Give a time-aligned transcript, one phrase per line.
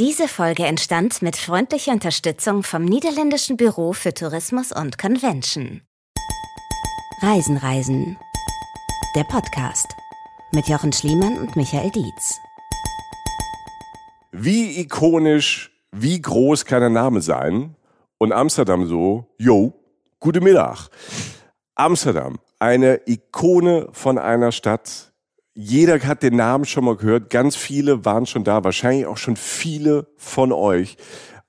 [0.00, 5.82] Diese Folge entstand mit freundlicher Unterstützung vom Niederländischen Büro für Tourismus und Convention.
[7.20, 8.16] Reisen, Reisen.
[9.14, 9.94] Der Podcast
[10.52, 12.38] mit Jochen Schliemann und Michael Dietz.
[14.32, 17.76] Wie ikonisch, wie groß kann ein Name sein?
[18.16, 19.74] Und Amsterdam so, yo,
[20.18, 20.88] gute Mittag.
[21.74, 25.09] Amsterdam, eine Ikone von einer Stadt,
[25.60, 27.28] jeder hat den Namen schon mal gehört.
[27.28, 28.64] Ganz viele waren schon da.
[28.64, 30.96] Wahrscheinlich auch schon viele von euch.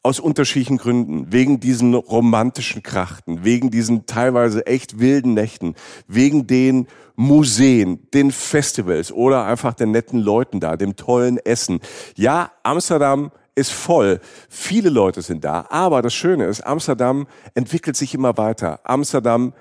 [0.03, 1.31] Aus unterschiedlichen Gründen.
[1.31, 5.75] Wegen diesen romantischen Krachten, wegen diesen teilweise echt wilden Nächten,
[6.07, 11.79] wegen den Museen, den Festivals oder einfach den netten Leuten da, dem tollen Essen.
[12.15, 14.19] Ja, Amsterdam ist voll.
[14.49, 15.67] Viele Leute sind da.
[15.69, 18.81] Aber das Schöne ist, Amsterdam entwickelt sich immer weiter.
[18.83, 19.53] Amsterdam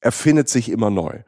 [0.00, 1.20] erfindet sich immer neu.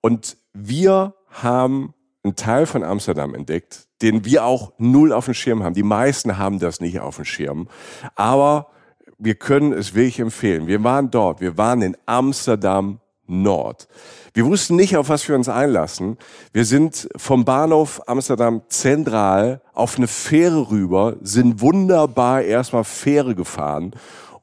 [0.00, 1.93] Und wir haben
[2.24, 5.74] einen Teil von Amsterdam entdeckt, den wir auch null auf dem Schirm haben.
[5.74, 7.68] Die meisten haben das nicht auf dem Schirm.
[8.14, 8.68] Aber
[9.18, 10.66] wir können es wirklich empfehlen.
[10.66, 11.40] Wir waren dort.
[11.40, 13.88] Wir waren in Amsterdam Nord.
[14.34, 16.18] Wir wussten nicht, auf was wir uns einlassen.
[16.52, 23.94] Wir sind vom Bahnhof Amsterdam Zentral auf eine Fähre rüber, sind wunderbar erstmal Fähre gefahren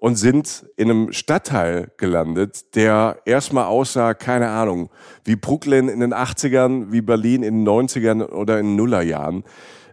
[0.01, 4.89] und sind in einem Stadtteil gelandet, der erstmal aussah, keine Ahnung,
[5.25, 9.43] wie Brooklyn in den 80ern, wie Berlin in den 90ern oder in den Nullerjahren.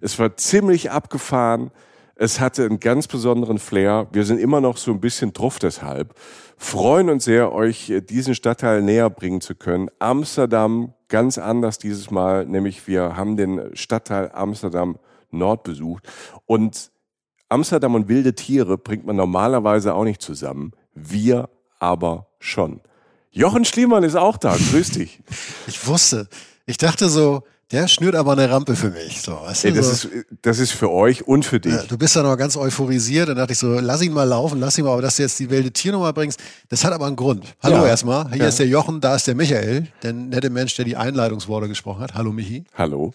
[0.00, 1.70] Es war ziemlich abgefahren.
[2.14, 4.08] Es hatte einen ganz besonderen Flair.
[4.10, 6.14] Wir sind immer noch so ein bisschen drauf deshalb.
[6.56, 9.90] Freuen uns sehr, euch diesen Stadtteil näher bringen zu können.
[9.98, 14.98] Amsterdam ganz anders dieses Mal, nämlich wir haben den Stadtteil Amsterdam
[15.30, 16.08] Nord besucht
[16.46, 16.90] und
[17.48, 20.72] Amsterdam und wilde Tiere bringt man normalerweise auch nicht zusammen.
[20.94, 22.80] Wir aber schon.
[23.30, 24.56] Jochen Schliemann ist auch da.
[24.56, 25.20] Grüß dich.
[25.66, 26.28] Ich wusste.
[26.66, 29.20] Ich dachte so, der schnürt aber eine Rampe für mich.
[29.20, 30.08] So, weißt du, Ey, das, so.
[30.08, 31.72] ist, das ist für euch und für dich.
[31.72, 33.28] Ja, du bist da noch ganz euphorisiert.
[33.28, 35.38] Dann dachte ich so, lass ihn mal laufen, lass ihn mal, aber dass du jetzt
[35.38, 37.44] die wilde Tiernummer bringst, das hat aber einen Grund.
[37.62, 37.88] Hallo ja.
[37.88, 38.28] erstmal.
[38.30, 38.48] Hier ja.
[38.48, 42.14] ist der Jochen, da ist der Michael, der nette Mensch, der die Einleitungsworte gesprochen hat.
[42.14, 42.64] Hallo Michi.
[42.74, 43.12] Hallo.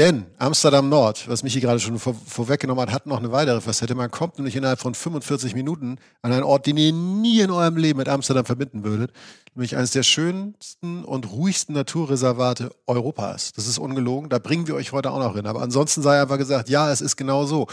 [0.00, 3.94] Denn Amsterdam Nord, was Michi gerade schon vor, vorweggenommen hat, hat noch eine weitere Facette.
[3.94, 7.76] Man kommt nämlich innerhalb von 45 Minuten an einen Ort, den ihr nie in eurem
[7.76, 9.12] Leben mit Amsterdam verbinden würdet.
[9.54, 13.52] Nämlich eines der schönsten und ruhigsten Naturreservate Europas.
[13.52, 14.30] Das ist ungelogen.
[14.30, 15.44] Da bringen wir euch heute auch noch hin.
[15.46, 17.66] Aber ansonsten sei einfach gesagt, ja, es ist genau so.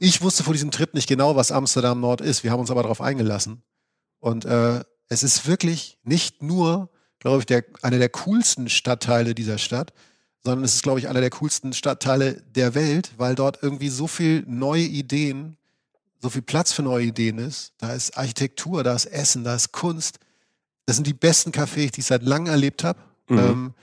[0.00, 2.42] Ich wusste vor diesem Trip nicht genau, was Amsterdam Nord ist.
[2.42, 3.62] Wir haben uns aber darauf eingelassen.
[4.18, 6.90] Und äh, es ist wirklich nicht nur,
[7.20, 9.92] glaube ich, der, einer der coolsten Stadtteile dieser Stadt,
[10.48, 14.06] sondern es ist, glaube ich, einer der coolsten Stadtteile der Welt, weil dort irgendwie so
[14.06, 15.58] viel neue Ideen,
[16.22, 17.74] so viel Platz für neue Ideen ist.
[17.76, 20.18] Da ist Architektur, da ist Essen, da ist Kunst.
[20.86, 22.98] Das sind die besten Cafés, die ich seit langem erlebt habe.
[23.28, 23.38] Mhm.
[23.38, 23.74] Ähm,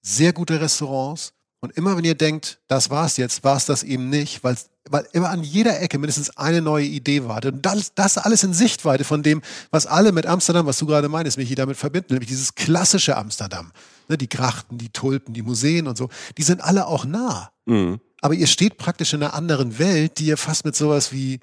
[0.00, 1.34] sehr gute Restaurants.
[1.60, 4.56] Und immer wenn ihr denkt, das war's jetzt, war es das eben nicht, weil,
[4.88, 7.44] weil immer an jeder Ecke mindestens eine neue Idee war.
[7.44, 11.10] Und das, das alles in Sichtweite von dem, was alle mit Amsterdam, was du gerade
[11.10, 13.72] meinst, mich damit verbinden, nämlich dieses klassische Amsterdam
[14.08, 17.50] ne, die Grachten, die Tulpen, die Museen und so, die sind alle auch nah.
[17.66, 18.00] Mhm.
[18.20, 21.40] Aber ihr steht praktisch in einer anderen Welt, die ihr fast mit sowas wie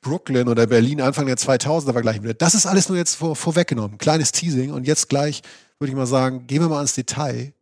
[0.00, 2.42] Brooklyn oder Berlin Anfang der 2000er vergleichen würdet.
[2.42, 3.98] Das ist alles nur jetzt vor, vorweggenommen.
[3.98, 4.72] Kleines Teasing.
[4.72, 5.42] Und jetzt gleich
[5.78, 7.52] würde ich mal sagen, gehen wir mal ins Detail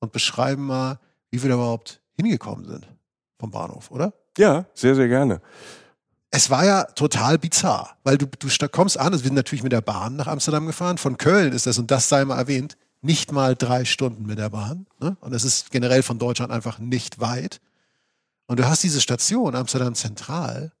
[0.00, 0.98] und beschreiben mal,
[1.30, 2.88] wie wir da überhaupt hingekommen sind
[3.38, 4.12] vom Bahnhof, oder?
[4.38, 5.40] Ja, sehr, sehr gerne
[6.34, 9.72] es war ja total bizarr, weil du, du kommst an, also wir sind natürlich mit
[9.72, 10.96] der Bahn nach Amsterdam gefahren.
[10.96, 14.48] Von Köln ist das, und das sei mal erwähnt, nicht mal drei Stunden mit der
[14.48, 14.86] Bahn.
[14.98, 15.16] Ne?
[15.20, 17.60] Und es ist generell von Deutschland einfach nicht weit.
[18.46, 20.72] Und du hast diese Station Amsterdam Zentral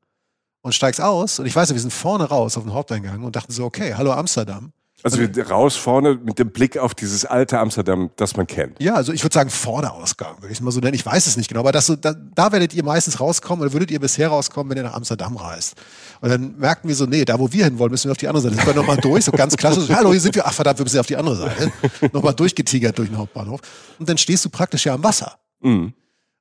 [0.62, 1.38] und steigst aus.
[1.38, 4.12] Und ich weiß, wir sind vorne raus auf den Haupteingang und dachten so, okay, hallo
[4.12, 4.72] Amsterdam.
[5.04, 5.20] Also
[5.50, 8.80] raus vorne mit dem Blick auf dieses alte Amsterdam, das man kennt.
[8.80, 10.94] Ja, also ich würde sagen Vorne-Ausgang, würde ich es mal so nennen.
[10.94, 13.72] Ich weiß es nicht genau, aber das so, da, da werdet ihr meistens rauskommen oder
[13.72, 15.74] würdet ihr bisher rauskommen, wenn ihr nach Amsterdam reist.
[16.20, 18.42] Und dann merkten wir so, nee, da wo wir hinwollen, müssen wir auf die andere
[18.42, 18.54] Seite.
[18.54, 19.88] Sind wir nochmal durch, so ganz klassisch.
[19.94, 20.46] Hallo, hier sind wir.
[20.46, 21.72] Ach verdammt, wir müssen auf die andere Seite.
[22.12, 23.60] nochmal durchgetigert durch den Hauptbahnhof.
[23.98, 25.38] Und dann stehst du praktisch ja am Wasser.
[25.60, 25.94] Mhm.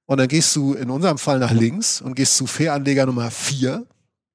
[0.05, 3.85] Und dann gehst du in unserem Fall nach links und gehst zu Fähranleger Nummer vier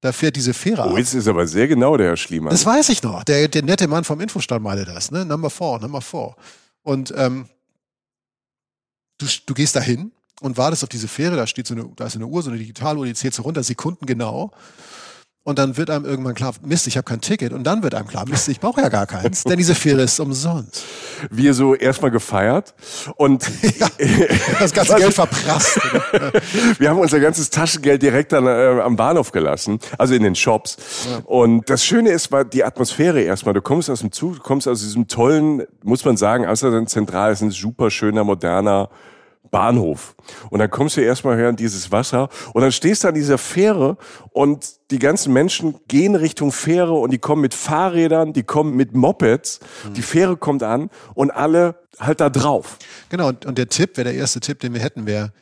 [0.00, 2.50] da fährt diese Fähre Oh, jetzt ist aber sehr genau der Herr Schliemann.
[2.50, 3.24] Das weiß ich noch.
[3.24, 5.24] Der, der nette Mann vom Infostand meinte das, ne?
[5.24, 6.36] Number four, number four.
[6.82, 7.48] Und ähm,
[9.18, 12.06] du, du gehst da hin und wartest auf diese Fähre, da steht so eine, da
[12.06, 14.52] ist eine Uhr, so eine Digitaluhr, die zählt so runter, Sekunden genau.
[15.46, 17.52] Und dann wird einem irgendwann klar, Mist, ich habe kein Ticket.
[17.52, 20.18] Und dann wird einem klar, Mist, ich brauche ja gar keins, denn diese Fähre ist
[20.18, 20.82] umsonst.
[21.30, 22.74] Wir so erstmal gefeiert
[23.14, 23.48] und
[23.78, 23.86] ja,
[24.58, 25.78] das ganze Geld verprasst.
[26.80, 30.78] wir haben unser ganzes Taschengeld direkt dann, äh, am Bahnhof gelassen, also in den Shops.
[31.08, 31.18] Ja.
[31.26, 33.54] Und das Schöne ist, war die Atmosphäre erstmal.
[33.54, 37.30] Du kommst aus dem Zug, du kommst aus diesem tollen, muss man sagen, Amsterdam Zentral
[37.32, 38.90] ist ein super schöner, moderner
[39.56, 40.14] Bahnhof.
[40.50, 43.38] Und dann kommst du erstmal her in dieses Wasser und dann stehst du an dieser
[43.38, 43.96] Fähre
[44.32, 48.94] und die ganzen Menschen gehen Richtung Fähre und die kommen mit Fahrrädern, die kommen mit
[48.94, 49.60] Mopeds.
[49.88, 49.94] Mhm.
[49.94, 52.76] Die Fähre kommt an und alle halt da drauf.
[53.08, 55.32] Genau, und, und der Tipp, wäre der erste Tipp, den wir hätten, wäre,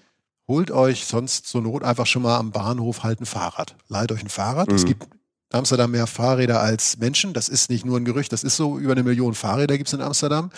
[0.46, 3.75] holt euch sonst zur Not einfach schon mal am Bahnhof halt ein Fahrrad.
[3.88, 4.69] Leiht euch ein Fahrrad.
[4.69, 4.76] Mhm.
[4.76, 7.32] Es gibt in Amsterdam mehr Fahrräder als Menschen.
[7.32, 8.78] Das ist nicht nur ein Gerücht, das ist so.
[8.78, 10.50] Über eine Million Fahrräder gibt es in Amsterdam.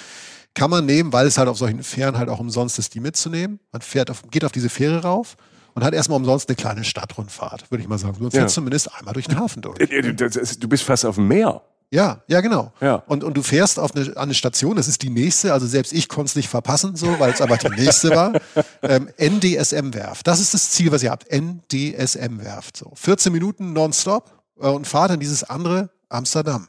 [0.57, 3.61] Kann man nehmen, weil es halt auf solchen Fähren halt auch umsonst ist, die mitzunehmen.
[3.73, 5.37] Man fährt auf, geht auf diese Fähre rauf
[5.75, 8.17] und hat erstmal umsonst eine kleine Stadtrundfahrt, würde ich mal sagen.
[8.19, 8.49] Du fährst ja.
[8.49, 9.77] zumindest einmal durch den Hafen durch.
[9.79, 11.61] Du bist fast auf dem Meer.
[11.91, 12.73] Ja, ja, genau.
[12.81, 12.97] Ja.
[13.07, 15.93] Und, und du fährst auf eine, an eine Station, das ist die nächste, also selbst
[15.93, 18.33] ich konnte es nicht verpassen, so, weil es aber die nächste war.
[18.83, 20.27] Ähm, NDSM-Werft.
[20.27, 21.27] Das ist das Ziel, was ihr habt.
[21.33, 22.77] NDSM-Werft.
[22.77, 22.93] So.
[22.95, 24.31] 14 Minuten nonstop
[24.61, 26.69] äh, und fahrt in dieses andere Amsterdam.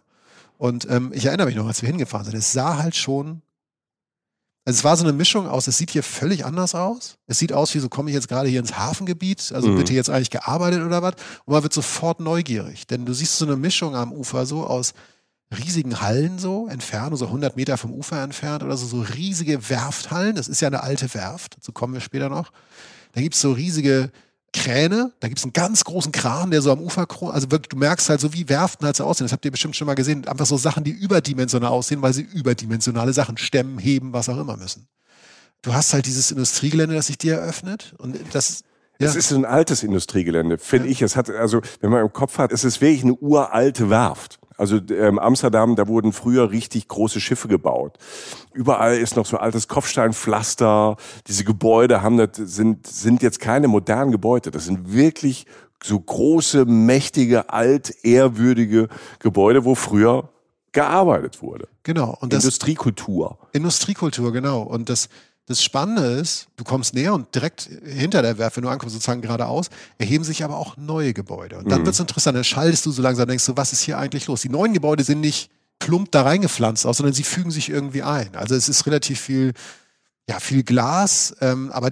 [0.58, 3.44] Und ähm, ich erinnere mich noch, als wir hingefahren sind, es sah halt schon
[4.68, 7.18] also es war so eine Mischung aus, es sieht hier völlig anders aus.
[7.26, 9.78] Es sieht aus, wie so komme ich jetzt gerade hier ins Hafengebiet, also mhm.
[9.78, 11.14] wird hier jetzt eigentlich gearbeitet oder was?
[11.46, 14.94] Und man wird sofort neugierig, denn du siehst so eine Mischung am Ufer so aus
[15.58, 20.36] riesigen Hallen so, entfernt, so 100 Meter vom Ufer entfernt oder so, so riesige Werfthallen.
[20.36, 22.52] Das ist ja eine alte Werft, dazu kommen wir später noch.
[23.14, 24.12] Da gibt es so riesige
[24.58, 27.78] Kräne, da gibt es einen ganz großen Kran, der so am Ufer, also wirklich, du
[27.78, 29.26] merkst halt so, wie Werften halt so aussehen.
[29.26, 30.28] Das habt ihr bestimmt schon mal gesehen.
[30.28, 34.58] Einfach so Sachen, die überdimensional aussehen, weil sie überdimensionale Sachen stemmen, heben, was auch immer
[34.58, 34.88] müssen.
[35.62, 38.64] Du hast halt dieses Industriegelände, das sich dir eröffnet und das
[39.00, 39.08] ja.
[39.08, 40.92] Es ist ein altes Industriegelände, finde ja.
[40.92, 41.02] ich.
[41.04, 44.40] Es hat, also, wenn man im Kopf hat, es ist wirklich eine uralte Werft.
[44.58, 47.98] Also ähm, Amsterdam, da wurden früher richtig große Schiffe gebaut.
[48.54, 50.98] Überall ist noch so altes Kopfsteinpflaster.
[51.28, 54.50] Diese Gebäude haben das, sind, sind jetzt keine modernen Gebäude.
[54.50, 55.46] Das sind wirklich
[55.84, 58.88] so große, mächtige, altehrwürdige
[59.20, 60.30] Gebäude, wo früher
[60.72, 61.68] gearbeitet wurde.
[61.84, 62.18] Genau.
[62.20, 63.38] Und das, Industriekultur.
[63.54, 64.64] Industriekultur, genau.
[64.64, 65.10] Und das,
[65.48, 69.22] das Spannende ist, du kommst näher und direkt hinter der Werft, wenn du ankommst, sozusagen
[69.22, 71.58] geradeaus, erheben sich aber auch neue Gebäude.
[71.58, 71.86] Und dann mhm.
[71.86, 74.42] wird es interessant, dann schaltest du so langsam, denkst du, was ist hier eigentlich los?
[74.42, 75.50] Die neuen Gebäude sind nicht
[75.80, 78.36] plump da reingepflanzt aus, sondern sie fügen sich irgendwie ein.
[78.36, 79.54] Also es ist relativ viel,
[80.30, 81.92] ja, viel Glas, ähm, aber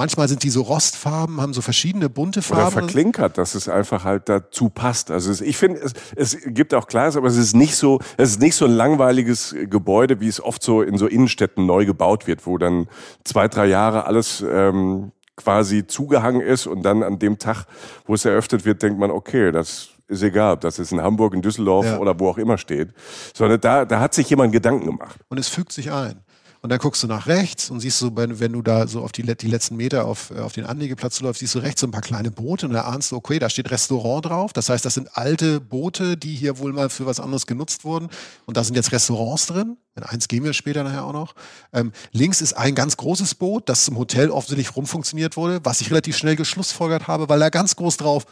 [0.00, 2.62] manchmal sind die so rostfarben, haben so verschiedene bunte Farben.
[2.62, 5.10] Oder verklinkert, dass es einfach halt dazu passt.
[5.10, 8.30] Also es, ich finde, es, es gibt auch Glas, aber es ist nicht so, es
[8.30, 12.26] ist nicht so ein langweiliges Gebäude, wie es oft so in so Innenstädten neu gebaut
[12.26, 12.88] wird, wo dann
[13.24, 17.66] zwei, drei Jahre alles ähm, quasi zugehangen ist und dann an dem Tag,
[18.06, 21.34] wo es eröffnet wird, denkt man, okay, das ist egal, ob das jetzt in Hamburg,
[21.34, 21.98] in Düsseldorf ja.
[21.98, 22.88] oder wo auch immer steht,
[23.34, 25.20] sondern da, da hat sich jemand Gedanken gemacht.
[25.28, 26.22] Und es fügt sich ein.
[26.62, 29.12] Und dann guckst du nach rechts und siehst so, wenn, wenn du da so auf
[29.12, 31.90] die, die letzten Meter auf, äh, auf den Anlegeplatz läufst, siehst du rechts so ein
[31.90, 34.52] paar kleine Boote und da ahnst du, okay, da steht Restaurant drauf.
[34.52, 38.08] Das heißt, das sind alte Boote, die hier wohl mal für was anderes genutzt wurden.
[38.44, 39.78] Und da sind jetzt Restaurants drin.
[39.96, 41.34] In eins gehen wir später nachher auch noch.
[41.72, 45.90] Ähm, links ist ein ganz großes Boot, das zum Hotel offensichtlich rumfunktioniert wurde, was ich
[45.90, 48.26] relativ schnell geschlussfolgert habe, weil da ganz groß drauf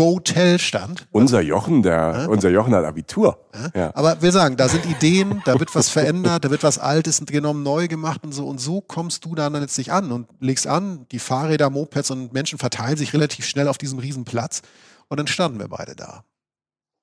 [0.00, 1.06] Botel stand.
[1.10, 2.26] Unser Jochen, der, ja?
[2.26, 3.38] unser Jochen hat Abitur.
[3.52, 3.70] Ja?
[3.78, 3.90] Ja.
[3.94, 7.62] Aber wir sagen, da sind Ideen, da wird was verändert, da wird was Altes genommen,
[7.62, 8.46] neu gemacht und so.
[8.46, 11.06] Und so kommst du dann letztlich an und legst an.
[11.12, 14.62] Die Fahrräder, Mopeds und Menschen verteilen sich relativ schnell auf diesem Riesenplatz.
[15.08, 16.24] Und dann standen wir beide da.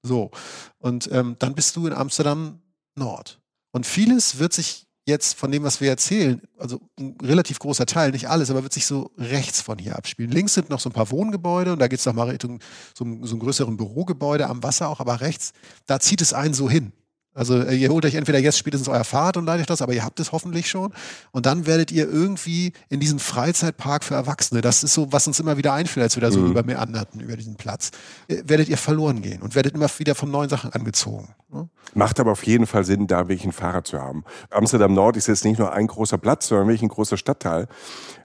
[0.02, 0.32] So.
[0.80, 2.62] Und ähm, dann bist du in Amsterdam
[2.96, 3.40] Nord.
[3.74, 8.12] Und vieles wird sich jetzt von dem, was wir erzählen, also ein relativ großer Teil,
[8.12, 10.32] nicht alles, aber wird sich so rechts von hier abspielen.
[10.32, 12.60] Links sind noch so ein paar Wohngebäude und da geht es nochmal Richtung
[12.94, 15.54] so, so einem größeren Bürogebäude am Wasser auch, aber rechts,
[15.86, 16.92] da zieht es einen so hin.
[17.38, 20.04] Also äh, ihr holt euch entweder jetzt spätestens euer Fahrrad und leitet das, aber ihr
[20.04, 20.92] habt es hoffentlich schon.
[21.32, 25.40] Und dann werdet ihr irgendwie in diesen Freizeitpark für Erwachsene, das ist so, was uns
[25.40, 26.52] immer wieder einfällt, als wir da so mhm.
[26.52, 27.92] über meanderten, über diesen Platz,
[28.28, 31.36] äh, werdet ihr verloren gehen und werdet immer wieder von neuen Sachen angezogen.
[31.54, 31.70] Ne?
[31.94, 34.24] Macht aber auf jeden Fall Sinn, da wirklich ein Fahrrad zu haben.
[34.50, 37.68] Amsterdam Nord ist jetzt nicht nur ein großer Platz, sondern wirklich ein großer Stadtteil.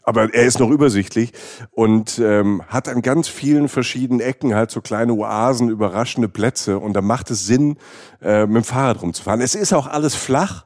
[0.02, 1.32] Aber er ist noch übersichtlich
[1.70, 6.78] und ähm, hat an ganz vielen verschiedenen Ecken halt so kleine Oasen, überraschende Plätze.
[6.78, 7.76] Und da macht es Sinn,
[8.20, 9.40] äh, mit dem Fahrrad rumzufahren.
[9.40, 10.64] Es ist auch alles flach.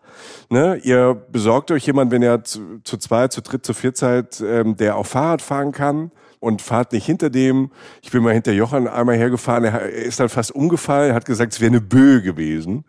[0.48, 0.80] Ne?
[0.82, 4.76] Ihr besorgt euch jemand, wenn ihr zu, zu zweit, zu dritt, zu vier seid, ähm,
[4.76, 7.70] der auch Fahrrad fahren kann und fahrt nicht hinter dem.
[8.02, 11.60] Ich bin mal hinter Jochen einmal hergefahren, er ist dann fast umgefallen, hat gesagt, es
[11.60, 12.84] wäre eine Böe gewesen.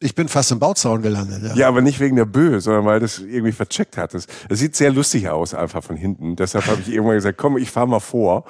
[0.00, 1.42] Ich bin fast im Bauzaun gelandet.
[1.42, 1.54] Ja.
[1.54, 4.14] ja, aber nicht wegen der Böe, sondern weil das irgendwie vercheckt hat.
[4.14, 6.36] Es sieht sehr lustig aus, einfach von hinten.
[6.36, 8.44] Deshalb habe ich irgendwann gesagt, komm, ich fahre mal vor.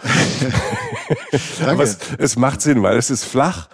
[1.67, 3.69] aber es, es macht Sinn, weil es ist flach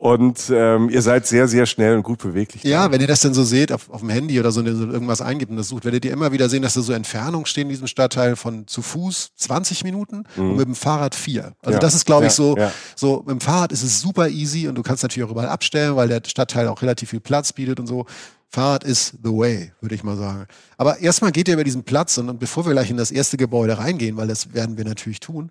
[0.00, 2.64] und ähm, ihr seid sehr, sehr schnell und gut beweglich.
[2.64, 5.20] Ja, wenn ihr das denn so seht auf, auf dem Handy oder so, so irgendwas
[5.20, 7.68] eingibt und das sucht, werdet ihr immer wieder sehen, dass da so Entfernungen stehen in
[7.68, 10.52] diesem Stadtteil von zu Fuß 20 Minuten mhm.
[10.52, 11.52] und mit dem Fahrrad vier.
[11.60, 11.80] Also ja.
[11.80, 12.72] das ist, glaube ich, so, ja.
[12.96, 15.94] so mit dem Fahrrad ist es super easy und du kannst natürlich auch überall abstellen,
[15.96, 18.06] weil der Stadtteil auch relativ viel Platz bietet und so.
[18.48, 20.46] Fahrrad ist the way, würde ich mal sagen.
[20.78, 23.36] Aber erstmal geht ihr über diesen Platz und, und bevor wir gleich in das erste
[23.36, 25.50] Gebäude reingehen, weil das werden wir natürlich tun,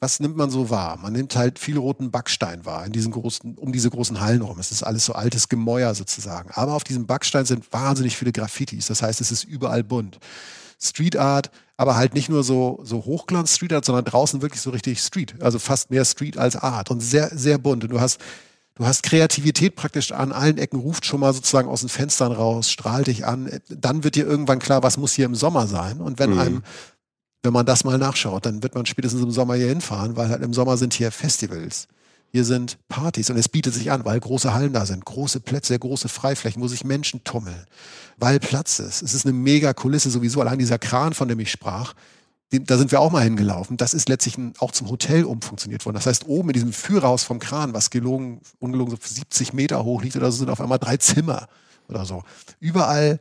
[0.00, 0.98] was nimmt man so wahr?
[0.98, 4.58] Man nimmt halt viel roten Backstein wahr, in diesen großen, um diese großen Hallen rum.
[4.58, 6.50] Es ist alles so altes Gemäuer sozusagen.
[6.52, 8.86] Aber auf diesem Backstein sind wahnsinnig viele Graffitis.
[8.86, 10.18] Das heißt, es ist überall bunt.
[10.78, 14.70] Street Art, aber halt nicht nur so, so Hochglanz Street Art, sondern draußen wirklich so
[14.70, 15.34] richtig Street.
[15.40, 17.84] Also fast mehr Street als Art und sehr, sehr bunt.
[17.84, 18.20] Und du hast,
[18.74, 22.70] du hast Kreativität praktisch an allen Ecken, ruft schon mal sozusagen aus den Fenstern raus,
[22.70, 23.50] strahlt dich an.
[23.70, 26.02] Dann wird dir irgendwann klar, was muss hier im Sommer sein.
[26.02, 26.38] Und wenn mhm.
[26.38, 26.62] einem
[27.46, 30.42] wenn man das mal nachschaut, dann wird man spätestens im Sommer hier hinfahren, weil halt
[30.42, 31.88] im Sommer sind hier Festivals.
[32.32, 35.78] Hier sind Partys und es bietet sich an, weil große Hallen da sind, große Plätze,
[35.78, 37.66] große Freiflächen, wo sich Menschen tummeln,
[38.18, 39.00] weil Platz ist.
[39.00, 40.40] Es ist eine mega Kulisse sowieso.
[40.40, 41.94] Allein dieser Kran, von dem ich sprach,
[42.50, 43.76] da sind wir auch mal hingelaufen.
[43.76, 45.96] Das ist letztlich auch zum Hotel umfunktioniert worden.
[45.96, 50.02] Das heißt, oben in diesem Führerhaus vom Kran, was gelogen, ungelogen so 70 Meter hoch
[50.02, 51.48] liegt oder so, sind auf einmal drei Zimmer
[51.88, 52.22] oder so.
[52.60, 53.20] Überall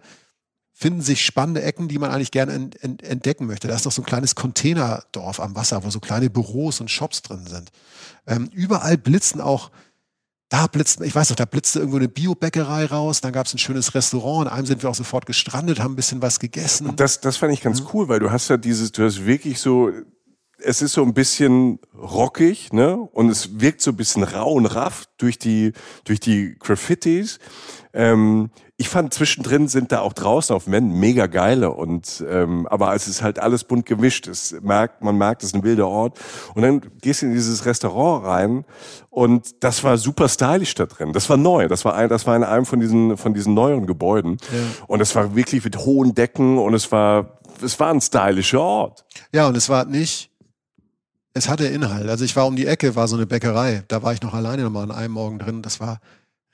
[0.78, 3.70] finden sich spannende Ecken, die man eigentlich gerne ent, ent, entdecken möchte.
[3.70, 7.22] Da ist noch so ein kleines Containerdorf am Wasser, wo so kleine Büros und Shops
[7.22, 7.72] drin sind.
[8.28, 9.72] Ähm, überall blitzen auch,
[10.50, 13.58] da blitzt, ich weiß noch, da blitzte irgendwo eine Biobäckerei raus, dann gab es ein
[13.58, 16.94] schönes Restaurant, in einem sind wir auch sofort gestrandet, haben ein bisschen was gegessen.
[16.98, 17.88] Das, das fand ich ganz mhm.
[17.94, 19.92] cool, weil du hast ja dieses, du hast wirklich so,
[20.60, 22.98] es ist so ein bisschen rockig, ne?
[22.98, 27.40] Und es wirkt so ein bisschen rau und raff durch die, durch die Graffitis.
[27.96, 32.94] Ähm, ich fand zwischendrin sind da auch draußen auf Wänden mega geile und ähm, aber
[32.94, 34.28] es ist halt alles bunt gemischt.
[34.28, 36.20] Es merkt, man merkt, es ist ein wilder Ort.
[36.56, 38.66] Und dann gehst du in dieses Restaurant rein
[39.10, 41.14] und das war super stylisch da drin.
[41.14, 41.70] Das war neu.
[41.70, 44.60] Das war ein, das war in einem von diesen von diesen neueren Gebäuden ja.
[44.88, 49.06] und es war wirklich mit hohen Decken und es war es war ein stylischer Ort.
[49.32, 50.32] Ja und es war nicht
[51.34, 52.10] es hatte Inhalt.
[52.10, 53.84] Also ich war um die Ecke, war so eine Bäckerei.
[53.88, 55.62] Da war ich noch alleine nochmal an einem Morgen drin.
[55.62, 56.00] Das war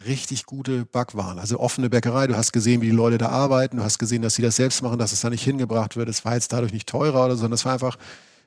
[0.05, 1.39] richtig gute Backwaren.
[1.39, 2.27] Also offene Bäckerei.
[2.27, 3.77] Du hast gesehen, wie die Leute da arbeiten.
[3.77, 6.09] Du hast gesehen, dass sie das selbst machen, dass es da nicht hingebracht wird.
[6.09, 7.97] Es war jetzt dadurch nicht teurer oder so, sondern es war einfach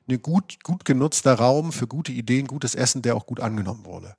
[0.08, 4.14] ein gut, gut genutzter Raum für gute Ideen, gutes Essen, der auch gut angenommen wurde.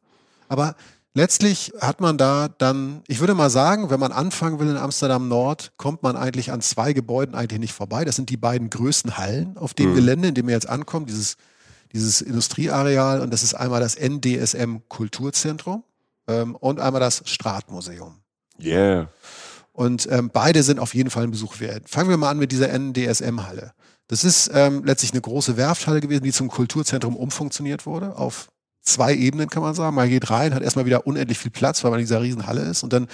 [0.47, 0.75] Aber
[1.13, 5.27] letztlich hat man da dann, ich würde mal sagen, wenn man anfangen will in Amsterdam
[5.27, 8.05] Nord, kommt man eigentlich an zwei Gebäuden eigentlich nicht vorbei.
[8.05, 9.95] Das sind die beiden größten Hallen auf dem mhm.
[9.95, 11.37] Gelände, in dem wir jetzt ankommen, dieses,
[11.93, 13.21] dieses Industrieareal.
[13.21, 15.83] Und das ist einmal das NDSM Kulturzentrum
[16.27, 18.21] ähm, und einmal das Stratmuseum.
[18.59, 19.09] Yeah.
[19.73, 21.89] Und ähm, beide sind auf jeden Fall ein Besuch wert.
[21.89, 23.73] Fangen wir mal an mit dieser NDSM-Halle.
[24.07, 28.49] Das ist ähm, letztlich eine große Werfthalle gewesen, die zum Kulturzentrum umfunktioniert wurde, auf
[28.85, 29.95] zwei Ebenen kann man sagen.
[29.95, 32.61] Man geht rein, hat erstmal wieder unendlich viel Platz, weil man in dieser riesen Halle
[32.61, 32.83] ist.
[32.83, 33.07] Und dann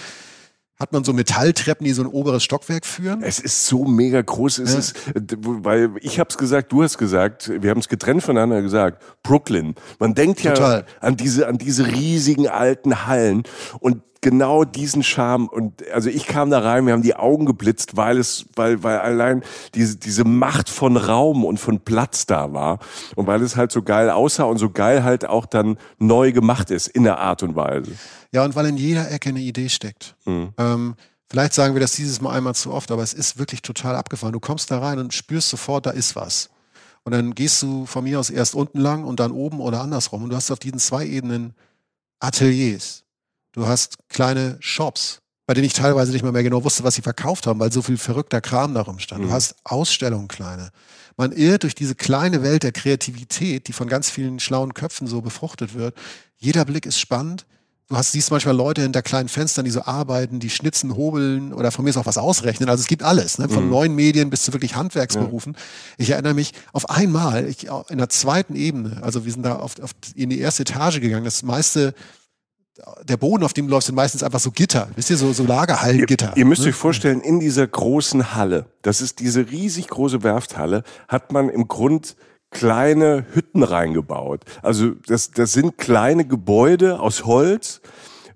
[0.82, 3.22] hat man so Metalltreppen, die so ein oberes Stockwerk führen.
[3.24, 4.60] Es ist so mega groß.
[4.60, 4.80] Es ja.
[4.80, 4.96] ist,
[5.36, 9.02] weil ich habe es gesagt, du hast gesagt, wir haben es getrennt voneinander gesagt.
[9.24, 9.76] Brooklyn.
[10.00, 10.86] Man denkt ja Total.
[11.00, 13.44] an diese an diese riesigen alten Hallen
[13.80, 17.98] und genau diesen Charme und also ich kam da rein, wir haben die Augen geblitzt,
[17.98, 22.80] weil es, weil, weil allein diese, diese Macht von Raum und von Platz da war
[23.16, 26.70] und weil es halt so geil aussah und so geil halt auch dann neu gemacht
[26.70, 27.92] ist in der Art und Weise.
[28.32, 30.16] Ja, und weil in jeder Ecke eine Idee steckt.
[30.26, 30.54] Mhm.
[30.58, 30.96] Ähm,
[31.28, 34.34] vielleicht sagen wir das dieses Mal einmal zu oft, aber es ist wirklich total abgefahren.
[34.34, 36.50] Du kommst da rein und spürst sofort, da ist was.
[37.04, 40.24] Und dann gehst du von mir aus erst unten lang und dann oben oder andersrum.
[40.24, 41.56] Und du hast auf diesen zwei Ebenen
[42.20, 43.01] Ateliers.
[43.54, 47.02] Du hast kleine Shops, bei denen ich teilweise nicht mal mehr genau wusste, was sie
[47.02, 49.22] verkauft haben, weil so viel verrückter Kram darum stand.
[49.22, 49.28] Mhm.
[49.28, 50.72] Du hast Ausstellungen kleine.
[51.18, 55.22] Man irrt durch diese kleine Welt der Kreativität, die von ganz vielen schlauen Köpfen so
[55.22, 55.96] befruchtet wird.
[56.38, 57.46] Jeder Blick ist spannend.
[57.90, 61.72] Du hast, siehst manchmal Leute hinter kleinen Fenstern, die so arbeiten, die schnitzen, hobeln oder
[61.72, 62.70] von mir ist auch was ausrechnen.
[62.70, 63.50] Also es gibt alles, ne?
[63.50, 63.70] von mhm.
[63.70, 65.54] neuen Medien bis zu wirklich Handwerksberufen.
[65.54, 65.60] Ja.
[65.98, 69.78] Ich erinnere mich auf einmal, ich, in der zweiten Ebene, also wir sind da auf,
[69.82, 71.26] auf, in die erste Etage gegangen.
[71.26, 71.94] Das meiste
[73.04, 74.88] der Boden, auf dem du läufst, sind meistens einfach so Gitter.
[74.96, 76.32] Wisst ihr, so, so Lagerhallengitter.
[76.32, 76.70] Ihr, ihr müsst ne?
[76.70, 81.68] euch vorstellen, in dieser großen Halle, das ist diese riesig große Werfthalle, hat man im
[81.68, 82.16] Grund
[82.50, 84.44] kleine Hütten reingebaut.
[84.62, 87.82] Also das, das sind kleine Gebäude aus Holz,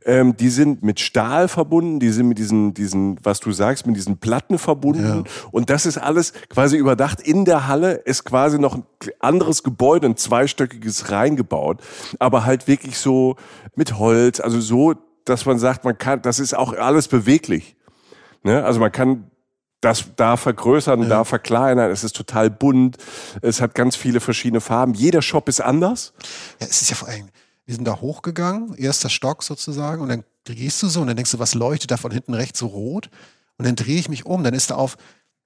[0.05, 3.95] ähm, die sind mit Stahl verbunden, die sind mit diesen, diesen, was du sagst, mit
[3.95, 5.23] diesen Platten verbunden.
[5.25, 5.47] Ja.
[5.51, 7.19] Und das ist alles quasi überdacht.
[7.21, 8.83] In der Halle ist quasi noch ein
[9.19, 11.81] anderes Gebäude, ein zweistöckiges reingebaut.
[12.19, 13.35] Aber halt wirklich so
[13.75, 14.93] mit Holz, also so,
[15.25, 17.75] dass man sagt, man kann, das ist auch alles beweglich.
[18.43, 18.63] Ne?
[18.63, 19.31] Also man kann
[19.81, 21.09] das da vergrößern, ja.
[21.09, 21.91] da verkleinern.
[21.91, 22.97] Es ist total bunt.
[23.41, 24.93] Es hat ganz viele verschiedene Farben.
[24.93, 26.13] Jeder Shop ist anders.
[26.59, 27.29] Ja, es ist ja vor allem,
[27.65, 31.31] wir sind da hochgegangen, erster Stock sozusagen, und dann gehst du so und dann denkst
[31.31, 33.09] du, was leuchtet da von hinten rechts so rot?
[33.57, 34.97] Und dann drehe ich mich um, dann ist da auf,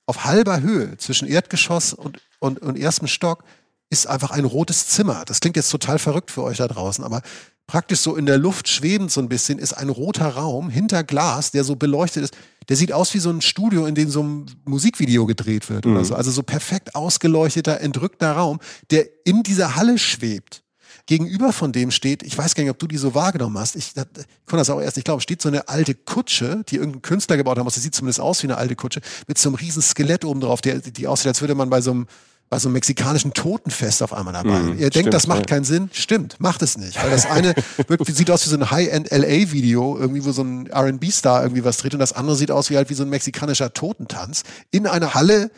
[0.05, 3.43] auf halber Höhe zwischen Erdgeschoss und, und, und erstem Stock
[3.89, 5.23] ist einfach ein rotes Zimmer.
[5.25, 7.21] Das klingt jetzt total verrückt für euch da draußen, aber
[7.67, 11.51] praktisch so in der Luft schwebend so ein bisschen ist ein roter Raum hinter Glas,
[11.51, 12.37] der so beleuchtet ist.
[12.67, 15.93] der sieht aus wie so ein Studio, in dem so ein Musikvideo gedreht wird mhm.
[15.93, 16.15] oder so.
[16.15, 18.59] Also so perfekt ausgeleuchteter, entrückter Raum,
[18.91, 20.63] der in dieser Halle schwebt
[21.09, 23.93] gegenüber von dem steht, ich weiß gar nicht, ob du die so wahrgenommen hast, ich,
[23.95, 24.03] ich
[24.45, 27.57] konnte das auch erst nicht glauben, steht so eine alte Kutsche, die irgendein Künstler gebaut
[27.57, 30.39] hat, das sieht zumindest aus wie eine alte Kutsche, mit so einem riesen Skelett oben
[30.39, 32.07] drauf, der, die aussieht, als würde man bei so einem
[32.51, 34.59] bei so einem mexikanischen Totenfest auf einmal dabei.
[34.59, 35.45] Mm, Ihr stimmt, denkt, das macht ja.
[35.45, 35.91] keinen Sinn?
[35.93, 36.99] Stimmt, macht es nicht.
[36.99, 37.53] Weil das eine
[37.87, 41.77] wird, sieht aus wie so ein High-End LA-Video, irgendwie, wo so ein RB-Star irgendwie was
[41.77, 45.13] dreht, und das andere sieht aus wie halt wie so ein mexikanischer Totentanz in einer
[45.13, 45.51] Halle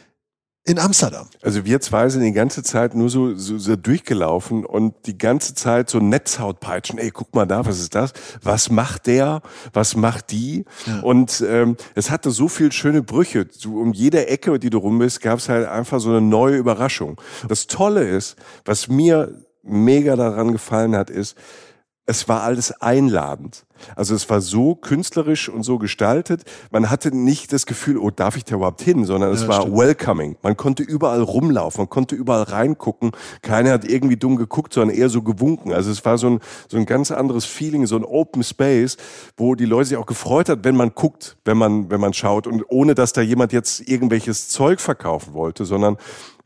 [0.64, 1.28] in Amsterdam.
[1.42, 5.56] Also wir zwei sind die ganze Zeit nur so, so, so durchgelaufen und die ganze
[5.56, 7.00] Zeit so Netzhautpeitschen.
[7.00, 8.14] Ey, guck mal da, was ist das?
[8.44, 9.42] Was macht der?
[9.74, 10.66] Was macht die?
[10.86, 11.00] Ja.
[11.00, 13.48] Und ähm, es hatte so viel schöne Brüche.
[13.50, 16.58] So, um jede Ecke, die du rum bist, gab es halt einfach so eine neue
[16.58, 17.20] Überraschung.
[17.48, 21.36] Das Tolle ist, was mir mega daran gefallen hat, ist,
[22.06, 23.66] es war alles einladend.
[23.96, 26.44] Also es war so künstlerisch und so gestaltet.
[26.72, 29.62] Man hatte nicht das Gefühl, oh, darf ich da überhaupt hin, sondern es ja, war
[29.62, 29.78] stimmt.
[29.78, 30.38] welcoming.
[30.42, 33.12] Man konnte überall rumlaufen, man konnte überall reingucken.
[33.42, 35.74] Keiner hat irgendwie dumm geguckt, sondern eher so gewunken.
[35.74, 38.98] Also es war so ein, so ein ganz anderes Feeling, so ein Open Space,
[39.38, 42.46] wo die Leute sich auch gefreut hat, wenn man guckt, wenn man, wenn man schaut
[42.48, 45.98] und ohne, dass da jemand jetzt irgendwelches Zeug verkaufen wollte, sondern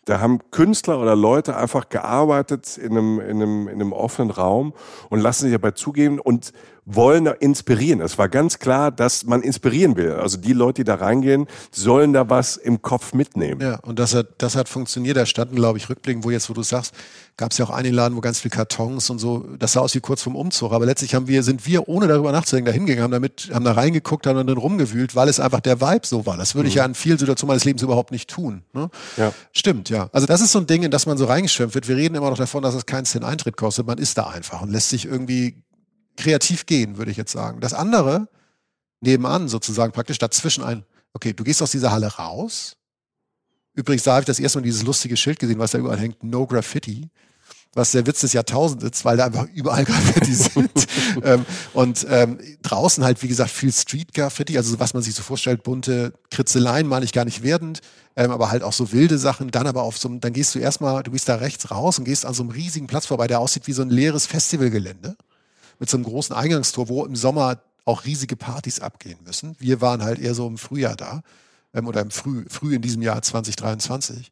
[0.05, 4.73] da haben Künstler oder Leute einfach gearbeitet in einem, in einem, in einem offenen Raum
[5.09, 6.19] und lassen sich dabei zugeben.
[6.19, 6.53] Und
[6.85, 7.99] wollen da inspirieren.
[8.01, 10.13] Es war ganz klar, dass man inspirieren will.
[10.13, 13.59] Also die Leute, die da reingehen, sollen da was im Kopf mitnehmen.
[13.61, 15.17] Ja, und das hat, das hat funktioniert.
[15.17, 16.93] Da standen, glaube ich, Rückblicken, wo jetzt, wo du sagst,
[17.37, 19.93] gab es ja auch einen Laden, wo ganz viel Kartons und so, das sah aus
[19.95, 20.71] wie kurz vorm Umzug.
[20.71, 23.73] Aber letztlich haben wir, sind wir, ohne darüber nachzudenken, da hingegangen, haben damit, haben da
[23.73, 26.37] reingeguckt, haben dann rumgewühlt, weil es einfach der Vibe so war.
[26.37, 26.69] Das würde mhm.
[26.69, 28.63] ich ja in vielen Situationen meines Lebens überhaupt nicht tun.
[28.73, 28.89] Ne?
[29.17, 29.33] Ja.
[29.51, 30.09] Stimmt, ja.
[30.13, 31.87] Also das ist so ein Ding, in das man so reingeschwemmt wird.
[31.87, 33.87] Wir reden immer noch davon, dass es keinen Cent Eintritt kostet.
[33.87, 35.63] Man ist da einfach und lässt sich irgendwie
[36.15, 37.59] kreativ gehen, würde ich jetzt sagen.
[37.61, 38.27] Das andere,
[39.01, 42.75] nebenan sozusagen praktisch dazwischen ein, okay, du gehst aus dieser Halle raus.
[43.73, 46.23] Übrigens, da habe ich das erste Mal dieses lustige Schild gesehen, was da überall hängt,
[46.23, 47.09] No Graffiti.
[47.77, 50.71] Was der Witz des Jahrtausends ist, weil da einfach überall Graffiti sind.
[51.23, 55.23] ähm, und ähm, draußen halt, wie gesagt, viel Street Graffiti, also was man sich so
[55.23, 57.81] vorstellt, bunte Kritzeleien, meine ich gar nicht werdend,
[58.15, 59.51] ähm, aber halt auch so wilde Sachen.
[59.51, 62.05] Dann aber auf so einem, dann gehst du erstmal, du gehst da rechts raus und
[62.05, 65.17] gehst an so einem riesigen Platz vorbei, der aussieht wie so ein leeres Festivalgelände
[65.79, 69.55] mit so einem großen Eingangstor, wo im Sommer auch riesige Partys abgehen müssen.
[69.59, 71.21] Wir waren halt eher so im Frühjahr da
[71.73, 74.31] ähm, oder im Früh, früh in diesem Jahr 2023.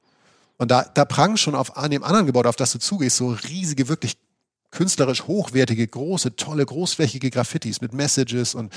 [0.58, 3.30] Und da, da prangen schon auf an dem anderen Gebäude, auf das du zugehst, so
[3.30, 4.18] riesige, wirklich
[4.72, 8.74] künstlerisch hochwertige, große, tolle, großflächige Graffitis mit Messages und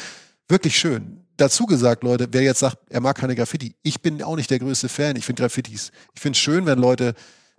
[0.48, 1.24] wirklich schön.
[1.38, 4.59] Dazu gesagt, Leute, wer jetzt sagt, er mag keine Graffiti, ich bin auch nicht der
[4.59, 5.16] größte Fan.
[5.16, 5.90] Ich finde Graffitis.
[6.14, 7.14] Ich finde es schön, wenn Leute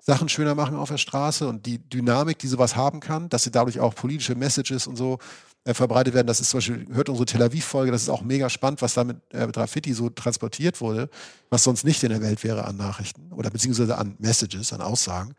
[0.08, 3.52] Sachen schöner machen auf der Straße und die Dynamik, die sowas haben kann, dass sie
[3.52, 5.20] dadurch auch politische Messages und so
[5.66, 6.28] äh, verbreitet werden.
[6.28, 9.04] Das ist zum Beispiel, hört unsere Tel Aviv-Folge, das ist auch mega spannend, was da
[9.04, 11.10] mit äh, Graffiti so transportiert wurde,
[11.50, 15.34] was sonst nicht in der Welt wäre an Nachrichten oder beziehungsweise an Messages, an Aussagen.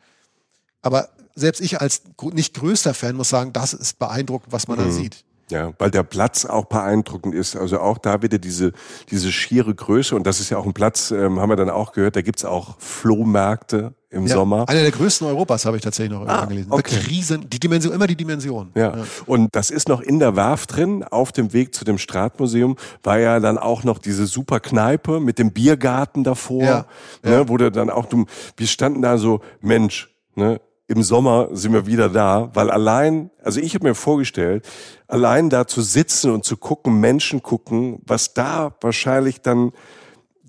[0.83, 2.02] Aber selbst ich als
[2.35, 4.85] nicht größter Fan muss sagen, das ist beeindruckend, was man mhm.
[4.85, 5.24] da sieht.
[5.50, 7.57] Ja, weil der Platz auch beeindruckend ist.
[7.57, 8.72] Also auch da wieder diese,
[9.11, 10.14] diese schiere Größe.
[10.14, 12.44] Und das ist ja auch ein Platz, ähm, haben wir dann auch gehört, da gibt's
[12.44, 14.68] auch Flohmärkte im ja, Sommer.
[14.68, 16.72] Einer der größten Europas habe ich tatsächlich noch ah, gelesen.
[16.72, 16.96] Okay.
[17.08, 18.70] Riesen, die Dimension, immer die Dimension.
[18.74, 18.96] Ja.
[18.96, 19.04] ja.
[19.26, 23.18] Und das ist noch in der Werft drin, auf dem Weg zu dem Stratmuseum, war
[23.18, 26.86] ja dann auch noch diese super Kneipe mit dem Biergarten davor, ja.
[27.22, 27.48] Ne, ja.
[27.48, 28.24] wo du dann auch, du,
[28.56, 33.60] wir standen da so, Mensch, ne, im Sommer sind wir wieder da, weil allein, also
[33.60, 34.66] ich habe mir vorgestellt,
[35.06, 39.72] allein da zu sitzen und zu gucken, Menschen gucken, was da wahrscheinlich dann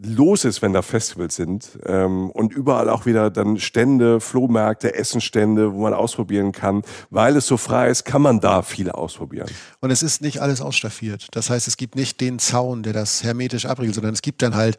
[0.01, 5.73] los ist, wenn da Festivals sind ähm, und überall auch wieder dann Stände, Flohmärkte, Essenstände,
[5.73, 9.49] wo man ausprobieren kann, weil es so frei ist, kann man da viel ausprobieren.
[9.81, 11.27] Und es ist nicht alles ausstaffiert.
[11.31, 14.55] Das heißt, es gibt nicht den Zaun, der das hermetisch abriegelt, sondern es gibt dann
[14.55, 14.77] halt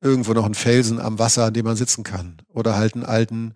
[0.00, 3.54] irgendwo noch einen Felsen am Wasser, an dem man sitzen kann oder halt einen alten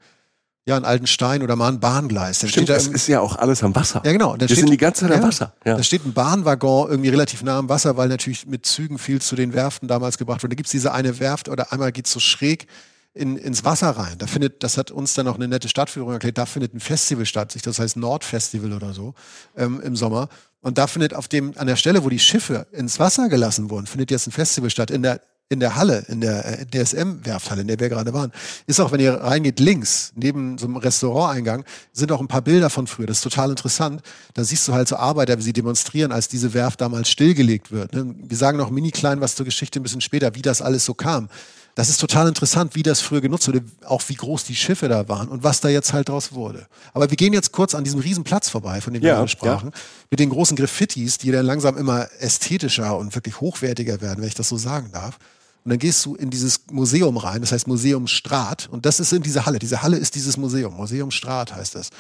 [0.70, 2.38] ja, einen alten Stein oder mal ein Bahngleis.
[2.38, 4.02] Dann Stimmt, steht das ist ja auch alles am Wasser.
[4.04, 4.36] Ja, genau.
[4.38, 5.52] Wir steht, sind die ganze Zeit am Wasser.
[5.64, 5.76] Ja.
[5.76, 9.36] Da steht ein Bahnwaggon irgendwie relativ nah am Wasser, weil natürlich mit Zügen viel zu
[9.36, 10.54] den Werften damals gebracht wurde.
[10.54, 12.66] Da gibt's diese eine Werft oder einmal geht's so schräg
[13.12, 14.16] in, ins Wasser rein.
[14.18, 17.26] Da findet, das hat uns dann auch eine nette Stadtführung erklärt, da findet ein Festival
[17.26, 19.14] statt, das heißt Nordfestival oder so
[19.56, 20.28] ähm, im Sommer.
[20.60, 23.86] Und da findet auf dem, an der Stelle, wo die Schiffe ins Wasser gelassen wurden,
[23.86, 24.90] findet jetzt ein Festival statt.
[24.90, 25.20] In der
[25.50, 28.30] in der Halle, in der äh, DSM-Werfthalle, in der wir gerade waren,
[28.68, 32.70] ist auch, wenn ihr reingeht, links, neben so einem Restauranteingang, sind auch ein paar Bilder
[32.70, 33.06] von früher.
[33.06, 34.00] Das ist total interessant.
[34.34, 37.92] Da siehst du halt so Arbeiter, wie sie demonstrieren, als diese Werft damals stillgelegt wird.
[37.94, 38.14] Ne?
[38.16, 40.94] Wir sagen noch mini klein was zur Geschichte ein bisschen später, wie das alles so
[40.94, 41.28] kam.
[41.74, 45.08] das ist total interessant, wie das früher genutzt wurde, auch wie groß die Schiffe da
[45.08, 46.66] waren und was da jetzt halt draus wurde.
[46.92, 49.28] Aber wir gehen jetzt kurz an diesem riesen Platz vorbei, von dem wir Ja, gerade
[49.28, 49.72] sprachen,
[50.10, 54.34] mit den großen Graffitis, die dann langsam immer ästhetischer und wirklich hochwertiger werden, wenn ich
[54.34, 55.18] das so sagen darf.
[55.64, 58.68] Und dann gehst du in dieses Museum rein, das heißt Museum Straat.
[58.70, 59.58] Und das ist in diese Halle.
[59.58, 60.74] Diese Halle ist dieses Museum.
[60.74, 61.90] Museum Straat heißt es.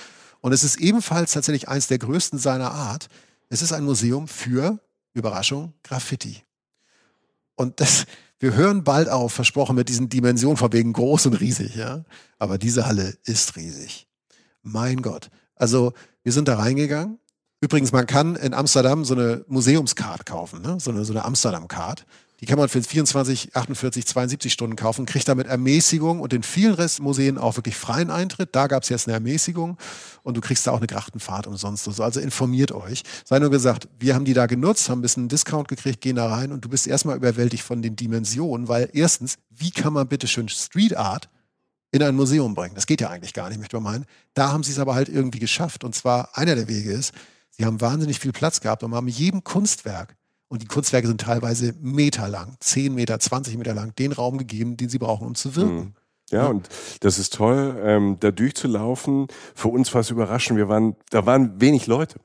[0.40, 3.08] Und es ist ebenfalls tatsächlich eins der größten seiner Art.
[3.50, 4.78] Es ist ein Museum für,
[5.12, 6.42] Überraschung, Graffiti.
[7.56, 8.06] Und das,
[8.38, 12.04] wir hören bald auf, versprochen, mit diesen Dimensionen von wegen groß und riesig, ja.
[12.38, 14.08] Aber diese Halle ist riesig.
[14.62, 15.30] Mein Gott.
[15.56, 15.92] Also,
[16.22, 17.18] wir sind da reingegangen.
[17.60, 20.78] Übrigens, man kann in Amsterdam so eine Museumscard kaufen, ne?
[20.80, 22.06] so eine, so eine Amsterdam-Card.
[22.40, 26.72] Die kann man für 24, 48, 72 Stunden kaufen, kriegt damit Ermäßigung und in vielen
[26.72, 28.56] Restmuseen auch wirklich freien Eintritt.
[28.56, 29.76] Da gab es jetzt eine Ermäßigung
[30.22, 31.86] und du kriegst da auch eine Grachtenfahrt umsonst.
[31.86, 32.02] und so.
[32.02, 33.02] Also informiert euch.
[33.26, 36.28] Sei nur gesagt, wir haben die da genutzt, haben ein bisschen Discount gekriegt, gehen da
[36.28, 40.26] rein und du bist erstmal überwältigt von den Dimensionen, weil erstens, wie kann man bitte
[40.26, 41.28] schön Street Art
[41.92, 42.74] in ein Museum bringen?
[42.74, 44.06] Das geht ja eigentlich gar nicht, möchte man meinen.
[44.32, 45.84] Da haben sie es aber halt irgendwie geschafft.
[45.84, 47.12] Und zwar einer der Wege ist,
[47.50, 50.16] sie haben wahnsinnig viel Platz gehabt und haben jedem Kunstwerk
[50.50, 54.76] und die Kunstwerke sind teilweise Meter lang, 10 Meter, 20 Meter lang, den Raum gegeben,
[54.76, 55.94] den sie brauchen, um zu wirken.
[56.30, 56.68] Ja, und
[57.00, 59.28] das ist toll, ähm, da durchzulaufen.
[59.54, 60.58] Für uns war es überraschend.
[60.58, 62.20] Wir waren, da waren wenig Leute.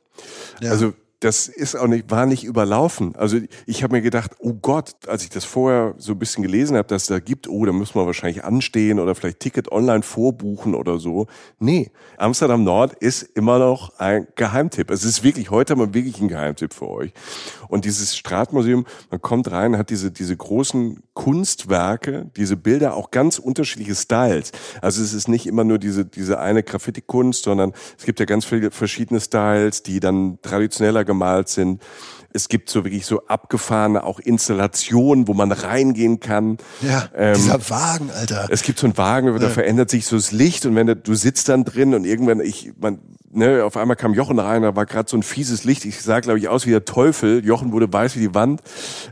[0.59, 0.71] Ja.
[0.71, 0.93] Also
[1.25, 3.15] das ist auch nicht, war nicht überlaufen.
[3.15, 6.77] Also ich habe mir gedacht, oh Gott, als ich das vorher so ein bisschen gelesen
[6.77, 10.03] habe, dass es da gibt, oh, da müssen wir wahrscheinlich anstehen oder vielleicht Ticket online
[10.03, 11.25] vorbuchen oder so.
[11.57, 14.91] Nee, Amsterdam Nord ist immer noch ein Geheimtipp.
[14.91, 17.11] Es ist wirklich heute mal wirklich ein Geheimtipp für euch.
[17.69, 23.39] Und dieses Stratmuseum, man kommt rein, hat diese, diese großen Kunstwerke, diese Bilder, auch ganz
[23.39, 24.51] unterschiedliche Styles.
[24.81, 28.45] Also es ist nicht immer nur diese, diese eine Graffiti-Kunst, sondern es gibt ja ganz
[28.45, 31.81] viele verschiedene Styles, die dann traditioneller gemalt sind.
[32.33, 36.57] Es gibt so wirklich so abgefahrene auch Installationen, wo man reingehen kann.
[36.81, 38.47] Ja, Ähm, dieser Wagen, Alter.
[38.49, 41.15] Es gibt so einen Wagen, da verändert sich so das Licht und wenn du, du
[41.15, 42.99] sitzt dann drin und irgendwann ich man
[43.31, 45.85] ne, auf einmal kam Jochen rein, da war gerade so ein fieses Licht.
[45.85, 47.45] Ich sah glaube ich aus wie der Teufel.
[47.45, 48.61] Jochen wurde weiß wie die Wand.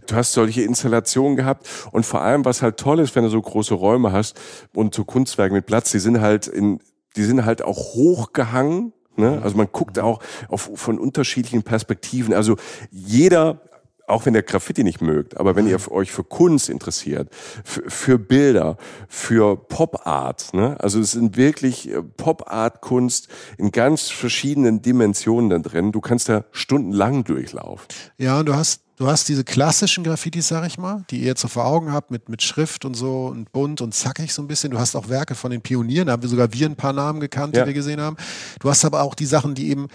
[0.07, 3.41] Du hast solche Installationen gehabt und vor allem was halt toll ist, wenn du so
[3.41, 4.37] große Räume hast
[4.73, 6.79] und so Kunstwerke mit Platz, die sind halt in
[7.15, 8.93] die sind halt auch hochgehangen.
[9.15, 9.41] Ne?
[9.43, 12.33] Also man guckt auch auf, von unterschiedlichen Perspektiven.
[12.33, 12.57] Also
[12.91, 13.61] jeder
[14.07, 17.29] auch wenn ihr Graffiti nicht mögt, aber wenn ihr euch für Kunst interessiert,
[17.63, 20.77] für, für Bilder, für Pop Art, ne?
[20.79, 25.91] also es sind wirklich äh, Pop Art Kunst in ganz verschiedenen Dimensionen da drin.
[25.91, 27.87] Du kannst da stundenlang durchlaufen.
[28.17, 31.47] Ja, du hast, du hast diese klassischen Graffitis, sag ich mal, die ihr jetzt so
[31.47, 34.71] vor Augen habt, mit, mit Schrift und so und bunt und zackig so ein bisschen.
[34.71, 37.21] Du hast auch Werke von den Pionieren, da haben wir sogar wir ein paar Namen
[37.21, 37.63] gekannt, Ja.
[37.63, 38.17] die wir gesehen haben.
[38.59, 39.87] Du hast aber auch die Sachen, die eben,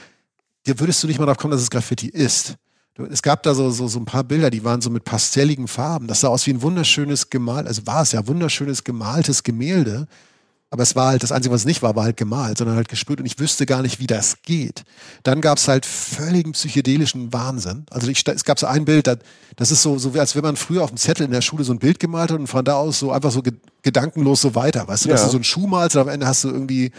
[0.66, 2.56] dir würdest du nicht mal darauf kommen, dass es Graffiti ist.
[3.10, 6.06] Es gab da so, so, so ein paar Bilder, die waren so mit pastelligen Farben.
[6.08, 10.08] Das sah aus wie ein wunderschönes Gemal, also war es ja, wunderschönes gemaltes Gemälde.
[10.70, 12.88] Aber es war halt, das Einzige, was es nicht war, war halt gemalt, sondern halt
[12.90, 14.84] gesprüht und ich wüsste gar nicht, wie das geht.
[15.22, 17.86] Dann gab es halt völligen psychedelischen Wahnsinn.
[17.90, 19.18] Also ich, es gab so ein Bild, das,
[19.56, 21.64] das ist so, so wie als wenn man früher auf dem Zettel in der Schule
[21.64, 24.54] so ein Bild gemalt hat und von da aus so einfach so ge gedankenlos so
[24.54, 24.86] weiter.
[24.86, 25.26] Weißt du, dass Ja.
[25.26, 26.92] du so einen Schuh malst und am Ende hast du irgendwie,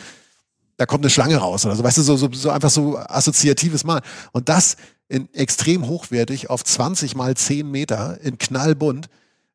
[0.78, 1.84] da kommt eine Schlange raus oder so.
[1.84, 4.02] Weißt du, so, so, so einfach so assoziatives Mal.
[4.32, 4.78] Und das
[5.10, 9.10] in extrem hochwertig auf 20 mal 10 Meter in knallbunt.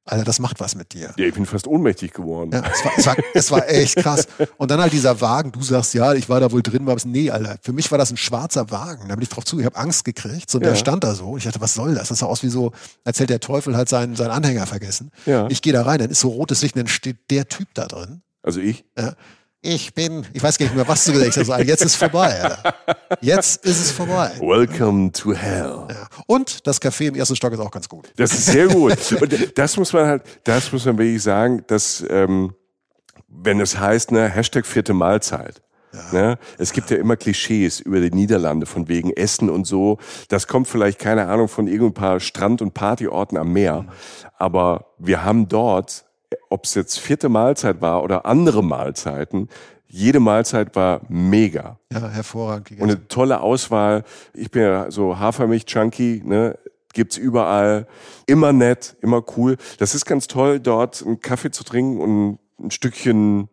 [0.07, 1.15] Alter, das macht was mit dir.
[1.17, 2.51] Ja, ich bin fast ohnmächtig geworden.
[2.53, 4.27] Ja, es war, es, war, es war echt krass.
[4.59, 7.07] Und dann halt dieser Wagen, du sagst, ja, ich war da wohl drin, war es,
[7.07, 9.09] nee, Alter, für mich war das ein schwarzer Wagen.
[9.09, 10.51] Da bin ich drauf zu, ich habe Angst gekriegt.
[10.51, 10.71] So, und Ja.
[10.73, 11.39] der stand da so.
[11.39, 12.09] Ich dachte, was soll das?
[12.09, 12.73] Das sah aus wie so,
[13.05, 15.11] als hätte der Teufel halt seinen, seinen Anhänger vergessen.
[15.25, 15.47] Ja.
[15.49, 17.87] Ich gehe da rein, dann ist so rotes Licht, und dann steht der Typ da
[17.87, 18.21] drin.
[18.43, 18.85] Also ich.
[18.99, 19.15] Ja.
[19.67, 21.49] Ich bin, ich weiß gar nicht mehr, was du gesagt hast.
[21.67, 22.75] Jetzt ist vorbei, Alter.
[23.23, 24.33] Jetzt ist es vorbei.
[24.39, 25.87] Welcome to hell.
[25.89, 26.07] Ja.
[26.27, 28.13] Und das Café im ersten Stock ist auch ganz gut.
[28.17, 29.13] Das ist sehr gut.
[29.23, 32.53] Und das muss man halt, das muss man wirklich sagen, dass, ähm,
[33.27, 35.63] wenn es heißt, ne, Hashtag vierte Mahlzeit.
[36.13, 36.39] Ne?
[36.59, 39.97] Es gibt ja immer Klischees über die Niederlande von wegen Essen und so.
[40.29, 43.87] Das kommt vielleicht, keine Ahnung, von irgendein paar Strand- und Partyorten am Meer.
[44.37, 46.05] Aber wir haben dort,
[46.51, 49.49] ob es jetzt vierte Mahlzeit war oder andere Mahlzeiten,
[49.87, 51.79] jede Mahlzeit war mega.
[51.93, 52.91] Ja, hervorragend Und gegessen.
[52.99, 54.03] eine tolle Auswahl.
[54.33, 56.59] Ich bin ja so Hafermilch-Junkie, ne?
[56.93, 57.87] Gibt's überall.
[58.27, 59.57] Immer nett, immer cool.
[59.79, 63.49] Das ist ganz toll, dort einen Kaffee zu trinken und ein Stückchen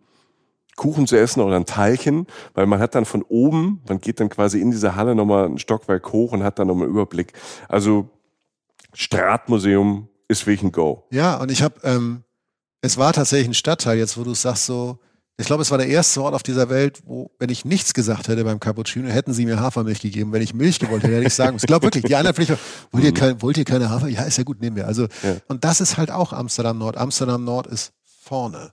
[0.78, 4.30] Kuchen zu essen oder ein Teilchen, weil man hat dann von oben, man geht dann
[4.30, 7.34] quasi in diese Halle nochmal ein Stockwerk hoch und hat dann nochmal einen Überblick.
[7.68, 8.10] Also
[8.94, 11.04] Stratmuseum ist wirklich ein Go.
[11.12, 12.24] Ja, und ich habe, ähm,
[12.82, 15.00] es war tatsächlich ein Stadtteil, jetzt wo du es sagst, so,
[15.38, 18.28] ich glaube, es war der erste Ort auf dieser Welt, wo, wenn ich nichts gesagt
[18.28, 20.32] hätte beim Cappuccino, hätten sie mir Hafermilch gegeben.
[20.34, 21.66] Wenn ich Milch gewollt hätte, hätte ich sagen müssen.
[21.66, 22.54] Ich glaube wirklich, die anderen Pflicht,
[22.92, 24.08] wollt ihr, kein, wollt ihr keine Hafer?
[24.08, 24.86] Ja, ist ja gut, nehmen wir.
[24.88, 25.38] Also, Ja.
[25.48, 26.98] und das ist halt auch Amsterdam Nord.
[26.98, 27.92] Amsterdam Nord ist
[28.24, 28.72] vorne.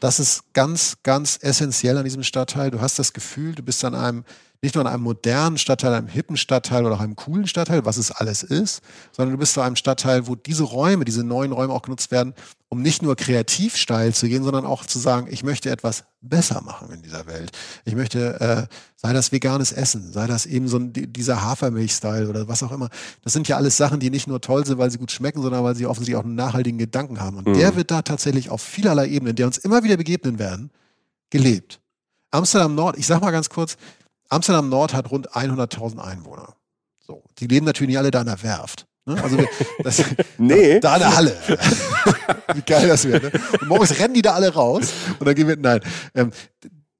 [0.00, 2.70] Das ist ganz, ganz essentiell an diesem Stadtteil.
[2.70, 4.24] Du hast das Gefühl, du bist an einem
[4.62, 7.96] nicht nur in einem modernen Stadtteil, einem hippen Stadtteil oder auch einem coolen Stadtteil, was
[7.96, 11.72] es alles ist, sondern du bist zu einem Stadtteil, wo diese Räume, diese neuen Räume
[11.72, 12.34] auch genutzt werden,
[12.68, 16.60] um nicht nur kreativ steil zu gehen, sondern auch zu sagen, ich möchte etwas besser
[16.60, 17.52] machen in dieser Welt.
[17.86, 22.46] Ich möchte, äh, sei das veganes Essen, sei das eben so ein, dieser Hafermilch-Style oder
[22.46, 22.90] was auch immer.
[23.24, 25.64] Das sind ja alles Sachen, die nicht nur toll sind, weil sie gut schmecken, sondern
[25.64, 27.38] weil sie offensichtlich auch einen nachhaltigen Gedanken haben.
[27.38, 27.54] Und mhm.
[27.54, 30.70] der wird da tatsächlich auf vielerlei Ebenen, der uns immer wieder begegnen werden,
[31.30, 31.80] gelebt.
[32.30, 33.76] Amsterdam Nord, ich sag mal ganz kurz,
[34.30, 36.54] Amsterdam Nord hat rund 100.000 Einwohner.
[37.00, 38.86] So, die leben natürlich nicht alle da in der Werft.
[39.04, 39.22] Ne?
[39.22, 39.36] Also
[39.82, 40.04] das,
[40.38, 40.80] nee.
[40.80, 41.36] da in der Halle.
[42.54, 43.26] Wie geil das wäre.
[43.26, 43.32] Ne?
[43.60, 45.80] Und morgens rennen die da alle raus und dann gehen wir, nein.
[46.14, 46.30] Ähm,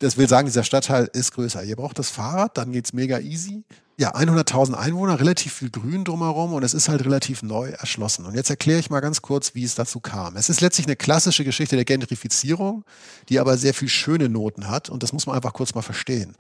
[0.01, 1.63] das will sagen, dieser Stadtteil ist größer.
[1.63, 3.65] Ihr braucht das Fahrrad, dann geht's mega easy.
[3.99, 8.25] Ja, 100.000 Einwohner, relativ viel Grün drumherum und es ist halt relativ neu erschlossen.
[8.25, 10.37] Und jetzt erkläre ich mal ganz kurz, wie es dazu kam.
[10.37, 12.85] Es ist letztlich eine klassische Geschichte der Gentrifizierung,
[13.29, 16.35] die aber sehr viel schöne Noten hat und das muss man einfach kurz mal verstehen.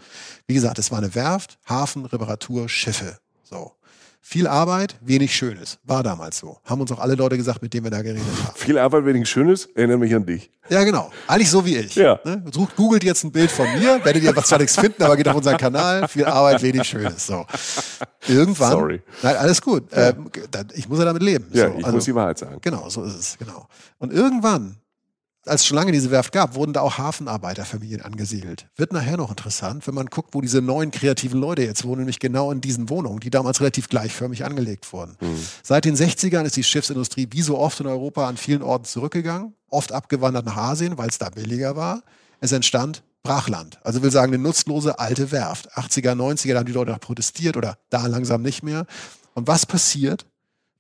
[0.46, 3.18] Wie gesagt, es war eine Werft, Hafen, Reparatur, Schiffe.
[3.42, 3.72] So.
[4.22, 5.78] Viel Arbeit, wenig Schönes.
[5.82, 6.58] War damals so.
[6.64, 8.54] Haben uns auch alle Leute gesagt, mit denen wir da geredet haben.
[8.54, 10.50] Viel Arbeit, wenig Schönes, erinnere mich an dich.
[10.68, 11.10] Ja, genau.
[11.26, 11.96] Eigentlich so wie ich.
[11.96, 12.20] Ja.
[12.24, 12.44] Ne?
[12.52, 15.36] Sucht, googelt jetzt ein Bild von mir, werdet ihr zwar nichts finden, aber geht auf
[15.36, 16.06] unseren Kanal.
[16.06, 17.26] Viel Arbeit, wenig Schönes.
[17.26, 17.46] So.
[18.28, 18.70] Irgendwann.
[18.70, 19.02] Sorry.
[19.22, 19.90] Nein, alles gut.
[19.90, 20.10] Ja.
[20.10, 20.30] Ähm,
[20.74, 21.46] ich muss ja damit leben.
[21.52, 21.78] Ja, so.
[21.78, 22.58] ich also, muss die Wahrheit sagen.
[22.60, 23.38] Genau, so ist es.
[23.38, 23.66] Genau.
[23.98, 24.76] Und irgendwann
[25.46, 28.68] als es schon lange diese Werft gab, wurden da auch Hafenarbeiterfamilien angesiedelt.
[28.76, 32.18] Wird nachher noch interessant, wenn man guckt, wo diese neuen kreativen Leute jetzt wohnen, nämlich
[32.18, 35.16] genau in diesen Wohnungen, die damals relativ gleichförmig angelegt wurden.
[35.20, 35.38] Mhm.
[35.62, 39.54] Seit den 60ern ist die Schiffsindustrie wie so oft in Europa an vielen Orten zurückgegangen,
[39.70, 42.02] oft abgewandert nach Asien, weil es da billiger war.
[42.40, 43.78] Es entstand Brachland.
[43.84, 45.76] Also will sagen, eine nutzlose alte Werft.
[45.76, 48.86] 80er, 90er, da haben die Leute noch protestiert oder da langsam nicht mehr.
[49.34, 50.26] Und was passiert,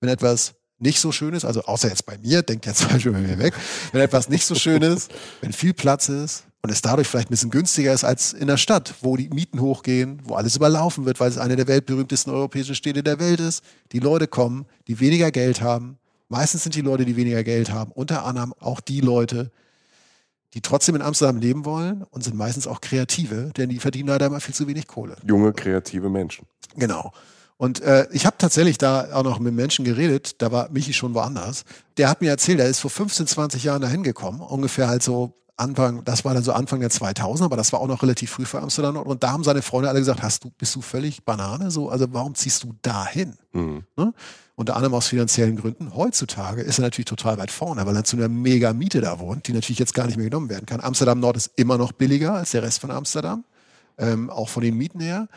[0.00, 3.12] wenn etwas nicht so schön ist, also außer jetzt bei mir, denkt jetzt zum Beispiel
[3.12, 3.54] bei mir weg,
[3.92, 7.32] wenn etwas nicht so schön ist, wenn viel Platz ist und es dadurch vielleicht ein
[7.32, 11.20] bisschen günstiger ist als in der Stadt, wo die Mieten hochgehen, wo alles überlaufen wird,
[11.20, 13.62] weil es eine der weltberühmtesten europäischen Städte der Welt ist,
[13.92, 15.98] die Leute kommen, die weniger Geld haben.
[16.28, 19.50] Meistens sind die Leute, die weniger Geld haben, unter anderem auch die Leute,
[20.54, 24.26] die trotzdem in Amsterdam leben wollen und sind meistens auch Kreative, denn die verdienen leider
[24.26, 25.16] immer viel zu wenig Kohle.
[25.26, 26.46] Junge, kreative Menschen.
[26.76, 27.12] Genau.
[27.60, 31.12] Und äh, ich habe tatsächlich da auch noch mit Menschen geredet, da war Michi schon
[31.12, 31.64] woanders.
[31.98, 35.34] Der hat mir erzählt, er ist vor 15, 20 Jahren dahin gekommen, ungefähr halt so
[35.58, 38.46] Anfang, das war dann so Anfang der 2000 aber das war auch noch relativ früh
[38.46, 38.96] für Amsterdam.
[38.96, 41.70] Und da haben seine Freunde alle gesagt, hast du, bist du völlig Banane?
[41.70, 43.34] So, also warum ziehst du dahin?
[43.52, 43.84] Mhm.
[43.94, 44.14] Ne?
[44.54, 45.94] Unter anderem aus finanziellen Gründen.
[45.94, 49.48] Heutzutage ist er natürlich total weit vorne, weil er zu einer mega Miete da wohnt,
[49.48, 50.80] die natürlich jetzt gar nicht mehr genommen werden kann.
[50.80, 53.44] Amsterdam Nord ist immer noch billiger als der Rest von Amsterdam,
[53.98, 55.28] ähm, auch von den Mieten her.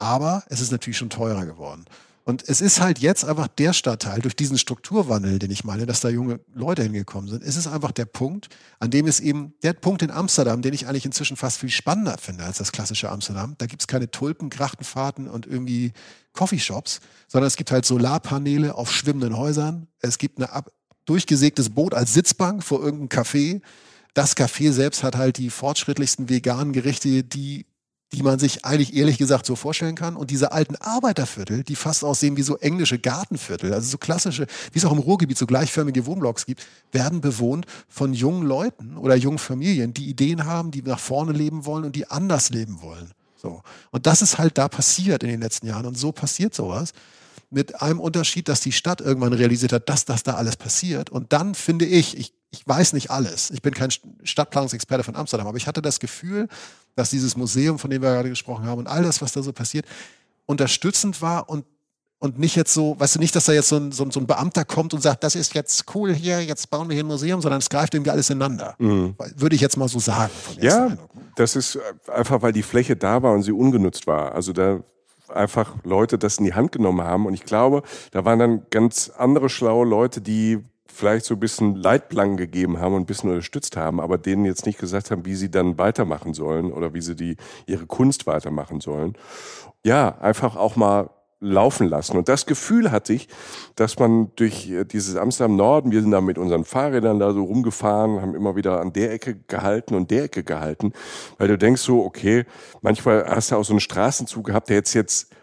[0.00, 1.84] Aber es ist natürlich schon teurer geworden.
[2.24, 6.00] Und es ist halt jetzt einfach der Stadtteil, durch diesen Strukturwandel, den ich meine, dass
[6.00, 9.72] da junge Leute hingekommen sind, ist es einfach der Punkt, an dem es eben, der
[9.72, 13.56] Punkt in Amsterdam, den ich eigentlich inzwischen fast viel spannender finde als das klassische Amsterdam.
[13.58, 15.92] Da gibt es keine Tulpen, Grachtenfahrten und irgendwie
[16.32, 19.88] Coffeeshops, sondern es gibt halt Solarpaneele auf schwimmenden Häusern.
[20.00, 20.48] Es gibt ein
[21.06, 23.60] durchgesägtes Boot als Sitzbank vor irgendeinem Café.
[24.14, 27.66] Das Café selbst hat halt die fortschrittlichsten veganen Gerichte, die
[28.12, 30.16] die man sich eigentlich ehrlich gesagt so vorstellen kann.
[30.16, 34.78] Und diese alten Arbeiterviertel, die fast aussehen wie so englische Gartenviertel, also so klassische, wie
[34.78, 39.38] es auch im Ruhrgebiet so gleichförmige Wohnblocks gibt, werden bewohnt von jungen Leuten oder jungen
[39.38, 43.12] Familien, die Ideen haben, die nach vorne leben wollen und die anders leben wollen.
[43.36, 43.62] So.
[43.90, 45.86] Und das ist halt da passiert in den letzten Jahren.
[45.86, 46.92] Und so passiert sowas.
[47.52, 51.10] Mit einem Unterschied, dass die Stadt irgendwann realisiert hat, dass das da alles passiert.
[51.10, 53.50] Und dann finde ich, ich, ich weiß nicht alles.
[53.50, 53.90] Ich bin kein
[54.22, 56.48] Stadtplanungsexperte von Amsterdam, aber ich hatte das Gefühl,
[57.00, 59.52] dass dieses Museum, von dem wir gerade gesprochen haben, und all das, was da so
[59.52, 59.86] passiert,
[60.46, 61.64] unterstützend war und,
[62.18, 64.26] und nicht jetzt so, weißt du, nicht, dass da jetzt so ein, so, so ein
[64.26, 67.40] Beamter kommt und sagt, das ist jetzt cool hier, jetzt bauen wir hier ein Museum,
[67.40, 68.74] sondern es greift irgendwie alles ineinander.
[68.78, 69.14] Mhm.
[69.36, 70.32] Würde ich jetzt mal so sagen.
[70.60, 70.96] ja,
[71.36, 71.78] das ist
[72.12, 74.34] einfach, weil die Fläche da war und sie ungenutzt war.
[74.34, 74.80] Also da
[75.28, 77.26] einfach Leute das in die Hand genommen haben.
[77.26, 80.58] Und ich glaube, da waren dann ganz andere schlaue Leute, die
[81.00, 84.66] vielleicht so ein bisschen Leitplanken gegeben haben und ein bisschen unterstützt haben, aber denen jetzt
[84.66, 87.36] nicht gesagt haben, wie sie dann weitermachen sollen oder wie sie die,
[87.66, 89.14] ihre Kunst weitermachen sollen.
[89.82, 91.10] Ja, einfach auch mal
[91.40, 92.18] laufen lassen.
[92.18, 93.28] Und das Gefühl hatte ich,
[93.74, 97.42] dass man durch äh, dieses Amsterdam Norden, wir sind da mit unseren Fahrrädern da so
[97.42, 100.92] rumgefahren, haben immer wieder an der Ecke gehalten und der Ecke gehalten,
[101.38, 102.44] weil du denkst so, okay,
[102.82, 105.34] manchmal hast du auch so einen Straßenzug gehabt, der jetzt jetzt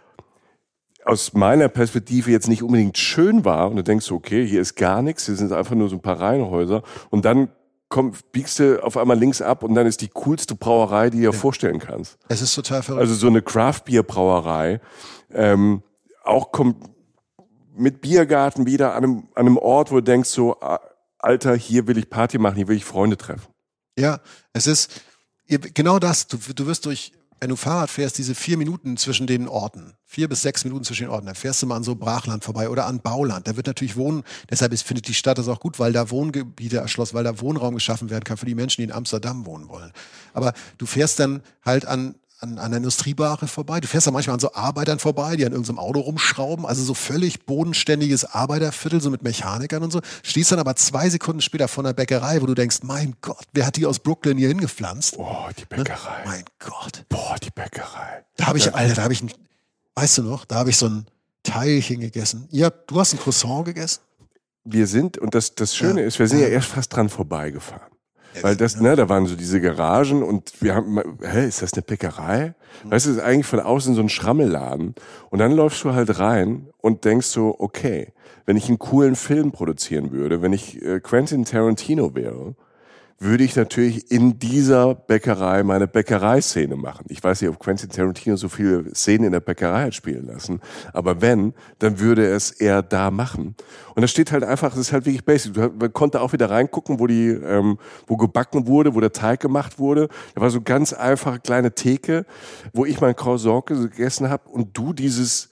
[1.07, 5.01] aus meiner Perspektive jetzt nicht unbedingt schön war und du denkst, okay, hier ist gar
[5.01, 7.49] nichts, hier sind einfach nur so ein paar Reihenhäuser und dann
[7.87, 11.23] komm, biegst du auf einmal links ab und dann ist die coolste Brauerei, die du
[11.23, 11.39] dir ja.
[11.39, 12.17] vorstellen kannst.
[12.27, 13.01] Es ist total verrückt.
[13.01, 14.81] Also so eine Craft-Bier-Brauerei,
[15.33, 15.81] ähm,
[16.23, 16.75] auch kommt
[17.73, 20.81] mit Biergarten wieder an einem, an einem Ort, wo du denkst so, ah,
[21.19, 23.47] Alter, hier will ich Party machen, hier will ich Freunde treffen.
[23.97, 24.19] Ja,
[24.51, 25.01] es ist
[25.47, 26.27] genau das.
[26.27, 30.27] Du, du wirst durch, wenn du Fahrrad fährst, diese vier Minuten zwischen den Orten, vier
[30.27, 32.85] bis sechs Minuten zwischen den Orten, da fährst du mal an so Brachland vorbei oder
[32.85, 33.47] an Bauland.
[33.47, 36.77] Da wird natürlich Wohnen, deshalb ist, findet die Stadt das auch gut, weil da Wohngebiete
[36.77, 39.91] erschlossen, weil da Wohnraum geschaffen werden kann für die Menschen, die in Amsterdam wohnen wollen.
[40.33, 43.79] Aber du fährst dann halt an, an, an der Industriebare vorbei.
[43.79, 46.65] Du fährst da manchmal an so Arbeitern vorbei, die an irgendeinem Auto rumschrauben.
[46.65, 50.01] Also so völlig bodenständiges Arbeiterviertel, so mit Mechanikern und so.
[50.23, 53.65] Stehst dann aber zwei Sekunden später vor einer Bäckerei, wo du denkst, mein Gott, wer
[53.65, 55.15] hat die aus Brooklyn hier hingepflanzt?
[55.17, 56.19] Oh, die Bäckerei.
[56.19, 56.25] Ne?
[56.25, 57.05] Mein Gott.
[57.09, 58.25] Boah, die Bäckerei.
[58.35, 59.31] Da habe ich, Alter, da habe ich, ein,
[59.95, 61.07] weißt du noch, da habe ich so ein
[61.43, 62.47] Teilchen gegessen.
[62.51, 64.01] Ja, du hast ein Croissant gegessen?
[64.63, 66.07] Wir sind, und das, das Schöne ja.
[66.07, 67.96] ist, wir sind ja erst fast dran vorbeigefahren.
[68.41, 71.81] Weil das, ne, da waren so diese Garagen und wir haben, hä, ist das eine
[71.81, 72.55] Bäckerei?
[72.83, 74.95] Weißt du, das ist eigentlich von außen so ein Schrammelladen.
[75.29, 78.13] Und dann läufst du halt rein und denkst so, okay,
[78.45, 82.55] wenn ich einen coolen Film produzieren würde, wenn ich äh, Quentin Tarantino wäre,
[83.19, 87.05] würde ich natürlich in dieser Bäckerei meine Bäckereiszene machen.
[87.09, 90.61] Ich weiß nicht, ob Quentin Tarantino so viele Szenen in der Bäckerei hat spielen lassen,
[90.93, 93.55] aber wenn, dann würde es eher da machen.
[93.95, 95.55] Und da steht halt einfach, es ist halt wirklich basic.
[95.55, 99.79] Man konnte auch wieder reingucken, wo die, ähm, wo gebacken wurde, wo der Teig gemacht
[99.79, 100.09] wurde.
[100.35, 102.25] Da war so ganz einfache kleine Theke,
[102.73, 105.49] wo ich mein Croissant gegessen habe und du dieses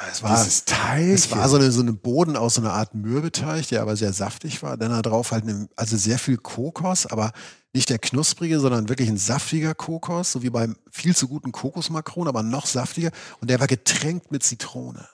[0.00, 1.08] ja, es war, Dieses Teig.
[1.08, 4.12] Es war so eine, so eine Boden aus so einer Art Mürbeteig, der aber sehr
[4.12, 4.76] saftig war.
[4.76, 7.32] Dann da drauf halt eine, also sehr viel Kokos, aber
[7.72, 12.28] nicht der knusprige, sondern wirklich ein saftiger Kokos, so wie beim viel zu guten Kokosmakron,
[12.28, 13.10] aber noch saftiger.
[13.40, 15.08] Und der war getränkt mit Zitrone.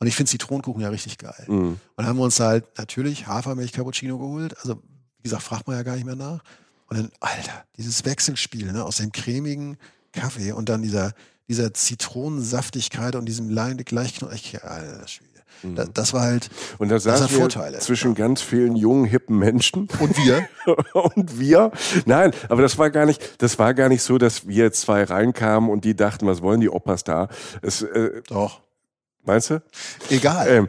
[0.00, 1.44] Und ich finde Zitronenkuchen ja richtig geil.
[1.48, 1.68] Mhm.
[1.68, 4.56] Und dann haben wir uns halt natürlich Hafermilch-Cappuccino geholt.
[4.58, 4.82] Also,
[5.18, 6.42] wie gesagt, fragt man ja gar nicht mehr nach.
[6.88, 9.76] Und dann, Alter, dieses Wechselspiel ne, aus dem cremigen
[10.12, 11.12] Kaffee und dann dieser,
[11.48, 15.28] dieser Zitronensaftigkeit und diesem leicht Alter Schwede.
[15.62, 15.76] Mhm.
[15.94, 17.78] Das war halt und da saßen wir Vorteile.
[17.78, 18.14] zwischen ja.
[18.14, 20.48] ganz vielen jungen hippen Menschen und wir
[20.92, 21.72] und wir.
[22.06, 25.02] Nein, aber das war gar nicht, das war gar nicht so, dass wir jetzt zwei
[25.04, 27.28] reinkamen und die dachten, was wollen die Opas da?
[27.62, 28.60] Es, äh, Doch.
[29.28, 29.62] Meinst du?
[30.08, 30.48] Egal.
[30.48, 30.68] Ähm,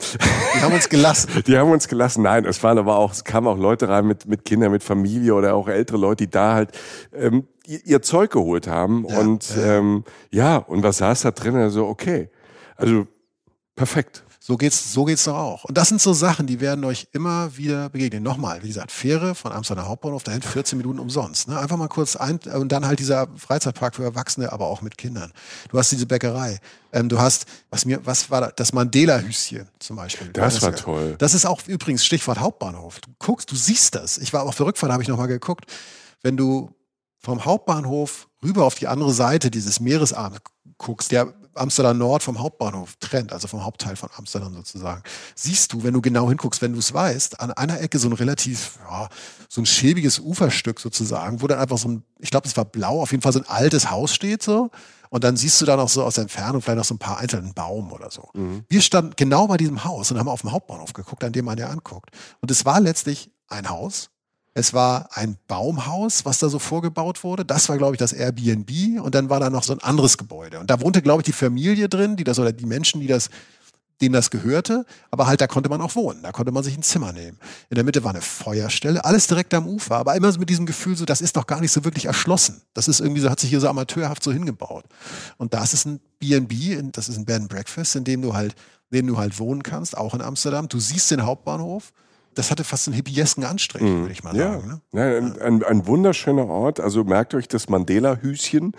[0.54, 1.30] die haben uns gelassen.
[1.48, 2.24] Die haben uns gelassen.
[2.24, 5.34] Nein, es waren aber auch, es kamen auch Leute rein mit, mit Kindern, mit Familie
[5.34, 6.78] oder auch ältere Leute, die da halt
[7.14, 9.06] ähm, ihr, ihr Zeug geholt haben.
[9.08, 9.78] Ja, und ja.
[9.78, 11.56] Ähm, ja, und was saß da drin?
[11.56, 12.30] Also, okay.
[12.76, 13.08] Also
[13.78, 14.26] perfekt.
[14.42, 15.66] So geht's, so geht's doch auch.
[15.66, 18.24] Und das sind so Sachen, die werden euch immer wieder begegnen.
[18.24, 21.50] Nochmal, wie gesagt, Fähre von Amsterdam Hauptbahnhof dahin 14 Minuten umsonst.
[21.50, 21.60] Ne?
[21.60, 25.34] Einfach mal kurz ein und dann halt dieser Freizeitpark für Erwachsene, aber auch mit Kindern.
[25.70, 26.60] Du hast diese Bäckerei.
[26.94, 28.54] Ähm, du hast, was mir, was war das?
[28.56, 30.30] Das Mandela-Hüschen zum Beispiel.
[30.30, 31.16] Das, das war toll.
[31.18, 33.02] Das ist auch übrigens Stichwort Hauptbahnhof.
[33.02, 34.18] Du guckst, du siehst das.
[34.18, 35.66] Ich war auf der Rückfahrt, habe ich nochmal geguckt.
[36.22, 36.74] Wenn du
[37.18, 40.40] vom Hauptbahnhof rüber auf die andere Seite dieses Meeresarms
[40.78, 45.04] guckst, der Amsterdam Nord vom Hauptbahnhof trennt, also vom Hauptteil von Amsterdam sozusagen,
[45.36, 48.14] siehst du, wenn du genau hinguckst, wenn du es weißt, an einer Ecke so ein
[48.14, 49.10] relativ, ja,
[49.48, 53.02] so ein schäbiges Uferstück sozusagen, wo dann einfach so ein, ich glaube, es war blau,
[53.02, 54.70] auf jeden Fall so ein altes Haus steht so.
[55.10, 57.18] Und dann siehst du da noch so aus der Entfernung vielleicht noch so ein paar
[57.18, 58.30] einzelnen Baum oder so.
[58.34, 58.64] Mhm.
[58.70, 61.58] Wir standen genau bei diesem Haus und haben auf dem Hauptbahnhof geguckt, an dem man
[61.58, 62.12] ja anguckt.
[62.42, 64.12] Und es war letztlich ein Haus,
[64.54, 67.46] es war ein Baumhaus, was da so vorgebaut wurde.
[67.46, 69.00] Das war, glaube ich, das Airbnb.
[69.02, 70.60] Und dann war da noch so ein anderes Gebäude.
[70.60, 73.30] Und da wohnte, glaube ich, die Familie drin, die das oder die Menschen, die das,
[74.02, 74.86] denen das gehörte.
[75.12, 76.24] Aber halt, da konnte man auch wohnen.
[76.24, 77.38] Da konnte man sich ein Zimmer nehmen.
[77.70, 79.98] In der Mitte war eine Feuerstelle, alles direkt am Ufer.
[79.98, 82.62] Aber immer so mit diesem Gefühl, so, das ist doch gar nicht so wirklich erschlossen.
[82.74, 84.86] Das ist irgendwie so, hat sich hier so amateurhaft so hingebaut.
[85.38, 88.56] Und das ist ein B&B, das ist ein Bed and Breakfast, in dem du halt,
[88.90, 90.68] in dem du halt wohnen kannst, auch in Amsterdam.
[90.68, 91.94] Du siehst den Hauptbahnhof
[92.40, 94.02] das hatte fast einen hippiesken Anstrich, mhm.
[94.02, 94.54] würde ich mal ja.
[94.54, 94.82] sagen.
[94.94, 95.32] Ne?
[95.40, 96.80] Ja, ein, ein, wunderschöner Ort.
[96.80, 98.68] Also merkt euch das Mandela-Hüschen.
[98.68, 98.74] Mhm.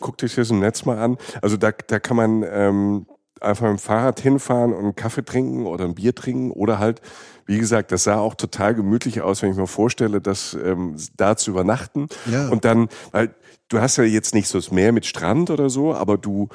[0.00, 1.16] Guckt euch das im Netz mal an.
[1.40, 3.06] Also da, da kann man ähm,
[3.40, 7.00] einfach mit dem Fahrrad hinfahren und einen Kaffee trinken oder ein Bier trinken oder halt,
[7.46, 11.36] wie gesagt, das sah auch total gemütlich aus, wenn ich mir vorstelle, das ähm, da
[11.36, 12.08] zu übernachten.
[12.28, 12.48] Ja.
[12.48, 13.36] Und dann, weil
[13.68, 16.48] du hast ja jetzt nicht so das Meer mit Strand oder so, aber du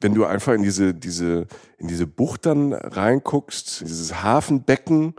[0.00, 1.46] wenn du einfach in diese, diese,
[1.78, 5.14] in diese Bucht dann reinguckst, dieses Hafenbecken,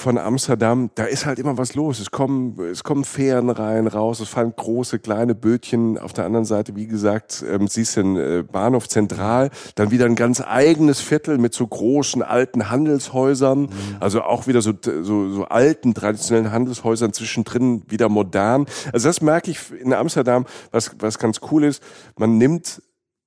[0.00, 2.00] von Amsterdam, da ist halt immer was los.
[2.00, 5.98] Es kommen, es kommen Fähren rein, raus, es fallen große, kleine Bötchen.
[5.98, 10.06] Auf der anderen Seite, wie gesagt, ähm, siehst du den äh, Bahnhof zentral, dann wieder
[10.06, 13.68] ein ganz eigenes Viertel mit so großen alten Handelshäusern, mhm.
[14.00, 18.66] also auch wieder so, so, so alten, traditionellen Handelshäusern zwischendrin wieder modern.
[18.92, 21.82] Also das merke ich in Amsterdam, was, was ganz cool ist.
[22.16, 22.82] Man nimmt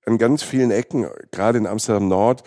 [0.05, 2.43] an ganz vielen Ecken, gerade in Amsterdam Nord,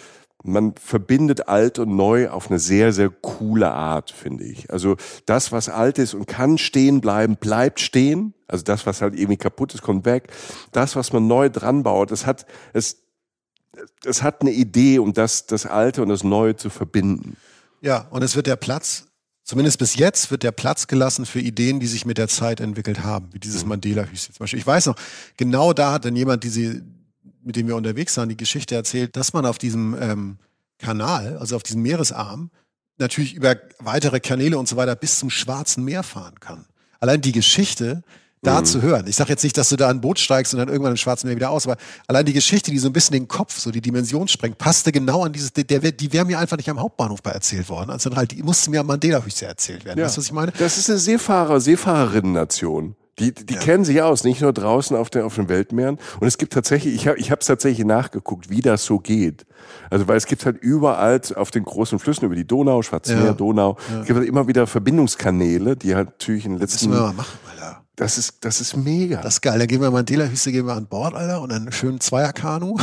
[0.47, 4.71] man verbindet alt und neu auf eine sehr, sehr coole Art, finde ich.
[4.71, 8.35] Also das, was alt ist und kann stehen bleiben, bleibt stehen.
[8.49, 10.33] Also das, was halt irgendwie kaputt ist, kommt weg.
[10.73, 12.99] Das, was man neu dran baut, das hat, es,
[14.05, 17.37] es hat eine Idee, um das, das Alte und das Neue zu verbinden.
[17.81, 19.07] Ja, und es wird der Platz
[19.47, 23.05] zumindest bis jetzt wird der Platz gelassen für Ideen, die sich mit der Zeit entwickelt
[23.05, 23.71] haben, wie dieses mhm.
[23.71, 24.59] Mandela-Hüschen zum Beispiel.
[24.59, 24.97] Ich weiß noch,
[25.37, 26.83] genau da hat dann jemand diese,
[27.47, 30.39] mit dem wir unterwegs waren, die Geschichte erzählt, dass man auf diesem ähm,
[30.79, 32.51] Kanal, also auf diesem Meeresarm,
[32.99, 36.67] natürlich über weitere Kanäle und so weiter bis zum Schwarzen Meer fahren kann.
[36.99, 38.03] Allein die Geschichte,
[38.43, 38.65] da mhm.
[38.65, 39.07] zu hören.
[39.07, 41.27] Ich sage jetzt nicht, dass du da ein Boot steigst und dann irgendwann im Schwarzen
[41.27, 41.77] Meer wieder aus, aber
[42.07, 45.25] allein die Geschichte, die so ein bisschen den Kopf, so die Dimension sprengt, passte genau
[45.25, 47.91] an dieses, der, die wäre mir einfach nicht am Hauptbahnhof bei erzählt worden.
[47.91, 49.99] Also halt, die musste mir am Mandela-Hüste erzählt werden.
[49.99, 50.07] Ja.
[50.07, 50.53] Weißt du, was ich meine?
[50.59, 52.97] Das ist eine Seefahrer, Seefahrerinnen-Nation.
[53.19, 53.61] Die, die ja.
[53.61, 55.99] kennen sich aus, nicht nur draußen auf den, auf den Weltmeeren.
[56.21, 59.47] Und es gibt tatsächlich, ich habe ich es tatsächlich nachgeguckt, wie das so geht.
[59.89, 63.33] Also weil es gibt halt überall auf den großen Flüssen, über die Donau, Schwarzmeer, ja.
[63.33, 64.01] Donau, ja.
[64.01, 66.77] es gibt halt immer wieder Verbindungskanäle, die halt natürlich in den letzten...
[66.77, 67.83] Das müssen wir mal machen, Alter.
[67.97, 69.23] Das ist, das ist mega.
[69.23, 69.59] Das ist geil.
[69.59, 72.77] Dann gehen wir Mandela-Hüste, gehen wir an Bord, Alter, und dann schön Zweierkanu.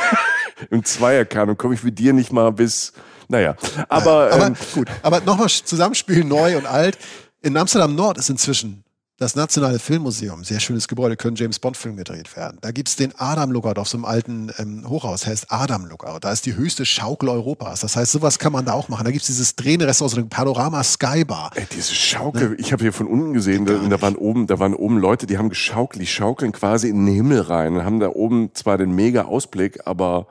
[0.70, 2.92] Im Zweierkanu komme ich mit dir nicht mal bis...
[3.28, 3.56] Naja,
[3.88, 4.30] aber...
[4.32, 6.98] aber ähm, gut, aber nochmal Zusammenspielen, neu und alt.
[7.40, 8.84] In Amsterdam Nord ist inzwischen
[9.22, 12.58] das Nationale Filmmuseum, sehr schönes Gebäude, können James Bond-Filme gedreht werden.
[12.60, 16.18] Da gibt es den Adam Lookout auf so einem alten ähm, Hochhaus, heißt Adam Lookout.
[16.22, 17.80] Da ist die höchste Schaukel Europas.
[17.80, 19.04] Das heißt, sowas kann man da auch machen.
[19.04, 21.52] Da gibt es dieses drehende Restaurant, so eine Panorama Skybar.
[21.54, 22.56] Ey, diese Schaukel, ne?
[22.56, 25.38] ich habe hier von unten gesehen, da, da, waren oben, da waren oben Leute, die
[25.38, 28.90] haben geschaukelt, die schaukeln quasi in den Himmel rein und haben da oben zwar den
[28.90, 30.26] mega Ausblick, aber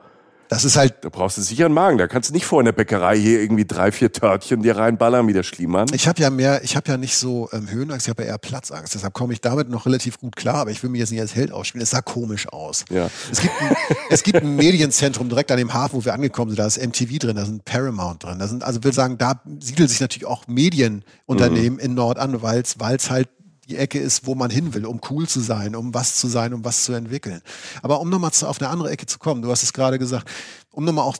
[0.52, 0.96] das ist halt.
[1.00, 1.98] Da brauchst du sicher einen Magen.
[1.98, 5.26] Da kannst du nicht vor in der Bäckerei hier irgendwie drei, vier Törtchen dir reinballern
[5.26, 5.86] wie der Schliemann.
[5.94, 8.38] Ich habe ja mehr, ich habe ja nicht so ähm, Höhenangst, ich habe ja eher
[8.38, 8.94] Platzangst.
[8.94, 10.56] Deshalb komme ich damit noch relativ gut klar.
[10.56, 11.82] Aber ich will mich jetzt nicht als Held ausspielen.
[11.82, 12.84] Es sah komisch aus.
[12.90, 13.10] Ja.
[13.30, 13.76] Es gibt ein,
[14.10, 16.58] es gibt ein Medienzentrum direkt an dem Hafen, wo wir angekommen sind.
[16.58, 18.38] Da ist MTV drin, da sind Paramount drin.
[18.38, 21.78] Da sind, also will sagen, da siedeln sich natürlich auch Medienunternehmen mhm.
[21.78, 23.28] in Nord an, weil es halt
[23.68, 26.52] die Ecke ist, wo man hin will, um cool zu sein, um was zu sein,
[26.52, 27.40] um was zu entwickeln.
[27.82, 30.28] Aber um nochmal auf eine andere Ecke zu kommen, du hast es gerade gesagt,
[30.70, 31.16] um nochmal auch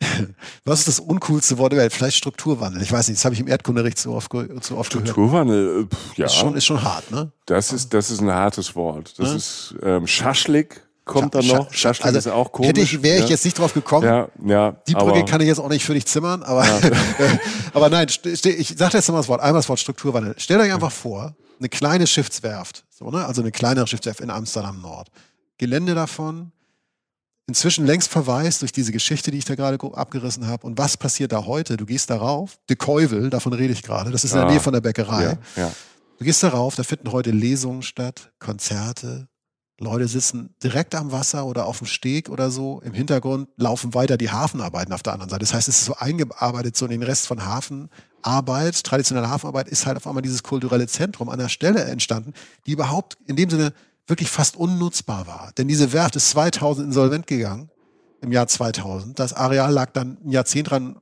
[0.64, 1.92] was ist das uncoolste Wort der Welt?
[1.92, 2.82] Vielleicht Strukturwandel.
[2.82, 4.30] Ich weiß nicht, das habe ich im Erdkunderecht so oft,
[4.62, 5.94] so oft Strukturwandel, gehört.
[5.94, 6.26] Strukturwandel, ja.
[6.26, 7.32] Ist schon, ist schon hart, ne?
[7.46, 9.18] Das ist, das ist ein hartes Wort.
[9.18, 9.36] Das ja?
[9.36, 11.72] ist ähm, Schaschlik kommt dann noch.
[11.72, 12.68] Schaschlik also, ist auch komisch.
[12.68, 13.30] Hätte ich, wäre ich ja.
[13.30, 14.06] jetzt nicht drauf gekommen.
[14.06, 14.76] Ja, ja.
[14.86, 16.78] Die Brücke kann ich jetzt auch nicht für dich zimmern, aber, ja.
[17.74, 20.34] aber nein, ich sage jetzt mal das Wort, einmal das Wort Strukturwandel.
[20.38, 23.26] Stellt euch einfach vor, eine kleine Schiffswerft, so, ne?
[23.26, 25.08] also eine kleinere Schiffswerft in Amsterdam Nord.
[25.58, 26.52] Gelände davon,
[27.48, 30.66] inzwischen längst verwaist durch diese Geschichte, die ich da gerade abgerissen habe.
[30.66, 31.76] Und was passiert da heute?
[31.76, 34.72] Du gehst darauf, De Keuvel, davon rede ich gerade, das ist in der Nähe von
[34.72, 35.24] der Bäckerei.
[35.24, 35.72] Ja, ja.
[36.18, 39.28] Du gehst darauf, da finden heute Lesungen statt, Konzerte,
[39.80, 42.80] Leute sitzen direkt am Wasser oder auf dem Steg oder so.
[42.84, 45.40] Im Hintergrund laufen weiter die Hafenarbeiten auf der anderen Seite.
[45.40, 48.82] Das heißt, es ist so eingearbeitet so in den Rest von Hafenarbeit.
[48.82, 52.34] Traditionelle Hafenarbeit ist halt auf einmal dieses kulturelle Zentrum an der Stelle entstanden,
[52.66, 53.72] die überhaupt in dem Sinne
[54.08, 55.52] wirklich fast unnutzbar war.
[55.56, 57.70] Denn diese Werft ist 2000 insolvent gegangen,
[58.20, 59.18] im Jahr 2000.
[59.18, 60.98] Das Areal lag dann ein Jahrzehnt dran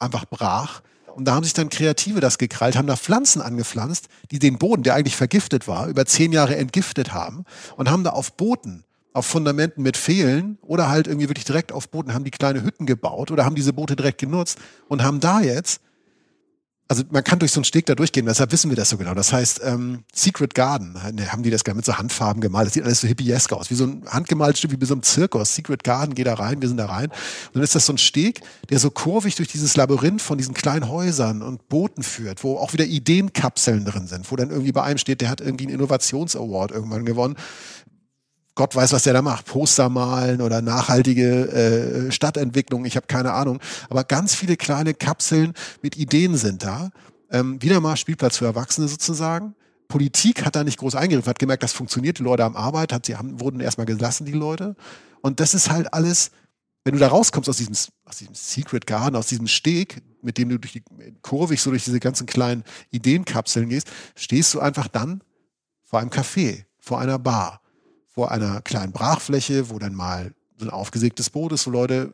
[0.00, 0.80] einfach brach.
[1.14, 4.82] Und da haben sich dann Kreative das gekrallt, haben da Pflanzen angepflanzt, die den Boden,
[4.82, 7.44] der eigentlich vergiftet war, über zehn Jahre entgiftet haben
[7.76, 11.88] und haben da auf Booten, auf Fundamenten mit Fehlen oder halt irgendwie wirklich direkt auf
[11.88, 14.58] Booten, haben die kleine Hütten gebaut oder haben diese Boote direkt genutzt
[14.88, 15.80] und haben da jetzt
[16.90, 19.14] also man kann durch so einen Steg da durchgehen, deshalb wissen wir das so genau.
[19.14, 22.66] Das heißt, ähm, Secret Garden, ne, haben die das gar mit so Handfarben gemalt.
[22.66, 25.04] Das sieht alles so hippiesk aus, wie so ein handgemaltes Stück, wie bei so einem
[25.04, 25.54] Zirkus.
[25.54, 27.10] Secret Garden, geh da rein, wir sind da rein.
[27.10, 30.52] Und dann ist das so ein Steg, der so kurvig durch dieses Labyrinth von diesen
[30.52, 34.82] kleinen Häusern und Booten führt, wo auch wieder Ideenkapseln drin sind, wo dann irgendwie bei
[34.82, 37.36] einem steht, der hat irgendwie einen Innovations-Award irgendwann gewonnen.
[38.54, 39.46] Gott weiß, was der da macht.
[39.46, 41.48] Poster malen oder nachhaltige
[42.08, 43.60] äh, Stadtentwicklung, ich habe keine Ahnung.
[43.88, 46.90] Aber ganz viele kleine Kapseln mit Ideen sind da.
[47.30, 49.54] Ähm, wieder mal Spielplatz für Erwachsene sozusagen.
[49.88, 53.06] Politik hat da nicht groß eingegriffen, hat gemerkt, das funktioniert, die Leute haben Arbeit, hat,
[53.06, 54.76] sie haben, wurden erstmal gelassen, die Leute.
[55.20, 56.30] Und das ist halt alles,
[56.84, 57.74] wenn du da rauskommst aus diesem,
[58.04, 60.82] aus diesem Secret Garden, aus diesem Steg, mit dem du durch die
[61.22, 65.22] kurvig so durch diese ganzen kleinen Ideenkapseln gehst, stehst du einfach dann
[65.84, 67.60] vor einem Café, vor einer Bar
[68.12, 72.12] vor einer kleinen Brachfläche, wo dann mal so ein aufgesägtes Boot ist, wo Leute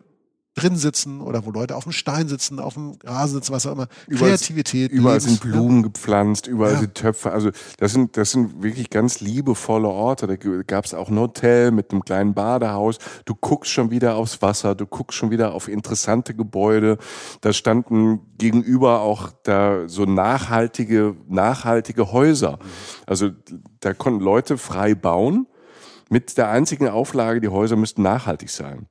[0.57, 3.73] drin sitzen oder wo Leute auf dem Stein sitzen, auf dem Rasen sitzen, was auch
[3.73, 3.89] immer.
[4.07, 4.91] Überall, Kreativität.
[4.91, 6.79] Überall sind Blumen gepflanzt, überall ja.
[6.81, 7.31] sind Töpfe.
[7.31, 10.27] Also das sind, das sind wirklich ganz liebevolle Orte.
[10.27, 12.97] Da gab es auch ein Hotel mit einem kleinen Badehaus.
[13.27, 16.97] Du guckst schon wieder aufs Wasser, du guckst schon wieder auf interessante Gebäude.
[17.43, 22.59] Da standen gegenüber auch da so nachhaltige, nachhaltige Häuser.
[23.07, 23.31] Also
[23.81, 25.47] da konnten Leute frei bauen
[26.09, 28.87] mit der einzigen Auflage, die Häuser müssten nachhaltig sein.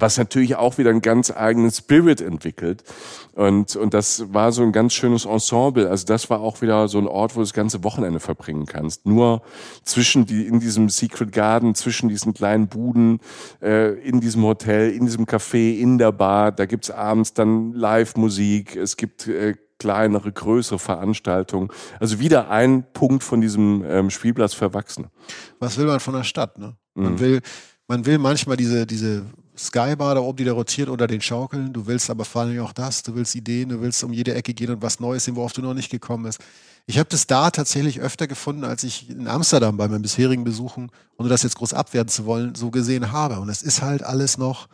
[0.00, 2.84] Was natürlich auch wieder einen ganz eigenen Spirit entwickelt.
[3.32, 5.90] Und, und das war so ein ganz schönes Ensemble.
[5.90, 9.06] Also das war auch wieder so ein Ort, wo du das ganze Wochenende verbringen kannst.
[9.06, 9.42] Nur
[9.82, 13.18] zwischen die, in diesem Secret Garden, zwischen diesen kleinen Buden,
[13.60, 18.76] äh, in diesem Hotel, in diesem Café, in der Bar, da gibt's abends dann Live-Musik,
[18.76, 21.68] es gibt äh, kleinere, größere Veranstaltungen.
[22.00, 25.10] Also wieder ein Punkt von diesem ähm, Spielplatz für Erwachsene.
[25.58, 26.58] Was will man von der Stadt?
[26.58, 26.76] Ne?
[26.94, 27.20] Man mhm.
[27.20, 27.40] will,
[27.86, 29.24] man will manchmal diese, diese
[29.56, 31.72] Skybar da oben, die da rotiert unter den Schaukeln.
[31.72, 33.02] Du willst aber vor allem auch das.
[33.02, 35.62] Du willst Ideen, du willst um jede Ecke gehen und was Neues sehen, worauf du
[35.62, 36.40] noch nicht gekommen bist.
[36.86, 40.90] Ich habe das da tatsächlich öfter gefunden, als ich in Amsterdam bei meinen bisherigen Besuchen,
[41.18, 43.40] ohne das jetzt groß abwerten zu wollen, so gesehen habe.
[43.40, 44.68] Und es ist halt alles noch,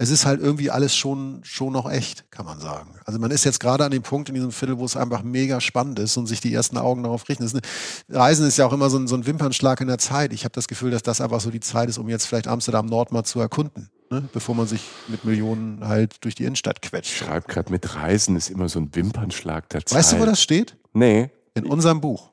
[0.00, 2.94] es ist halt irgendwie alles schon, schon noch echt, kann man sagen.
[3.04, 5.60] Also man ist jetzt gerade an dem Punkt in diesem Viertel, wo es einfach mega
[5.60, 7.42] spannend ist und sich die ersten Augen darauf richten.
[7.42, 7.62] Ist eine,
[8.08, 10.32] Reisen ist ja auch immer so ein, so ein Wimpernschlag in der Zeit.
[10.32, 12.86] Ich habe das Gefühl, dass das einfach so die Zeit ist, um jetzt vielleicht Amsterdam
[12.86, 13.90] Nord mal zu erkunden.
[14.10, 14.26] Ne?
[14.32, 17.12] bevor man sich mit Millionen halt durch die Innenstadt quetscht.
[17.12, 19.98] Ich schreibe gerade mit Reisen ist immer so ein Wimpernschlag der Zeit.
[19.98, 20.78] Weißt du, wo das steht?
[20.94, 21.30] Nee.
[21.52, 22.30] In unserem Buch.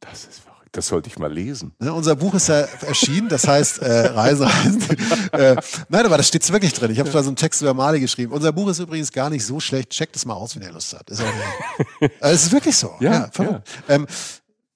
[0.00, 0.42] Das ist.
[0.72, 1.72] Das sollte ich mal lesen.
[1.82, 4.82] Ja, unser Buch ist ja erschienen, das heißt äh, Reise, Reisen.
[5.32, 5.56] äh,
[5.88, 6.92] nein, aber da steht es wirklich drin.
[6.92, 8.32] Ich habe da so einen Text über Male geschrieben.
[8.32, 9.90] Unser Buch ist übrigens gar nicht so schlecht.
[9.90, 11.10] Checkt es mal aus, wenn ihr Lust habt.
[11.10, 11.20] Ist
[12.20, 12.94] also, es ist wirklich so.
[13.00, 13.62] Ja, ja, ja.
[13.88, 14.06] Ähm,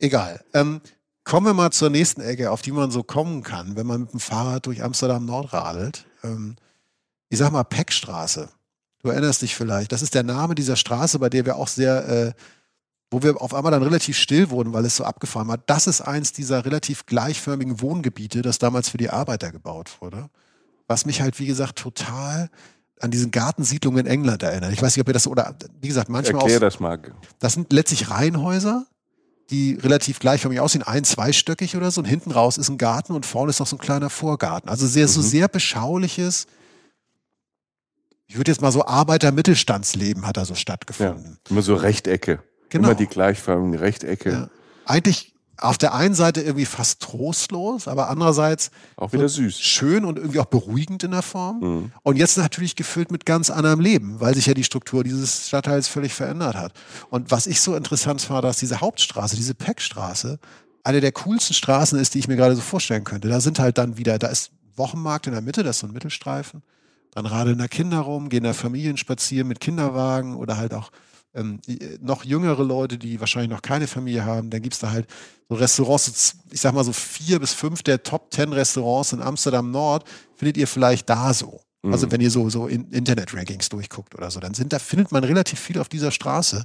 [0.01, 0.45] egal.
[0.53, 0.81] Ähm,
[1.23, 4.13] kommen wir mal zur nächsten Ecke, auf die man so kommen kann, wenn man mit
[4.13, 6.07] dem Fahrrad durch Amsterdam Nord radelt.
[6.25, 6.57] Ähm,
[7.29, 8.49] ich sag mal Peckstraße.
[9.03, 9.93] Du erinnerst dich vielleicht.
[9.93, 12.33] Das ist der Name dieser Straße, bei der wir auch sehr äh,
[13.11, 15.59] wo wir auf einmal dann relativ still wurden, weil es so abgefahren war.
[15.59, 20.31] Das ist eins dieser relativ gleichförmigen Wohngebiete, das damals für die Arbeiter gebaut wurde.
[20.87, 22.51] Was mich halt, wie gesagt, total
[23.01, 24.73] an diesen Gartensiedlungen in England erinnert.
[24.73, 27.01] Ich weiß nicht, ob ihr das, oder wie gesagt, manchmal Erklär das mal.
[27.39, 28.87] Das sind letztlich Reihenhäuser,
[29.51, 32.01] die relativ gleichförmig aussehen, ein-, zweistöckig oder so.
[32.01, 34.69] Und hinten raus ist ein Garten und vorne ist noch so ein kleiner Vorgarten.
[34.69, 35.11] Also sehr, mhm.
[35.11, 36.47] so sehr beschauliches,
[38.27, 41.39] ich würde jetzt mal so Arbeiter-Mittelstandsleben hat da so stattgefunden.
[41.45, 42.43] Ja, immer so Rechtecke.
[42.69, 42.89] Genau.
[42.89, 44.31] Immer die gleichförmigen Rechtecke.
[44.31, 44.49] Ja.
[44.87, 49.61] Eigentlich auf der einen Seite irgendwie fast trostlos, aber andererseits auch wieder süß.
[49.61, 51.61] Schön und irgendwie auch beruhigend in der Form.
[51.61, 51.93] Mhm.
[52.03, 55.87] Und jetzt natürlich gefüllt mit ganz anderem Leben, weil sich ja die Struktur dieses Stadtteils
[55.89, 56.73] völlig verändert hat.
[57.09, 60.39] Und was ich so interessant fand, dass diese Hauptstraße, diese Peckstraße,
[60.83, 63.29] eine der coolsten Straßen ist, die ich mir gerade so vorstellen könnte.
[63.29, 65.93] Da sind halt dann wieder, da ist Wochenmarkt in der Mitte, das ist so ein
[65.93, 66.63] Mittelstreifen.
[67.13, 70.91] Dann radeln da Kinder rum, gehen da Familien spazieren mit Kinderwagen oder halt auch
[71.35, 74.91] ähm, äh, noch jüngere Leute, die wahrscheinlich noch keine Familie haben, dann gibt es da
[74.91, 75.07] halt
[75.49, 79.71] so Restaurants, ich sag mal so vier bis fünf der Top Ten Restaurants in Amsterdam
[79.71, 80.05] Nord,
[80.37, 81.61] findet ihr vielleicht da so.
[81.83, 81.93] Mhm.
[81.93, 85.23] Also wenn ihr so, so in Internet-Rankings durchguckt oder so, dann sind da, findet man
[85.23, 86.65] relativ viel auf dieser Straße,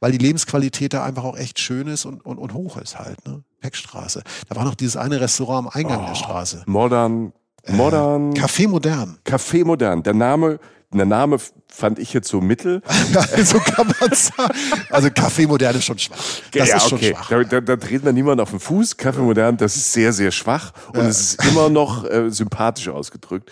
[0.00, 3.24] weil die Lebensqualität da einfach auch echt schön ist und, und, und hoch ist halt,
[3.26, 3.42] ne?
[3.60, 4.22] Peckstraße.
[4.48, 6.62] Da war noch dieses eine Restaurant am Eingang oh, der Straße.
[6.66, 7.32] Modern,
[7.66, 8.32] modern.
[8.32, 9.18] Äh, Café Modern.
[9.24, 10.02] Café Modern.
[10.04, 10.60] Der Name
[10.90, 12.82] der Name fand ich jetzt so mittel.
[13.44, 14.58] so kann man sagen.
[14.88, 16.16] Also Kaffee modern ist schon schwach.
[16.52, 17.14] Das ja, ist okay.
[17.14, 17.28] schwach.
[17.28, 18.96] Da, da, da dreht man niemand auf den Fuß.
[18.96, 20.72] Kaffee modern, das ist sehr, sehr schwach.
[20.94, 21.08] Und ja.
[21.08, 23.50] es ist immer noch äh, sympathisch ausgedrückt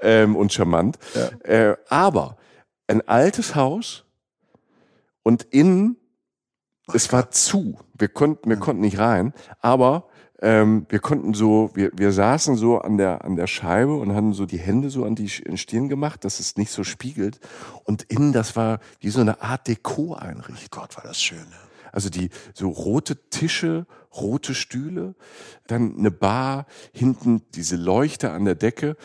[0.00, 0.98] ähm, und charmant.
[1.14, 1.70] Ja.
[1.70, 2.36] Äh, aber
[2.86, 4.04] ein altes Haus
[5.24, 5.96] und innen,
[6.92, 7.78] es war zu.
[7.94, 9.34] Wir konnten, wir konnten nicht rein.
[9.60, 10.07] Aber
[10.40, 14.32] ähm, wir konnten so, wir, wir saßen so an der, an der Scheibe und hatten
[14.32, 17.40] so die Hände so an die Stirn gemacht, dass es nicht so spiegelt.
[17.84, 20.68] Und innen, das war wie so eine Art Deko-Einrichtung.
[20.70, 21.46] Gott, war das schön.
[21.90, 25.14] Also die so rote Tische, rote Stühle,
[25.66, 28.96] dann eine Bar, hinten diese Leuchte an der Decke.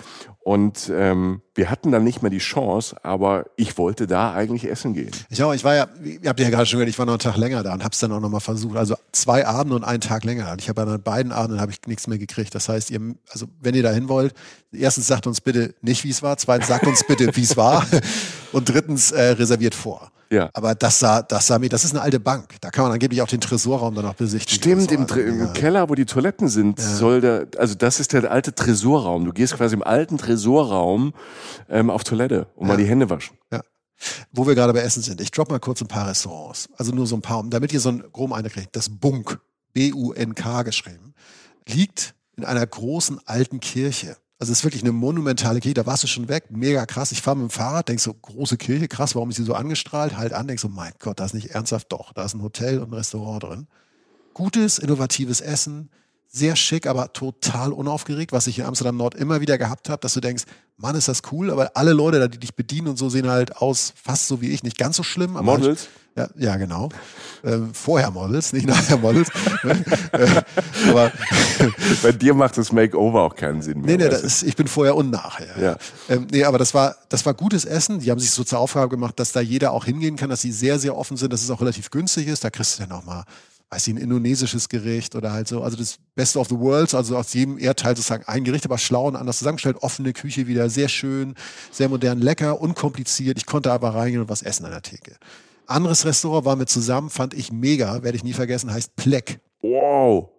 [0.43, 4.93] Und ähm, wir hatten dann nicht mehr die Chance, aber ich wollte da eigentlich essen
[4.93, 5.11] gehen.
[5.29, 7.19] Ich auch, ich war ja, ihr habt ja gerade schon gehört, ich war noch einen
[7.19, 8.75] Tag länger da und hab's dann auch nochmal versucht.
[8.75, 10.51] Also zwei Abende und einen Tag länger.
[10.51, 12.53] Und ich habe an beiden Abenden habe ich nichts mehr gekriegt.
[12.55, 14.33] Das heißt, ihr, also wenn ihr da hin wollt,
[14.73, 17.85] erstens sagt uns bitte nicht, wie es war, zweitens sagt uns bitte, wie es war
[18.51, 20.11] und drittens äh, reserviert vor.
[20.33, 20.49] Ja.
[20.53, 22.55] Aber das sah, das sah mir, das ist eine alte Bank.
[22.59, 24.61] Da kann man angeblich auch den Tresorraum dann noch besichtigen.
[24.61, 24.95] Stimmt, so.
[24.95, 25.45] im, also, im ja.
[25.53, 26.85] Keller, wo die Toiletten sind, ja.
[26.85, 29.25] soll der, also das ist der alte Tresorraum.
[29.25, 31.13] Du gehst quasi im alten Tresorraum
[31.69, 33.37] ähm, auf Toilette und mal die Hände waschen.
[33.51, 33.61] Ja.
[34.31, 36.67] Wo wir gerade bei Essen sind, ich drop mal kurz ein paar Restaurants.
[36.77, 38.75] Also nur so ein paar, damit ihr so einen groben Eindruck kriegt.
[38.75, 39.39] Das Bunk,
[39.73, 41.13] B-U-N-K geschrieben,
[41.67, 44.17] liegt in einer großen alten Kirche.
[44.43, 47.13] Also es ist wirklich eine monumentale Kirche, da warst du schon weg, mega krass.
[47.13, 50.17] Ich fahre mit dem Fahrrad, denk so, große Kirche, krass, warum ist sie so angestrahlt?
[50.17, 52.11] Halt an, denk so, mein Gott, da ist nicht ernsthaft doch.
[52.11, 53.67] Da ist ein Hotel und ein Restaurant drin.
[54.33, 55.89] Gutes, innovatives Essen,
[56.27, 60.13] sehr schick, aber total unaufgeregt, was ich in Amsterdam Nord immer wieder gehabt habe, dass
[60.13, 60.43] du denkst,
[60.75, 63.93] Mann, ist das cool, aber alle Leute, die dich bedienen und so, sehen halt aus,
[63.95, 65.37] fast so wie ich, nicht ganz so schlimm.
[65.37, 65.83] Aber Models?
[65.83, 66.89] Halt, ja, ja, genau.
[67.43, 69.29] Ähm, vorher Models, nicht nachher Models.
[69.63, 70.41] äh,
[70.89, 71.11] aber
[72.03, 73.97] Bei dir macht das Makeover auch keinen Sinn mehr.
[73.97, 75.59] Nee, nee, ist, ich bin vorher und nachher.
[75.59, 75.77] Ja.
[76.09, 77.99] Ähm, nee, aber das war, das war gutes Essen.
[77.99, 80.51] Die haben sich so zur Aufgabe gemacht, dass da jeder auch hingehen kann, dass sie
[80.51, 82.43] sehr, sehr offen sind, dass es auch relativ günstig ist.
[82.43, 83.23] Da kriegst du dann auch mal
[83.69, 87.17] weiß ich, ein indonesisches Gericht oder halt so, also das Best of the Worlds, also
[87.17, 90.89] aus jedem Erdteil sozusagen ein Gericht, aber schlau und anders zusammengestellt, offene Küche wieder, sehr
[90.89, 91.33] schön,
[91.71, 93.39] sehr modern, lecker, unkompliziert.
[93.39, 95.15] Ich konnte aber reingehen und was essen an der Theke.
[95.67, 99.39] Anderes Restaurant waren wir zusammen, fand ich mega, werde ich nie vergessen, heißt Pleck.
[99.61, 100.29] Wow.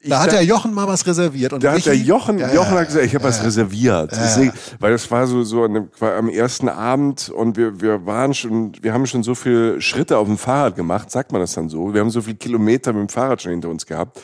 [0.00, 1.52] Ich Da hat der Jochen mal was reserviert.
[1.52, 4.12] Und Da hat der Jochen, Ja, Jochen ja, hat gesagt, ich habe was reserviert.
[4.12, 4.18] Ja.
[4.18, 8.32] Deswegen, weil das war so, so dem, war am ersten Abend und wir, wir waren
[8.32, 11.68] schon, wir haben schon so viele Schritte auf dem Fahrrad gemacht, sagt man das dann
[11.68, 11.92] so.
[11.94, 14.20] Wir haben so viele Kilometer mit dem Fahrrad schon hinter uns gehabt.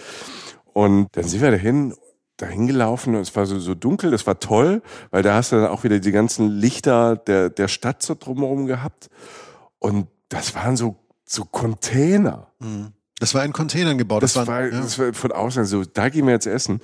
[0.73, 1.93] Und dann sind wir dahin,
[2.37, 4.81] dahin gelaufen und es war so, so dunkel, das war toll,
[5.11, 8.67] weil da hast du dann auch wieder die ganzen Lichter der, der Stadt so drumherum
[8.67, 9.09] gehabt.
[9.79, 12.53] Und das waren so, so Container.
[13.21, 14.25] Das war in Containern gebaut.
[14.25, 14.71] Das, Das, war, ja.
[14.81, 16.81] das war von außen so, da gehen wir jetzt essen.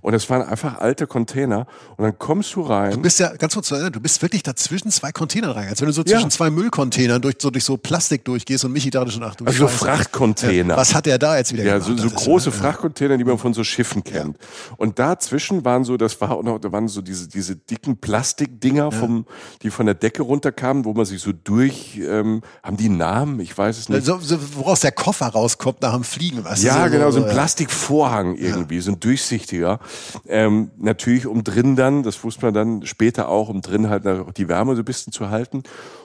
[0.00, 1.66] Und das waren einfach alte Container.
[1.98, 2.92] Und dann kommst du rein.
[2.92, 5.68] Du bist ja, ganz kurz zu erinnern, du bist wirklich dazwischen zwei Containern rein.
[5.68, 6.28] Als wenn du so zwischen Ja.
[6.30, 9.58] zwei Müllcontainern durch so, durch so Plastik durchgehst und Michi dachte schon, ach du also
[9.58, 9.68] so.
[9.68, 10.70] Frachtcontainer.
[10.74, 11.86] Ja, was hat der da jetzt wieder Ja, gemacht?
[11.88, 12.56] so, so ist- große ja.
[12.56, 14.38] Frachtcontainer, die man von so Schiffen kennt.
[14.78, 19.26] Und dazwischen waren so, das war da waren so diese, diese dicken Plastikdinger, vom,
[19.62, 23.40] die von der Decke runterkamen, wo man sich so durch, ähm, haben die einen Namen?
[23.40, 24.06] Ich weiß es nicht.
[24.06, 26.44] So, so, woraus der Koffer rauskommt nach dem Fliegen.
[26.44, 27.32] Weißt Ja, so, genau, so ein ja.
[27.32, 29.80] Plastikvorhang irgendwie, so ein durchsichtiger.
[30.26, 34.04] Ähm, natürlich, um drin dann, das wusste man dann später auch, um drin halt
[34.36, 35.62] die Wärme so ein bisschen zu halten.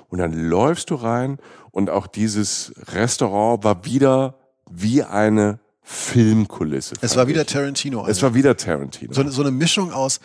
[0.10, 1.38] Und dann läufst du rein
[1.72, 4.36] und auch dieses Restaurant war wieder
[4.70, 6.96] wie eine Filmkulisse.
[7.02, 7.46] Es war wieder.
[7.46, 8.06] Tarantino.
[8.08, 9.14] Es war wieder Tarantino.
[9.14, 10.20] so, so eine Mischung aus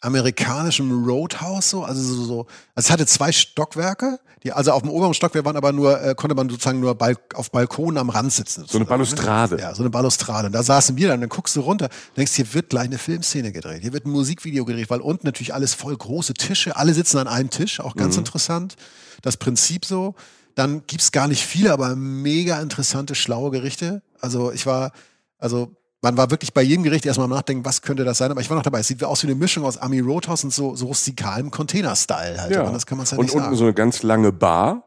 [0.00, 2.38] amerikanischem Roadhouse, so, also so, so,
[2.74, 6.14] also es hatte zwei Stockwerke, die, also auf dem oberen Stockwerk waren aber nur, äh,
[6.14, 8.64] konnte man sozusagen nur Balk, auf Balkonen am Rand sitzen.
[8.66, 9.56] so eine sozusagen, Balustrade.
[9.56, 9.60] Ne?
[9.62, 10.46] Ja, so eine Balustrade.
[10.46, 13.52] Und da saßen wir dann, dann guckst du runter, denkst, hier wird gleich eine Filmszene
[13.52, 17.18] gedreht, hier wird ein Musikvideo gedreht, weil unten natürlich alles voll große Tische, alle sitzen
[17.18, 17.98] an einem Tisch, auch Mhm.
[18.00, 18.76] ganz interessant.
[19.22, 20.14] Das Prinzip so.
[20.54, 24.02] Dann gibt's gar nicht viele, aber mega interessante, schlaue Gerichte.
[24.20, 24.92] Also ich war,
[25.38, 28.40] also man war wirklich bei jedem Gericht erstmal am nachdenken, was könnte das sein, aber
[28.40, 28.80] ich war noch dabei.
[28.80, 32.52] Es sieht aus wie eine Mischung aus Army Roadhouse und so, so rustikalem Container-Style halt.
[32.52, 32.62] Ja.
[32.62, 33.56] Aber das kann man ja und nicht unten sagen.
[33.56, 34.84] so eine ganz lange Bar.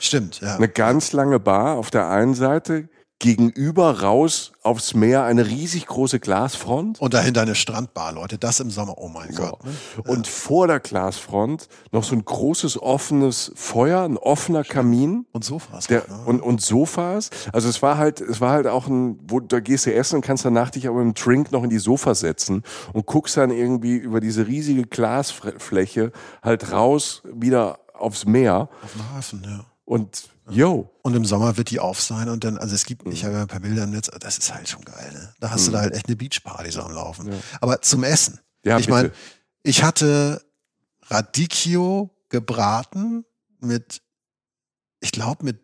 [0.00, 0.56] Stimmt, ja.
[0.56, 2.88] Eine ganz lange Bar auf der einen Seite,
[3.18, 7.00] gegenüber raus aufs Meer eine riesig große Glasfront.
[7.00, 8.38] Und dahinter eine Strandbar, Leute.
[8.38, 9.64] Das im Sommer, oh mein Gott.
[9.64, 9.72] Ne?
[10.06, 15.26] Und vor der Glasfront noch so ein großes offenes Feuer, ein offener Kamin.
[15.32, 15.86] Und Sofas.
[15.86, 16.24] Der, ne?
[16.26, 17.30] und, und Sofas.
[17.52, 20.22] Also es war halt, es war halt auch ein, wo da gehst du essen und
[20.22, 22.62] kannst danach dich aber mit dem Drink noch in die Sofas setzen
[22.92, 26.12] und guckst dann irgendwie über diese riesige Glasfläche
[26.42, 29.64] halt raus wieder aufs Meer Auf dem Hafen, ja.
[29.84, 30.90] Und yo.
[31.02, 33.12] Und im Sommer wird die auf sein und dann, also es gibt, Mhm.
[33.12, 35.34] ich habe ja ein paar Bilder im Netz, das ist halt schon geil, ne?
[35.40, 37.30] Da hast du da halt echt eine Beachparty so am Laufen.
[37.60, 38.40] Aber zum Essen.
[38.64, 39.12] Ja, ich meine,
[39.62, 40.42] ich hatte
[41.08, 43.24] Radicchio gebraten
[43.60, 44.02] mit,
[45.00, 45.60] ich glaube, mit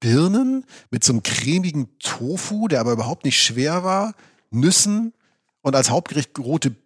[0.00, 4.14] Birnen, mit so einem cremigen Tofu, der aber überhaupt nicht schwer war,
[4.50, 5.12] Nüssen
[5.62, 6.76] und als Hauptgericht rote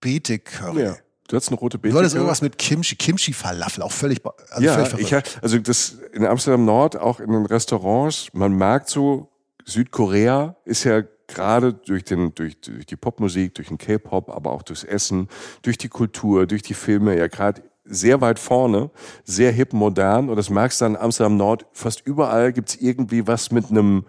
[0.00, 0.82] Beete Curry.
[0.82, 0.96] Ja.
[1.30, 1.96] Du hattest eine rote Du Beete.
[1.96, 4.20] hattest irgendwas mit Kimchi, Kimchi-Falafel, auch völlig,
[4.50, 8.88] also ja, völlig ich, also das in Amsterdam Nord, auch in den Restaurants, man merkt
[8.88, 9.30] so,
[9.64, 14.64] Südkorea ist ja gerade durch, den, durch, durch die Popmusik, durch den K-Pop, aber auch
[14.64, 15.28] durchs Essen,
[15.62, 18.90] durch die Kultur, durch die Filme ja gerade sehr weit vorne,
[19.22, 20.30] sehr hip, modern.
[20.30, 24.04] Und das merkst du dann in Amsterdam Nord, fast überall gibt's irgendwie was mit einem,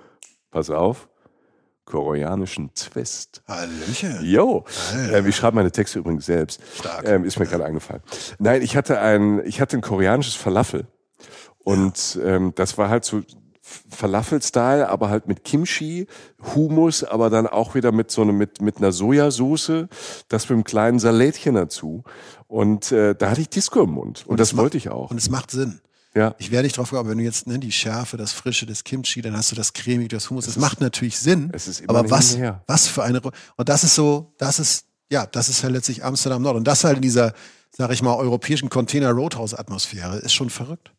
[0.49, 1.07] pass auf,
[1.91, 3.43] koreanischen Twist.
[3.47, 4.19] Hallöchen.
[4.23, 4.65] Jo,
[5.11, 6.61] ähm, ich schreibe meine Texte übrigens selbst.
[6.79, 7.07] Stark.
[7.07, 8.01] Ähm, ist mir gerade eingefallen.
[8.39, 10.87] Nein, ich hatte ein, ich hatte ein koreanisches Falafel
[11.59, 13.21] und ähm, das war halt so
[13.89, 16.07] Falafel-Style, aber halt mit Kimchi,
[16.55, 19.85] Hummus, aber dann auch wieder mit so einem mit mit einer Sojasauce,
[20.27, 22.03] das mit einem kleinen Salätchen dazu.
[22.47, 25.11] Und äh, da hatte ich Disco im Mund und, das es macht- wollte ich auch.
[25.11, 25.79] Und es macht Sinn.
[26.13, 28.83] Ja, Ich wäre nicht drauf gekommen, wenn du jetzt ne, die Schärfe, das Frische, das
[28.83, 30.45] Kimchi, dann hast du das Cremige, das Hummus.
[30.45, 31.49] Das macht natürlich Sinn.
[31.53, 32.61] es ist immer aber was, her.
[32.67, 33.21] was für eine.
[33.21, 36.57] Und das ist so, das ist, ja, das ist halt letztlich Amsterdam Nord.
[36.57, 37.33] Und das halt in dieser,
[37.71, 40.91] sag ich mal, europäischen Container Roadhouse Atmosphäre ist schon verrückt.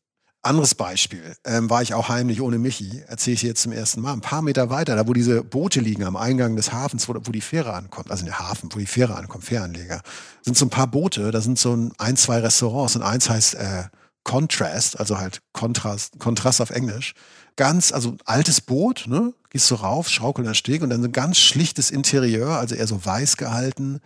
[0.44, 4.00] Anderes Beispiel, ähm, war ich auch heimlich ohne Michi, erzähle ich dir jetzt zum ersten
[4.00, 4.12] Mal.
[4.12, 7.30] Ein paar Meter weiter, da wo diese Boote liegen am Eingang des Hafens, wo, wo
[7.30, 10.00] die Fähre ankommt, also in der Hafen, wo die Fähre ankommt, Fähranleger,
[10.40, 13.54] sind so ein paar Boote, da sind so ein, ein zwei Restaurants und eins heißt
[13.54, 13.84] äh,
[14.24, 17.14] Contrast, also halt Kontrast, Kontrast auf Englisch.
[17.56, 19.34] Ganz, also altes Boot, ne?
[19.50, 22.86] Gehst du rauf, schaukeln der Steg und dann so ein ganz schlichtes Interieur, also eher
[22.86, 24.00] so weiß gehalten.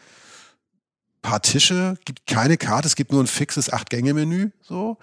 [1.23, 4.99] Paar Tische, gibt keine Karte, es gibt nur ein fixes Acht-Gänge-Menü, so.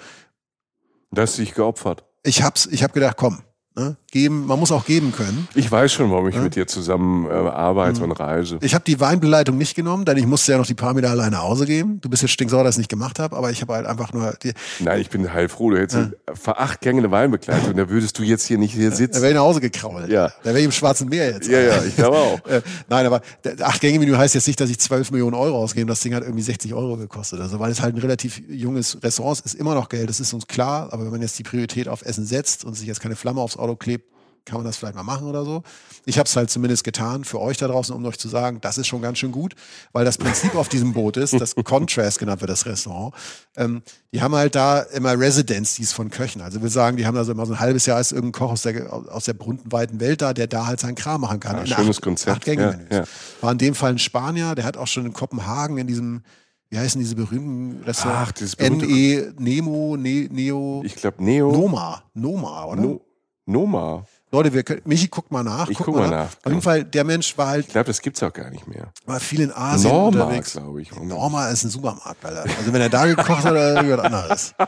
[1.11, 2.03] da hast du dich geopfert.
[2.23, 3.43] Ich hab's, ich hab gedacht, komm,
[3.75, 3.97] Ne?
[4.11, 5.47] Geben, man muss auch geben können.
[5.55, 6.41] Ich weiß schon, warum ich ja?
[6.41, 8.11] mit dir zusammen äh, arbeite mhm.
[8.11, 8.59] und reise.
[8.61, 11.31] Ich habe die Weinbeleitung nicht genommen, denn ich musste ja noch die paar Meter alleine
[11.31, 11.99] nach Hause geben.
[11.99, 14.13] Du bist jetzt stinksauer, dass ich es nicht gemacht habe, aber ich habe halt einfach
[14.13, 14.31] nur.
[14.43, 15.71] Die, Nein, ich bin heilfroh.
[15.71, 16.35] Du hättest ja.
[16.35, 19.13] für acht Gänge eine Weinbegleitung, da würdest du jetzt hier nicht hier sitzen.
[19.15, 20.07] Da wäre ich nach Hause gekrault.
[20.07, 20.27] Ja.
[20.43, 21.49] Da wäre ich im Schwarzen Meer jetzt.
[21.49, 22.39] Ja, ja, ich glaube auch.
[22.53, 23.21] Äh, nein, aber
[23.61, 25.87] acht Gänge Menü heißt jetzt nicht, dass ich zwölf Millionen Euro ausgebe.
[25.87, 27.39] Das Ding hat irgendwie 60 Euro gekostet.
[27.39, 30.09] Also, weil es halt ein relativ junges Restaurant ist, ist immer noch Geld.
[30.09, 30.91] Das ist uns klar.
[30.91, 33.55] Aber wenn man jetzt die Priorität auf Essen setzt und sich jetzt keine Flamme aufs
[33.75, 34.13] Klebt,
[34.45, 35.63] kann man das vielleicht mal machen oder so.
[36.05, 38.77] Ich habe es halt zumindest getan für euch da draußen, um euch zu sagen, das
[38.77, 39.55] ist schon ganz schön gut,
[39.93, 43.13] weil das Prinzip auf diesem Boot ist, das Contrast genannt wird, das Restaurant.
[43.55, 46.41] Ähm, die haben halt da immer Residencies von Köchen.
[46.41, 48.51] Also wir sagen, die haben da so immer so ein halbes Jahr ist irgendein Koch
[48.51, 51.65] aus der, aus der bunten, weiten Welt da, der da halt seinen Kram machen kann.
[51.65, 52.37] Ja, schönes acht, Konzept.
[52.37, 53.03] Acht Gänge ja, ja.
[53.39, 56.23] War in dem Fall ein Spanier, der hat auch schon in Kopenhagen in diesem
[56.69, 58.29] wie heißen diese berühmten Restaurants?
[58.29, 60.81] Ach, dieses berühmte NE, Nemo, ne, Neo.
[60.83, 61.51] Ich glaube Neo.
[61.51, 62.03] Noma.
[62.15, 62.81] Noma, oder?
[62.81, 63.01] No,
[63.45, 64.05] Noma.
[64.31, 65.69] Leute, wir können, Michi, guck mal nach.
[65.69, 66.09] Ich guck, guck mal nach.
[66.09, 66.37] nach.
[66.43, 67.67] Auf jeden Fall, der Mensch war halt.
[67.67, 68.91] Ich glaube, das gibt's auch gar nicht mehr.
[69.05, 70.53] War viel in Asien Norma, unterwegs.
[70.53, 70.91] glaube ich.
[70.99, 72.45] Norma ist ein Supermarkt, Alter.
[72.57, 74.53] Also wenn er da gekocht hat, oder irgendwas anderes.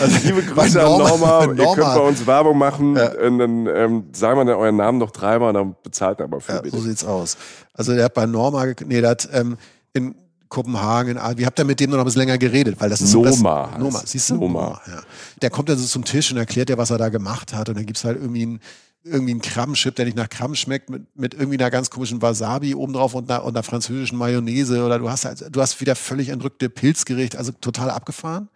[0.00, 1.46] Also, Liebe Grüße Norma, an Norma.
[1.46, 1.62] Norma.
[1.62, 2.96] Ihr könnt bei uns Werbung machen.
[2.96, 3.12] Ja.
[3.12, 6.40] Und dann ähm, sagen wir dann euren Namen noch dreimal und dann bezahlt er aber
[6.40, 6.76] für ja, bitte.
[6.76, 7.36] So sieht's aus.
[7.72, 9.56] Also der hat bei Norma, nee, der hat ähm,
[9.92, 10.16] in
[10.48, 12.76] Kopenhagen, wie habt ihr mit dem noch ein bisschen länger geredet?
[12.78, 13.70] Weil das ist Noma.
[13.72, 14.36] So, Noma, siehst du?
[14.36, 14.80] Noma.
[14.86, 15.02] Ja.
[15.42, 17.68] Der kommt dann so zum Tisch und erklärt dir, was er da gemacht hat.
[17.68, 18.60] Und dann gibt's halt irgendwie ein
[19.04, 22.74] irgendwie ein Krabbenchip, der nicht nach Krabben schmeckt, mit, mit irgendwie einer ganz komischen Wasabi
[22.74, 26.30] obendrauf und einer, und einer französischen Mayonnaise oder du hast halt, du hast wieder völlig
[26.30, 28.48] entrückte Pilzgericht, also total abgefahren.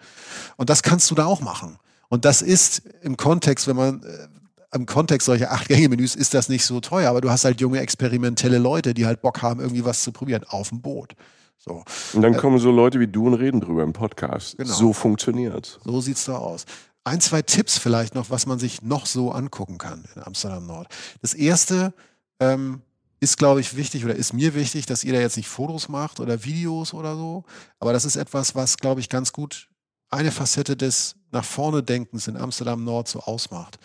[0.57, 1.79] Und das kannst du da auch machen.
[2.09, 4.29] Und das ist im Kontext, wenn man, äh,
[4.75, 8.59] im Kontext solcher Acht-Gänge-Menüs ist das nicht so teuer, aber du hast halt junge, experimentelle
[8.59, 11.15] Leute, die halt Bock haben, irgendwie was zu probieren, auf dem Boot.
[11.59, 11.83] So.
[12.15, 14.57] Und dann äh, kommen so Leute wie du und reden drüber im Podcast.
[14.57, 14.73] Genau.
[14.73, 15.81] So funktioniert.
[15.85, 16.65] So sieht's da aus
[17.09, 20.89] ein, zwei Tipps vielleicht noch, was man sich noch so angucken kann in Amsterdam Nord.
[21.23, 21.95] Das erste
[22.39, 22.83] ähm,
[23.21, 26.21] ist, glaube ich, wichtig oder ist mir wichtig, dass ihr da jetzt nicht Fotos macht
[26.21, 27.45] oder Videos oder so.
[27.81, 29.69] Aber das ist etwas, was, glaube ich, ganz gut
[30.11, 33.79] eine Facette des nach vorne Denkens in Amsterdam Nord so ausmacht.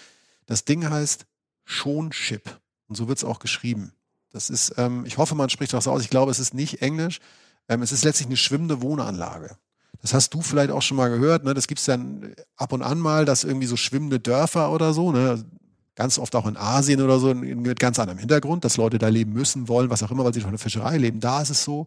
[0.46, 1.26] Das Ding heißt
[1.64, 2.60] Schonship.
[2.88, 3.94] Und so wird es auch geschrieben.
[4.32, 6.02] Das ist, ähm, ich hoffe, man spricht das aus.
[6.02, 7.20] Ich glaube, es ist nicht Englisch.
[7.70, 9.58] Ähm, es ist letztlich eine schwimmende Wohnanlage.
[10.02, 11.44] Das hast du vielleicht auch schon mal gehört.
[11.46, 11.54] Ne?
[11.54, 15.12] Das gibt es dann ab und an mal, dass irgendwie so schwimmende Dörfer oder so,
[15.12, 15.44] ne?
[15.96, 19.34] ganz oft auch in Asien oder so, mit ganz anderem Hintergrund, dass Leute da leben
[19.34, 21.20] müssen, wollen, was auch immer, weil sie von der Fischerei leben.
[21.20, 21.86] Da ist es so,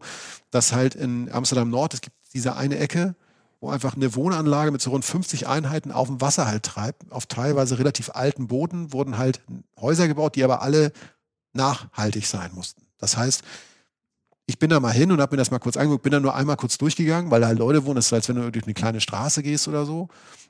[0.49, 3.15] dass halt in Amsterdam Nord, es gibt diese eine Ecke,
[3.59, 7.11] wo einfach eine Wohnanlage mit so rund 50 Einheiten auf dem Wasser halt treibt.
[7.11, 9.41] Auf teilweise relativ alten Booten wurden halt
[9.79, 10.91] Häuser gebaut, die aber alle
[11.53, 12.83] nachhaltig sein mussten.
[12.99, 13.43] Das heißt,
[14.47, 16.33] ich bin da mal hin und habe mir das mal kurz angeguckt, bin da nur
[16.33, 17.97] einmal kurz durchgegangen, weil da halt Leute wohnen.
[17.97, 20.07] Das ist, als wenn du durch eine kleine Straße gehst oder so.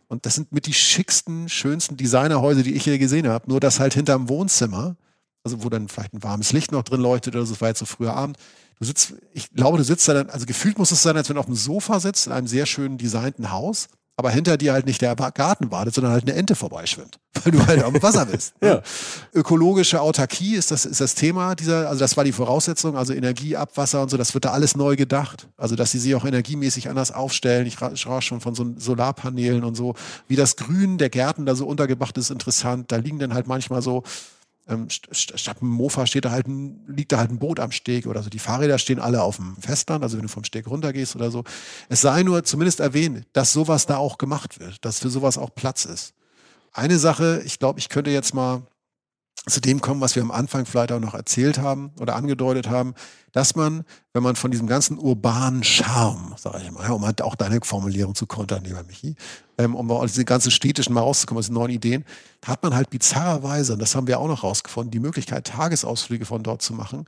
[0.07, 3.49] Und das sind mit die schicksten, schönsten Designerhäuser, die ich hier gesehen habe.
[3.49, 4.95] Nur das halt hinterm Wohnzimmer,
[5.43, 7.79] also wo dann vielleicht ein warmes Licht noch drin leuchtet oder so, das war jetzt
[7.79, 8.37] so früher Abend.
[8.79, 11.35] Du sitzt, ich glaube, du sitzt da dann, also gefühlt muss es sein, als wenn
[11.35, 13.87] du auf dem Sofa sitzt in einem sehr schön designten Haus
[14.19, 17.65] aber hinter dir halt nicht der Garten wartet, sondern halt eine Ente vorbeischwimmt, weil du
[17.65, 18.53] halt am Wasser bist.
[18.63, 18.81] ja.
[19.31, 23.55] Ökologische Autarkie ist das, ist das Thema dieser, also das war die Voraussetzung, also Energie,
[23.55, 25.47] Abwasser und so, das wird da alles neu gedacht.
[25.55, 27.67] Also, dass sie sich auch energiemäßig anders aufstellen.
[27.67, 29.93] Ich sprach schon von so Solarpanelen und so.
[30.27, 32.91] Wie das Grün der Gärten da so untergebracht ist, interessant.
[32.91, 34.03] Da liegen dann halt manchmal so
[34.69, 38.05] ähm, statt einem Mofa steht da halt ein, liegt da halt ein Boot am Steg
[38.07, 38.29] oder so.
[38.29, 41.43] Die Fahrräder stehen alle auf dem Festland, also wenn du vom Steg runtergehst oder so.
[41.89, 45.53] Es sei nur zumindest erwähnt, dass sowas da auch gemacht wird, dass für sowas auch
[45.55, 46.13] Platz ist.
[46.73, 48.61] Eine Sache, ich glaube, ich könnte jetzt mal
[49.47, 52.93] zu dem kommen, was wir am Anfang vielleicht auch noch erzählt haben oder angedeutet haben,
[53.31, 53.83] dass man,
[54.13, 58.15] wenn man von diesem ganzen urbanen Charme, sage ich mal, um halt auch deine Formulierung
[58.15, 59.15] zu kontern, lieber Michi,
[59.57, 62.05] ähm, um aus diesen ganzen städtischen mal rauszukommen, aus den neuen Ideen,
[62.45, 66.43] hat man halt bizarrerweise, und das haben wir auch noch rausgefunden, die Möglichkeit, Tagesausflüge von
[66.43, 67.05] dort zu machen,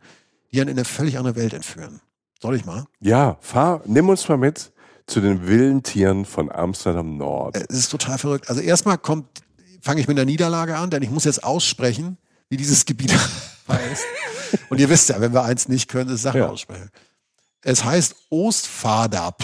[0.52, 2.00] die einen in eine völlig andere Welt entführen.
[2.42, 2.86] Soll ich mal?
[3.02, 4.72] Ja, fahr, nimm uns mal mit
[5.08, 7.58] zu den wilden Tieren von Amsterdam Nord.
[7.58, 8.50] Äh, es ist total verrückt.
[8.50, 9.28] Also erstmal kommt,
[9.82, 12.18] fange ich mit der Niederlage an, denn ich muss jetzt aussprechen,
[12.50, 13.14] wie dieses Gebiet
[13.68, 14.06] heißt.
[14.70, 16.50] Und ihr wisst ja, wenn wir eins nicht können, ist Sachen ja.
[16.50, 16.90] aussprechen.
[17.62, 19.36] Es heißt Ostfader,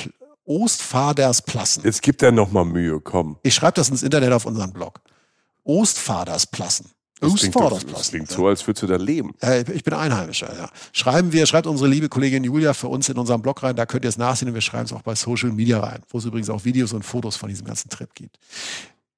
[0.46, 1.84] Ostfadersplassen.
[1.84, 3.38] Jetzt gibt er noch mal Mühe, komm.
[3.44, 5.02] Ich schreibe das ins Internet auf unseren Blog.
[5.64, 6.92] Ostfadersplassen.
[7.22, 9.34] Das klingt, das klingt so, als würdest du da leben.
[9.42, 10.70] Ja, ich bin Einheimischer, ja.
[10.92, 14.04] Schreiben wir, schreibt unsere liebe Kollegin Julia für uns in unserem Blog rein, da könnt
[14.04, 16.50] ihr es nachsehen und wir schreiben es auch bei Social Media rein, wo es übrigens
[16.50, 18.38] auch Videos und Fotos von diesem ganzen Trip gibt.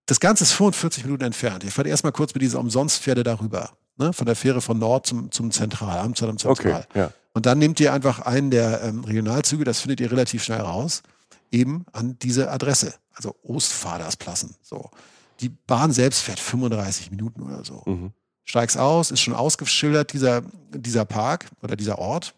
[0.08, 1.64] Das Ganze ist 45 Minuten entfernt.
[1.66, 3.72] Ich fahre erstmal kurz mit dieser Umsonstpferde darüber.
[3.98, 4.14] Ne?
[4.14, 6.88] Von der Fähre von Nord zum, zum Zentral, Amsterdam Zentral.
[6.90, 7.12] Okay, ja.
[7.34, 11.04] Und dann nehmt ihr einfach einen der ähm, Regionalzüge, das findet ihr relativ schnell raus,
[11.52, 12.94] eben an diese Adresse.
[13.14, 14.56] Also Ostfadersplassen.
[14.64, 14.90] So.
[15.42, 17.84] Die Bahn selbst fährt 35 Minuten oder so.
[17.86, 18.12] Mhm.
[18.44, 20.42] Steigst aus, ist schon ausgeschildert, dieser,
[20.72, 22.34] dieser Park oder dieser Ort,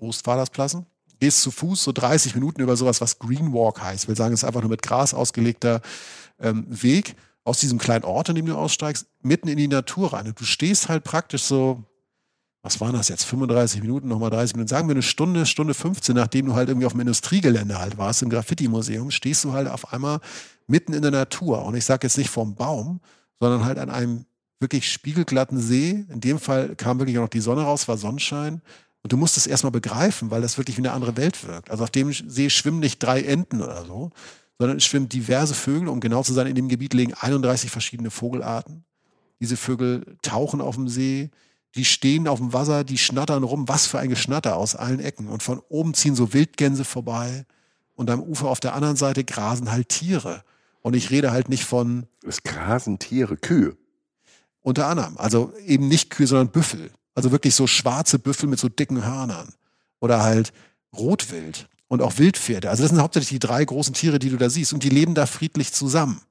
[0.00, 0.86] Ostfadersplassen.
[1.20, 4.08] Gehst zu Fuß so 30 Minuten über sowas, was Green Walk heißt.
[4.08, 5.80] Will sagen, es ist einfach nur mit Gras ausgelegter
[6.42, 10.26] ähm, Weg aus diesem kleinen Ort, in dem du aussteigst, mitten in die Natur rein.
[10.26, 11.82] Und du stehst halt praktisch so,
[12.62, 16.14] was waren das jetzt, 35 Minuten, nochmal 30 Minuten, sagen wir eine Stunde, Stunde 15,
[16.14, 19.92] nachdem du halt irgendwie auf dem Industriegelände halt warst, im Graffiti-Museum, stehst du halt auf
[19.92, 20.20] einmal
[20.68, 21.64] mitten in der Natur.
[21.64, 23.00] Und ich sage jetzt nicht vom Baum,
[23.40, 24.26] sondern halt an einem
[24.60, 26.04] wirklich spiegelglatten See.
[26.08, 28.62] In dem Fall kam wirklich auch noch die Sonne raus, war Sonnenschein.
[29.02, 31.70] Und du musst es erstmal begreifen, weil das wirklich wie eine andere Welt wirkt.
[31.70, 34.10] Also auf dem See schwimmen nicht drei Enten oder so,
[34.62, 35.88] sondern es schwimmen diverse Vögel.
[35.88, 38.84] Um genau zu sein, in dem Gebiet liegen 31 verschiedene Vogelarten.
[39.40, 41.30] Diese Vögel tauchen auf dem See,
[41.74, 43.68] die stehen auf dem Wasser, die schnattern rum.
[43.68, 45.26] Was für ein Geschnatter aus allen Ecken.
[45.26, 47.44] Und von oben ziehen so Wildgänse vorbei.
[47.96, 50.44] Und am Ufer auf der anderen Seite grasen halt Tiere.
[50.80, 52.06] Und ich rede halt nicht von.
[52.24, 53.76] Es grasen Tiere, Kühe.
[54.60, 55.18] Unter anderem.
[55.18, 56.92] Also eben nicht Kühe, sondern Büffel.
[57.16, 59.54] Also wirklich so schwarze Büffel mit so dicken Hörnern.
[59.98, 60.52] Oder halt
[60.96, 62.70] Rotwild und auch Wildpferde.
[62.70, 64.72] Also das sind hauptsächlich die drei großen Tiere, die du da siehst.
[64.72, 66.22] Und die leben da friedlich zusammen.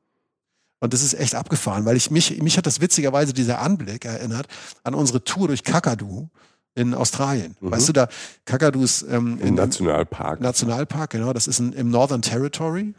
[0.79, 4.47] Und das ist echt abgefahren, weil ich mich, mich hat das witzigerweise dieser Anblick erinnert
[4.83, 6.29] an unsere Tour durch Kakadu
[6.73, 7.55] in Australien.
[7.59, 7.69] Mhm.
[7.69, 8.07] Weißt du, da
[8.43, 10.41] Kakadu ist ähm, im Nationalpark.
[10.41, 11.31] Nationalpark, genau.
[11.31, 12.95] Das ist in, im Northern Territory,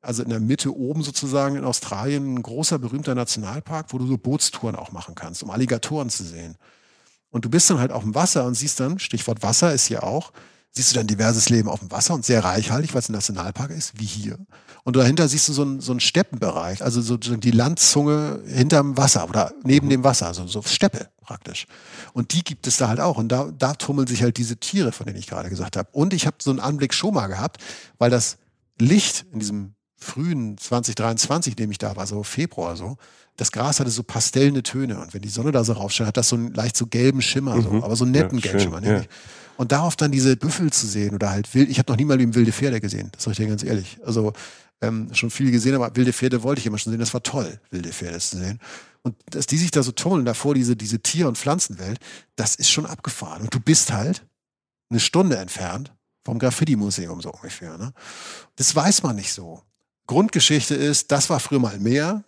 [0.00, 4.16] also in der Mitte oben sozusagen in Australien, ein großer berühmter Nationalpark, wo du so
[4.16, 6.54] Bootstouren auch machen kannst, um Alligatoren zu sehen.
[7.30, 10.04] Und du bist dann halt auf dem Wasser und siehst dann, Stichwort Wasser ist hier
[10.04, 10.30] auch,
[10.76, 13.70] siehst du dann diverses Leben auf dem Wasser und sehr reichhaltig, weil es ein Nationalpark
[13.70, 14.38] ist, wie hier.
[14.82, 19.28] Und dahinter siehst du so einen, so einen Steppenbereich, also so die Landzunge hinterm Wasser
[19.28, 19.90] oder neben mhm.
[19.90, 21.66] dem Wasser, also so Steppe praktisch.
[22.12, 23.16] Und die gibt es da halt auch.
[23.16, 25.88] Und da, da tummeln sich halt diese Tiere, von denen ich gerade gesagt habe.
[25.92, 27.62] Und ich habe so einen Anblick schon mal gehabt,
[27.98, 28.36] weil das
[28.78, 32.98] Licht in diesem frühen 2023, in dem ich da war, so Februar so,
[33.36, 35.00] das Gras hatte so pastellende Töne.
[35.00, 37.60] Und wenn die Sonne da so raufscheint, hat das so einen leicht so gelben Schimmer,
[37.62, 37.82] so, mhm.
[37.82, 38.82] aber so einen netten ja, gelben Schimmer.
[38.82, 39.02] Ja.
[39.56, 42.20] Und darauf dann diese Büffel zu sehen oder halt wild, ich habe noch nie mal
[42.20, 43.98] eben wilde Pferde gesehen, das sage ich dir ganz ehrlich.
[44.04, 44.32] Also
[44.80, 47.00] ähm, schon viel gesehen, aber wilde Pferde wollte ich immer schon sehen.
[47.00, 48.60] Das war toll, wilde Pferde zu sehen.
[49.02, 51.98] Und dass die sich da so tummeln davor, diese, diese Tier- und Pflanzenwelt,
[52.36, 53.42] das ist schon abgefahren.
[53.42, 54.26] Und du bist halt
[54.90, 55.92] eine Stunde entfernt
[56.24, 57.76] vom Graffiti-Museum so ungefähr.
[57.76, 57.92] Ne?
[58.56, 59.62] Das weiß man nicht so.
[60.06, 62.24] Grundgeschichte ist, das war früher mal mehr,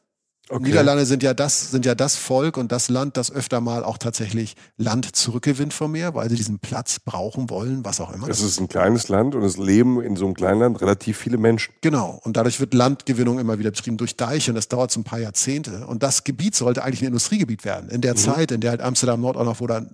[0.48, 0.62] Okay.
[0.62, 3.98] Niederlande sind ja das, sind ja das Volk und das Land, das öfter mal auch
[3.98, 8.28] tatsächlich Land zurückgewinnt vom Meer, weil sie diesen Platz brauchen wollen, was auch immer.
[8.28, 11.36] Es ist ein kleines Land und es leben in so einem kleinen Land relativ viele
[11.36, 11.74] Menschen.
[11.80, 12.20] Genau.
[12.22, 15.18] Und dadurch wird Landgewinnung immer wieder betrieben durch Deiche und das dauert so ein paar
[15.18, 15.84] Jahrzehnte.
[15.88, 17.90] Und das Gebiet sollte eigentlich ein Industriegebiet werden.
[17.90, 18.18] In der mhm.
[18.18, 19.90] Zeit, in der halt Amsterdam Nord auch noch, wo dann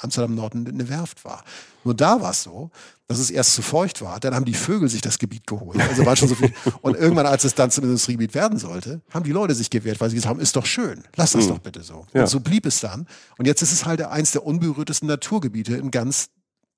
[0.00, 1.44] Amsterdam Nord eine Werft war.
[1.84, 2.70] Nur da war es so,
[3.06, 4.18] dass es erst zu feucht war.
[4.18, 5.78] Dann haben die Vögel sich das Gebiet geholt.
[5.80, 6.52] Also war schon so viel.
[6.80, 10.08] Und irgendwann, als es dann zum Industriegebiet werden sollte, haben die Leute sich gewehrt, weil
[10.08, 11.04] sie gesagt haben, ist doch schön.
[11.16, 11.50] Lass das mhm.
[11.50, 12.06] doch bitte so.
[12.14, 12.22] Ja.
[12.22, 13.06] Und so blieb es dann.
[13.36, 16.30] Und jetzt ist es halt eins der unberührtesten Naturgebiete in ganz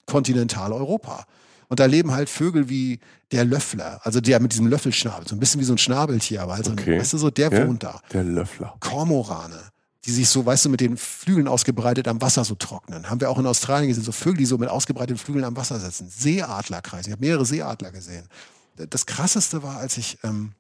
[0.07, 1.27] Kontinentaleuropa.
[1.69, 3.01] Und da leben halt Vögel wie
[3.33, 6.55] der Löffler, also der mit diesem Löffelschnabel, so ein bisschen wie so ein Schnabeltier, aber
[6.55, 7.01] also, okay.
[7.01, 8.01] weißt du so, der ja, wohnt da.
[8.13, 8.77] Der Löffler.
[8.79, 9.73] Kormorane
[10.07, 13.11] die sich so, weißt du, mit den Flügeln ausgebreitet am Wasser so trocknen.
[13.11, 15.81] Haben wir auch in Australien gesehen, so Vögel, die so mit ausgebreiteten Flügeln am Wasser
[15.81, 16.09] sitzen.
[16.09, 17.09] Seeadlerkreise.
[17.09, 18.29] Ich habe mehrere Seeadler gesehen.
[18.77, 20.53] Das krasseste war, als ich, ähm,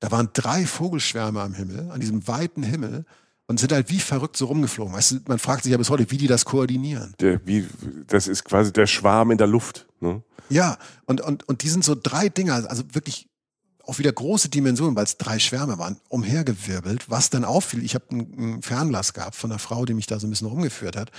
[0.00, 3.04] da waren drei Vogelschwärme am Himmel, an diesem weiten Himmel
[3.46, 4.94] und sind halt wie verrückt so rumgeflogen.
[4.94, 7.14] Weißt du, man fragt sich ja bis heute, wie die das koordinieren.
[7.20, 7.66] Der, wie,
[8.06, 9.86] das ist quasi der Schwarm in der Luft.
[10.00, 10.22] Ne?
[10.48, 13.27] Ja, und, und, und die sind so drei Dinger, also wirklich
[13.88, 17.08] auch wieder große Dimensionen, weil es drei Schwärme waren, umhergewirbelt.
[17.08, 20.26] Was dann auffiel, ich habe einen Fernlass gehabt von einer Frau, die mich da so
[20.26, 21.10] ein bisschen rumgeführt hat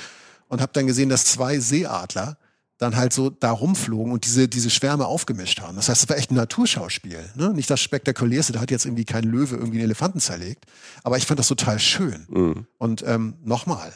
[0.48, 2.38] und habe dann gesehen, dass zwei Seeadler
[2.78, 5.76] dann halt so da rumflogen und diese, diese Schwärme aufgemischt haben.
[5.76, 7.30] Das heißt, es war echt ein Naturschauspiel.
[7.36, 7.54] Ne?
[7.54, 10.66] Nicht das Spektakulärste, da hat jetzt irgendwie kein Löwe irgendwie einen Elefanten zerlegt.
[11.04, 12.26] Aber ich fand das total schön.
[12.30, 12.68] Mhm.
[12.78, 13.92] Und ähm, nochmal,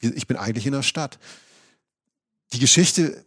[0.00, 1.18] ich bin eigentlich in der Stadt.
[2.52, 3.24] Die Geschichte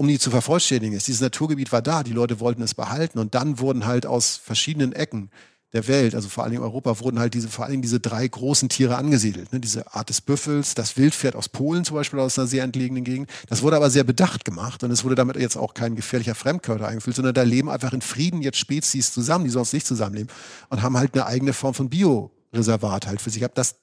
[0.00, 1.08] um die zu vervollständigen ist.
[1.08, 4.94] Dieses Naturgebiet war da, die Leute wollten es behalten und dann wurden halt aus verschiedenen
[4.94, 5.30] Ecken
[5.74, 8.26] der Welt, also vor allen Dingen Europa, wurden halt diese, vor allen Dingen diese drei
[8.26, 9.52] großen Tiere angesiedelt.
[9.52, 9.60] Ne?
[9.60, 13.28] Diese Art des Büffels, das Wildpferd aus Polen zum Beispiel, aus einer sehr entlegenen Gegend.
[13.50, 16.88] Das wurde aber sehr bedacht gemacht und es wurde damit jetzt auch kein gefährlicher Fremdkörper
[16.88, 20.32] eingefühlt, sondern da leben einfach in Frieden jetzt Spezies zusammen, die sonst nicht zusammenleben
[20.70, 23.42] und haben halt eine eigene Form von Bioreservat halt für sich.
[23.42, 23.76] Ich das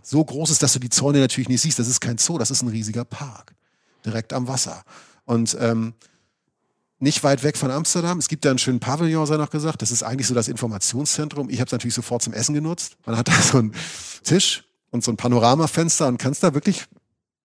[0.00, 1.80] so groß ist, dass du die Zäune natürlich nicht siehst.
[1.80, 3.56] Das ist kein Zoo, das ist ein riesiger Park.
[4.04, 4.84] Direkt am Wasser.
[5.26, 5.94] Und ähm,
[6.98, 8.18] nicht weit weg von Amsterdam.
[8.18, 9.82] Es gibt da einen schönen Pavillon, sei noch gesagt.
[9.82, 11.50] Das ist eigentlich so das Informationszentrum.
[11.50, 12.96] Ich habe es natürlich sofort zum Essen genutzt.
[13.04, 13.74] Man hat da so einen
[14.24, 16.86] Tisch und so ein Panoramafenster und kannst da wirklich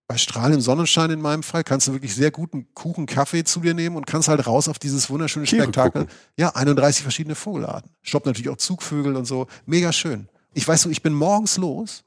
[0.07, 3.73] bei strahlendem Sonnenschein in meinem Fall kannst du wirklich sehr guten Kuchen, Kaffee zu dir
[3.73, 6.01] nehmen und kannst halt raus auf dieses wunderschöne Tiere Spektakel.
[6.01, 6.17] gucken.
[6.35, 7.89] Ja, 31 verschiedene Vogelarten.
[8.01, 9.47] Stopp natürlich auch Zugvögel und so.
[9.65, 10.27] Mega schön.
[10.53, 12.03] Ich weiß so, ich bin morgens los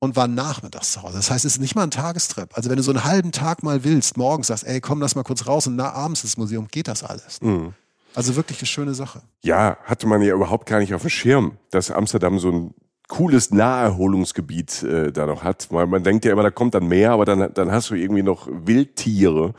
[0.00, 1.18] und war nachmittags zu Hause.
[1.18, 2.56] Das heißt, es ist nicht mal ein Tagestrip.
[2.56, 5.22] Also wenn du so einen halben Tag mal willst, morgens sagst, ey, komm, lass mal
[5.22, 7.40] kurz raus und na, abends ins Museum, geht das alles.
[7.42, 7.74] Mhm.
[8.14, 9.22] Also wirklich eine schöne Sache.
[9.42, 12.74] Ja, hatte man ja überhaupt gar nicht auf dem Schirm, dass Amsterdam so ein
[13.08, 15.68] cooles Naherholungsgebiet äh, da noch hat.
[15.70, 18.22] Weil man denkt ja immer, da kommt dann mehr, aber dann, dann hast du irgendwie
[18.22, 19.54] noch Wildtiere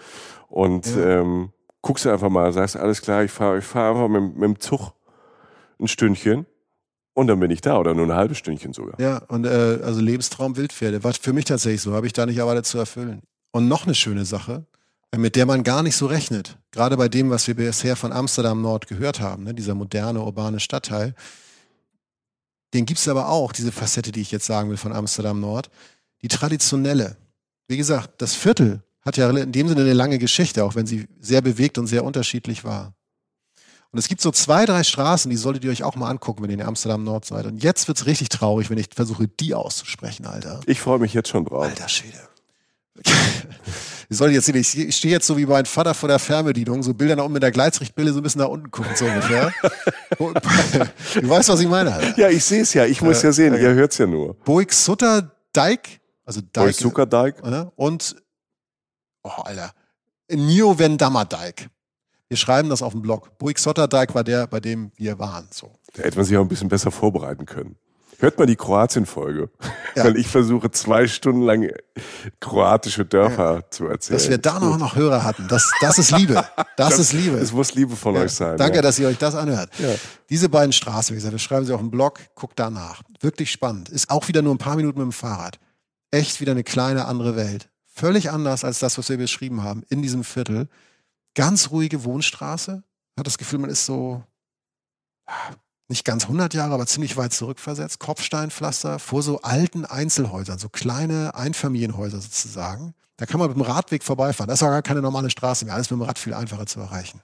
[0.49, 1.21] und Ja.
[1.21, 4.43] ähm, guckst du einfach mal, sagst, alles klar, ich fahre ich fahr einfach mit, mit
[4.43, 4.93] dem Zug
[5.79, 6.45] ein Stündchen
[7.13, 8.99] und dann bin ich da oder nur ein halbes Stündchen sogar.
[8.99, 11.03] Ja, und äh, also Lebenstraum Wildpferde.
[11.03, 13.21] War für mich tatsächlich so, habe ich da nicht erwartet zu erfüllen.
[13.51, 14.65] Und noch eine schöne Sache,
[15.11, 16.57] äh, mit der man gar nicht so rechnet.
[16.71, 20.59] Gerade bei dem, was wir bisher von Amsterdam Nord gehört haben, ne, dieser moderne urbane
[20.59, 21.13] Stadtteil.
[22.73, 25.69] Den gibt es aber auch, diese Facette, die ich jetzt sagen will von Amsterdam Nord.
[26.21, 27.17] Die traditionelle.
[27.67, 31.07] Wie gesagt, das Viertel hat ja in dem Sinne eine lange Geschichte, auch wenn sie
[31.19, 32.93] sehr bewegt und sehr unterschiedlich war.
[33.93, 36.49] Und es gibt so zwei, drei Straßen, die solltet ihr euch auch mal angucken, wenn
[36.49, 37.45] ihr in Amsterdam Nord seid.
[37.45, 40.61] Und jetzt wird's richtig traurig, wenn ich versuche, die auszusprechen, Alter.
[40.65, 41.63] Ich freue mich jetzt schon drauf.
[41.65, 42.17] Alter Schwede.
[44.09, 44.55] Solltet jetzt sehen,
[44.89, 47.43] ich stehe jetzt so wie mein Vater vor der Fernbedienung, so Bilder nach unten mit
[47.43, 49.53] der Gleitsichtbrille so ein bisschen nach unten gucken, so ungefähr.
[50.17, 52.19] du weißt, was ich meine, Alter.
[52.19, 52.85] Ja, ich sehe es ja.
[52.85, 53.53] Ich muss Ja, ja sehen.
[53.53, 53.59] ja.
[53.61, 54.33] Ihr hört's ja nur.
[54.43, 57.35] Boik Sutter Dijk, also Dijk, Zuckerdijk.
[57.43, 58.17] äh, und,
[59.23, 59.71] oh, Alter,
[60.29, 61.69] Nio Vendammer Dijk.
[62.31, 63.37] Wir schreiben das auf dem Blog.
[63.39, 65.75] Boik Sutter Dijk war der, bei dem wir waren, so.
[65.95, 67.75] Da hätte man sich auch ein bisschen besser vorbereiten können.
[68.19, 69.49] Hört mal die Kroatien-Folge.
[69.93, 70.05] Ja.
[70.05, 71.69] Weil ich versuche zwei Stunden lang
[72.39, 74.17] kroatische Dörfer zu erzählen.
[74.17, 76.41] Dass wir da noch, noch Hörer hatten, das, das ist Liebe.
[76.77, 77.35] Das, ist Liebe.
[77.35, 78.55] Es muss Liebe von Ja, euch sein.
[78.55, 78.81] Danke, ja.
[78.81, 79.69] dass ihr euch das anhört.
[79.79, 79.89] Ja.
[80.29, 83.01] Diese beiden Straßen, wie gesagt, wir schreiben sie auf dem Blog, guckt danach.
[83.19, 83.89] Wirklich spannend.
[83.89, 85.59] Ist auch wieder nur ein paar Minuten mit dem Fahrrad.
[86.09, 87.67] Echt wieder eine kleine andere Welt.
[87.93, 90.69] Völlig anders als das, was wir beschrieben haben in diesem Viertel.
[91.35, 92.83] Ganz ruhige Wohnstraße.
[93.17, 94.23] Hat das Gefühl, man ist so
[95.87, 97.99] nicht ganz 100 Jahre, aber ziemlich weit zurückversetzt.
[97.99, 102.93] Kopfsteinpflaster vor so alten Einzelhäusern, so kleine Einfamilienhäuser sozusagen.
[103.17, 104.47] Da kann man mit dem Radweg vorbeifahren.
[104.47, 105.75] Das ist aber gar keine normale Straße mehr.
[105.75, 107.21] Alles mit dem Rad viel einfacher zu erreichen.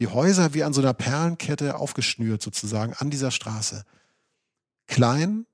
[0.00, 3.84] Die Häuser wie an so einer Perlenkette aufgeschnürt sozusagen an dieser Straße.
[4.86, 5.46] Klein,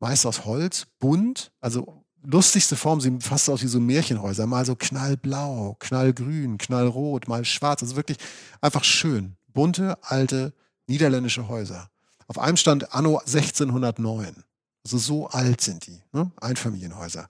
[0.00, 4.46] meist aus Holz, bunt, also lustigste Form, sehen fast aus wie so Märchenhäuser.
[4.46, 7.82] Mal so knallblau, knallgrün, knallrot, mal schwarz.
[7.82, 8.18] Also wirklich
[8.60, 9.36] einfach schön.
[9.52, 10.52] Bunte, alte,
[10.86, 11.90] niederländische Häuser.
[12.26, 14.44] Auf einem stand Anno 1609.
[14.84, 16.02] Also so alt sind die.
[16.12, 16.30] Ne?
[16.40, 17.28] Einfamilienhäuser.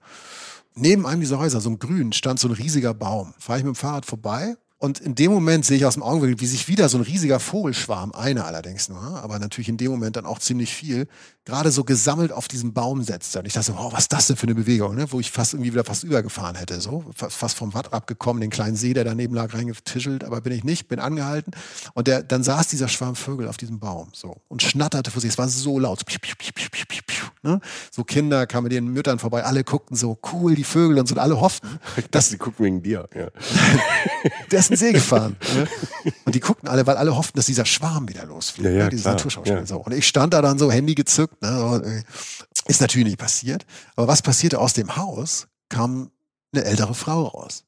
[0.73, 3.33] Neben einem dieser Häuser, so ein Grün, stand so ein riesiger Baum.
[3.37, 6.39] Fahre ich mit dem Fahrrad vorbei und in dem Moment sehe ich aus dem Augenwinkel,
[6.41, 10.15] wie sich wieder so ein riesiger Vogelschwarm, einer allerdings nur, aber natürlich in dem Moment
[10.17, 11.07] dann auch ziemlich viel,
[11.45, 13.39] gerade so gesammelt auf diesen Baum setzte.
[13.39, 15.05] Und ich dachte so, oh, was ist das denn für eine Bewegung, ne?
[15.11, 18.49] wo ich fast irgendwie wieder fast übergefahren hätte, so fa- fast vom Watt abgekommen, den
[18.49, 21.51] kleinen See, der daneben lag, reingetischelt, aber bin ich nicht, bin angehalten.
[21.93, 25.29] Und der, dann saß dieser Schwarm Vögel auf diesem Baum so und schnatterte vor sich.
[25.31, 27.61] Es war so laut, so, piu, piu, piu, piu, piu, piu, ne?
[27.91, 31.13] so Kinder kamen mit ihren Müttern vorbei, alle guckten so cool, die Vögel und so,
[31.15, 33.07] und alle hofften, Ich dachte, die gucken wegen dir.
[33.15, 33.27] Ja.
[34.67, 35.35] den See gefahren.
[36.25, 38.69] Und die guckten alle, weil alle hofften, dass dieser Schwarm wieder losfliegt.
[38.69, 38.89] Ja, ja, ne?
[38.89, 39.53] Dieses Naturschauspiel.
[39.55, 39.65] ja.
[39.65, 39.77] So.
[39.77, 41.41] Und ich stand da dann so, Handy gezückt.
[41.41, 41.81] Ne?
[41.85, 43.65] Äh, ist natürlich nicht passiert.
[43.95, 46.11] Aber was passierte aus dem Haus, kam
[46.53, 47.63] eine ältere Frau raus.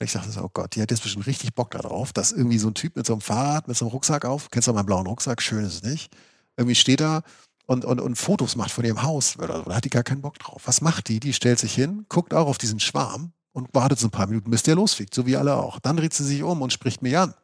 [0.00, 2.32] Und ich dachte so, oh Gott, die hat jetzt bestimmt richtig Bock da drauf, dass
[2.32, 4.72] irgendwie so ein Typ mit so einem Fahrrad, mit so einem Rucksack auf, kennst du
[4.72, 6.10] meinen blauen Rucksack, schön ist es nicht,
[6.56, 7.22] irgendwie steht da
[7.66, 9.64] und, und, und Fotos macht von ihrem Haus oder so.
[9.64, 10.62] Da hat die gar keinen Bock drauf.
[10.64, 11.20] Was macht die?
[11.20, 14.50] Die stellt sich hin, guckt auch auf diesen Schwarm und wartet so ein paar Minuten,
[14.50, 15.78] bis der losfliegt, so wie alle auch.
[15.78, 17.34] Dann dreht sie sich um und spricht mich an.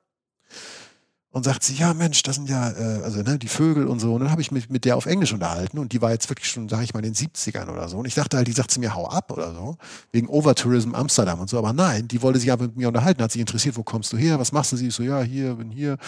[1.31, 4.15] Und sagt sie, ja Mensch, das sind ja, äh, also ne, die Vögel und so.
[4.15, 6.49] Und dann habe ich mich mit der auf Englisch unterhalten und die war jetzt wirklich
[6.49, 7.99] schon, sage ich mal, in den 70ern oder so.
[7.99, 9.77] Und ich dachte halt, die sagt zu mir, hau ab oder so,
[10.13, 11.59] wegen Overtourism Amsterdam und so.
[11.59, 14.17] Aber nein, die wollte sich aber mit mir unterhalten, hat sich interessiert, wo kommst du
[14.17, 14.77] her, was machst du?
[14.79, 15.99] Sie Ich so, ja, hier, bin hier,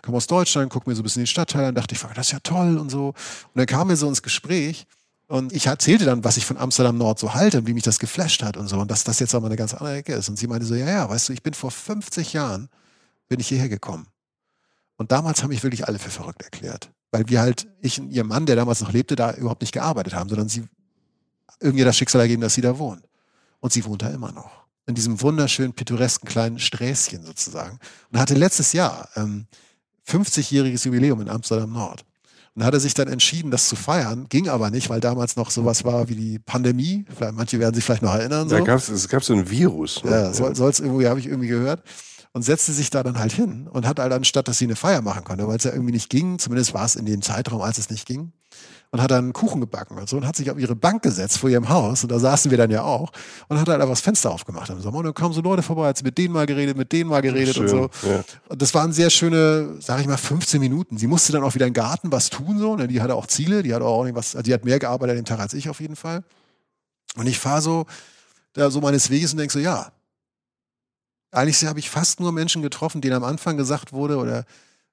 [0.00, 2.32] komme aus Deutschland, guck mir so ein bisschen den Stadtteil an, dachte ich, das ist
[2.32, 3.08] ja toll und so.
[3.08, 3.14] Und
[3.56, 4.86] dann kamen wir so ins Gespräch
[5.28, 7.98] und ich erzählte dann, was ich von Amsterdam Nord so halte und wie mich das
[7.98, 8.78] geflasht hat und so.
[8.78, 10.30] Und dass das jetzt auch mal eine ganz andere Ecke ist.
[10.30, 12.70] Und sie meinte so, ja, ja, weißt du, ich bin vor 50 Jahren,
[13.28, 14.06] bin ich hierher gekommen.
[14.96, 16.90] Und damals haben mich wirklich alle für verrückt erklärt.
[17.10, 20.14] Weil wir halt, ich und ihr Mann, der damals noch lebte, da überhaupt nicht gearbeitet
[20.14, 20.66] haben, sondern sie
[21.60, 23.02] irgendwie das Schicksal ergeben, dass sie da wohnt.
[23.60, 24.64] Und sie wohnt da immer noch.
[24.86, 27.78] In diesem wunderschönen, pittoresken kleinen Sträßchen sozusagen.
[28.10, 29.46] Und hatte letztes Jahr ähm,
[30.08, 32.06] 50-jähriges Jubiläum in Amsterdam Nord.
[32.54, 35.84] Und hatte sich dann entschieden, das zu feiern, ging aber nicht, weil damals noch sowas
[35.84, 37.04] war wie die Pandemie.
[37.16, 38.48] Vielleicht, manche werden sich vielleicht noch erinnern.
[38.48, 38.56] So.
[38.56, 40.02] Da gab's, es gab so ein Virus.
[40.02, 40.10] ne?
[40.10, 41.82] Ja, soll es irgendwie, habe ich irgendwie gehört.
[42.32, 45.02] und setzte sich da dann halt hin und hat halt anstatt, dass sie eine Feier
[45.02, 47.78] machen konnte, weil es ja irgendwie nicht ging, zumindest war es in dem Zeitraum, als
[47.78, 48.32] es nicht ging,
[48.90, 51.38] und hat dann einen Kuchen gebacken und so und hat sich auf ihre Bank gesetzt
[51.38, 53.12] vor ihrem Haus und da saßen wir dann ja auch
[53.48, 55.88] und hat halt einfach das Fenster aufgemacht im Sommer und dann kamen so Leute vorbei,
[55.88, 57.90] hat sie mit denen mal geredet, mit denen mal geredet Schön, und so.
[58.08, 58.24] ja.
[58.48, 60.96] Und das waren sehr schöne, sag ich mal, 15 Minuten.
[60.96, 62.76] Sie musste dann auch wieder im Garten was tun, so.
[62.76, 62.88] Ne?
[62.88, 65.26] Die hatte auch Ziele, die hat auch irgendwas, also die hat mehr gearbeitet an dem
[65.26, 66.24] Tag als ich auf jeden Fall.
[67.16, 67.86] Und ich fahre so,
[68.54, 69.92] da so meines Weges und denke so, ja.
[71.30, 74.46] Eigentlich habe ich fast nur Menschen getroffen, denen am Anfang gesagt wurde, oder,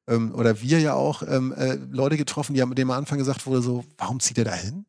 [0.07, 3.45] ähm, oder wir ja auch, ähm, äh, Leute getroffen, die haben, denen am Anfang gesagt
[3.45, 4.85] wurde, so, warum zieht ihr da hin?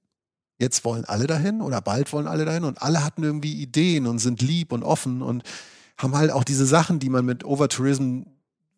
[0.58, 4.18] Jetzt wollen alle dahin oder bald wollen alle dahin und alle hatten irgendwie Ideen und
[4.18, 5.42] sind lieb und offen und
[5.98, 8.22] haben halt auch diese Sachen, die man mit Overtourism,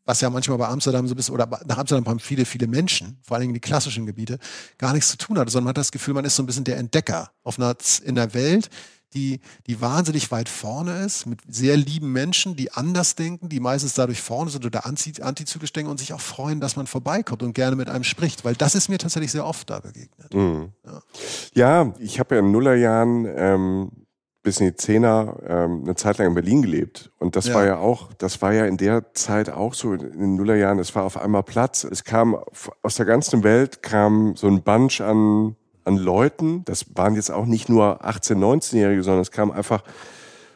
[0.04, 3.36] was ja manchmal bei Amsterdam so ist, oder nach Amsterdam haben viele, viele Menschen, vor
[3.36, 4.38] allen Dingen die klassischen Gebiete,
[4.78, 6.64] gar nichts zu tun hat, sondern man hat das Gefühl, man ist so ein bisschen
[6.64, 8.70] der Entdecker auf einer, in der Welt,
[9.14, 13.94] die, die wahnsinnig weit vorne ist, mit sehr lieben Menschen, die anders denken, die meistens
[13.94, 17.54] dadurch vorne sind oder anti, antizyklisch denken und sich auch freuen, dass man vorbeikommt und
[17.54, 20.34] gerne mit einem spricht, weil das ist mir tatsächlich sehr oft da begegnet.
[20.34, 20.72] Mhm.
[20.84, 21.02] Ja.
[21.54, 23.90] Ja, ich habe ja in Nullerjahren ähm,
[24.42, 27.10] bis in die Zehner ähm, eine Zeit lang in Berlin gelebt.
[27.18, 27.54] Und das Ja.
[27.54, 30.94] war ja auch, das war ja in der Zeit auch so, in den Nullerjahren, es
[30.94, 31.84] war auf einmal Platz.
[31.84, 32.36] Es kam
[32.82, 35.56] aus der ganzen Welt kam so ein Bunch an,
[35.88, 36.64] an Leuten.
[36.66, 39.82] Das waren jetzt auch nicht nur 18-, 19-Jährige, sondern es kamen einfach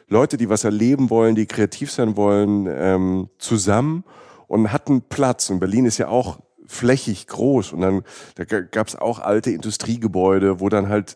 [0.07, 4.05] Leute, die was erleben wollen, die kreativ sein wollen, ähm, zusammen
[4.47, 5.49] und hatten Platz.
[5.49, 7.73] Und Berlin ist ja auch flächig groß.
[7.73, 8.03] Und dann
[8.35, 11.15] da gab es auch alte Industriegebäude, wo dann halt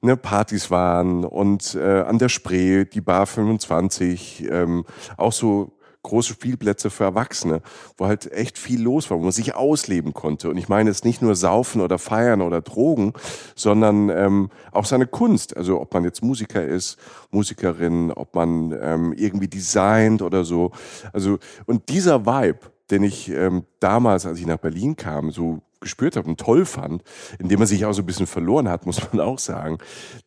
[0.00, 4.84] ne, Partys waren und äh, an der Spree, die Bar 25, ähm,
[5.16, 5.75] auch so
[6.06, 7.60] große Spielplätze für Erwachsene,
[7.96, 10.48] wo halt echt viel los war, wo man sich ausleben konnte.
[10.48, 13.12] Und ich meine jetzt nicht nur Saufen oder Feiern oder Drogen,
[13.54, 15.56] sondern ähm, auch seine Kunst.
[15.56, 16.96] Also ob man jetzt Musiker ist,
[17.30, 20.72] Musikerin, ob man ähm, irgendwie designt oder so.
[21.12, 26.16] Also und dieser Vibe, den ich ähm, damals, als ich nach Berlin kam, so gespürt
[26.16, 27.02] habe und toll fand,
[27.38, 29.78] in dem man sich auch so ein bisschen verloren hat, muss man auch sagen,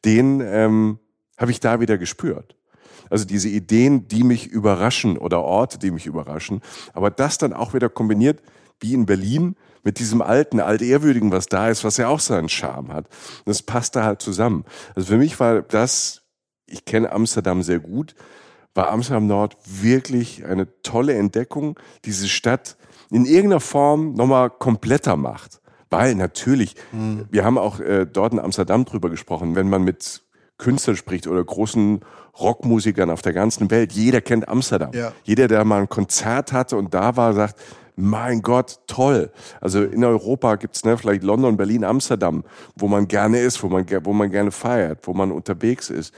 [0.06, 1.00] den ähm,
[1.38, 2.59] habe ich da wieder gespürt.
[3.10, 6.62] Also diese Ideen, die mich überraschen oder Orte, die mich überraschen.
[6.94, 8.42] Aber das dann auch wieder kombiniert,
[8.80, 12.94] wie in Berlin, mit diesem alten, altehrwürdigen, was da ist, was ja auch seinen Charme
[12.94, 13.06] hat.
[13.40, 14.66] Und das passt da halt zusammen.
[14.96, 16.22] Also für mich war das,
[16.68, 18.16] ich kenne Amsterdam sehr gut,
[18.74, 22.78] war Amsterdam Nord wirklich eine tolle Entdeckung, diese Stadt
[23.10, 25.62] in irgendeiner Form nochmal kompletter macht.
[25.90, 26.76] Weil natürlich,
[27.32, 30.22] wir haben auch äh, dort in Amsterdam drüber gesprochen, wenn man mit
[30.60, 32.02] Künstlern spricht oder großen
[32.40, 34.92] Rockmusikern auf der ganzen Welt, jeder kennt Amsterdam.
[34.94, 35.14] Ja.
[35.24, 37.60] Jeder, der mal ein Konzert hatte und da war, sagt,
[37.96, 39.32] mein Gott, toll.
[39.60, 42.46] Also in Europa gibt's ne, vielleicht London, Berlin, Amsterdam,
[42.76, 46.14] wo man gerne ist, wo man, wo man gerne feiert, wo man unterwegs ist.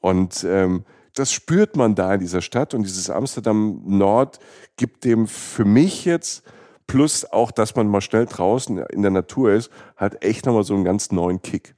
[0.00, 4.38] Und ähm, das spürt man da in dieser Stadt und dieses Amsterdam Nord
[4.76, 6.42] gibt dem für mich jetzt,
[6.86, 10.74] plus auch, dass man mal schnell draußen in der Natur ist, halt echt nochmal so
[10.74, 11.74] einen ganz neuen Kick.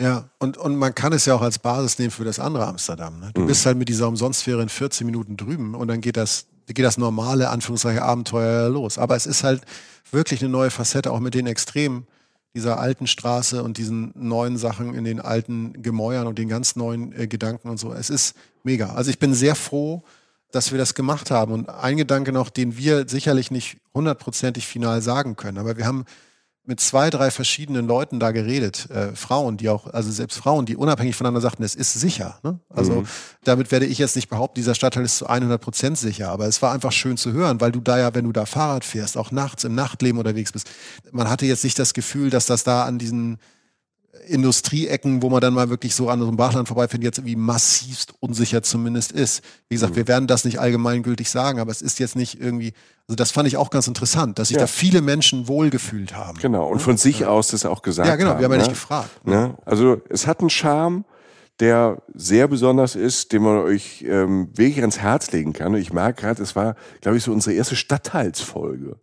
[0.00, 3.20] Ja, und, und man kann es ja auch als Basis nehmen für das andere Amsterdam.
[3.20, 3.30] Ne?
[3.34, 6.84] Du bist halt mit dieser Umsonstfähre in 14 Minuten drüben und dann geht das, geht
[6.84, 8.98] das normale, Anführungszeichen, Abenteuer los.
[8.98, 9.62] Aber es ist halt
[10.10, 12.06] wirklich eine neue Facette, auch mit den Extremen
[12.54, 17.12] dieser alten Straße und diesen neuen Sachen in den alten Gemäuern und den ganz neuen
[17.18, 17.92] äh, Gedanken und so.
[17.92, 18.90] Es ist mega.
[18.94, 20.02] Also ich bin sehr froh,
[20.50, 21.52] dass wir das gemacht haben.
[21.52, 26.04] Und ein Gedanke noch, den wir sicherlich nicht hundertprozentig final sagen können, aber wir haben
[26.64, 30.76] mit zwei, drei verschiedenen Leuten da geredet, äh, Frauen, die auch, also selbst Frauen, die
[30.76, 32.38] unabhängig voneinander sagten, es ist sicher.
[32.44, 32.60] Ne?
[32.68, 33.04] Also
[33.42, 36.62] damit werde ich jetzt nicht behaupten, dieser Stadtteil ist zu 100 Prozent sicher, aber es
[36.62, 39.32] war einfach schön zu hören, weil du da ja, wenn du da Fahrrad fährst, auch
[39.32, 40.70] nachts im Nachtleben unterwegs bist,
[41.10, 43.38] man hatte jetzt nicht das Gefühl, dass das da an diesen
[44.26, 48.14] Industrieecken, wo man dann mal wirklich so an so einem Bachland vorbeifährt, jetzt irgendwie massivst
[48.20, 49.42] unsicher zumindest ist.
[49.68, 52.72] Wie gesagt, wir werden das nicht allgemeingültig sagen, aber es ist jetzt nicht irgendwie,
[53.08, 54.62] also das fand ich auch ganz interessant, dass sich Ja.
[54.62, 56.38] da viele Menschen wohlgefühlt haben.
[56.38, 56.68] Genau.
[56.68, 58.64] Und von sich aus das auch gesagt Ja, genau, wir haben ja ne?
[58.64, 59.26] nicht gefragt.
[59.26, 59.56] Ne?
[59.64, 61.04] Also es hat einen Charme,
[61.60, 65.74] der sehr besonders ist, den man euch ähm, wirklich ans Herz legen kann.
[65.74, 68.96] Und ich merke gerade, es war, glaube ich, so unsere erste Stadtteilsfolge.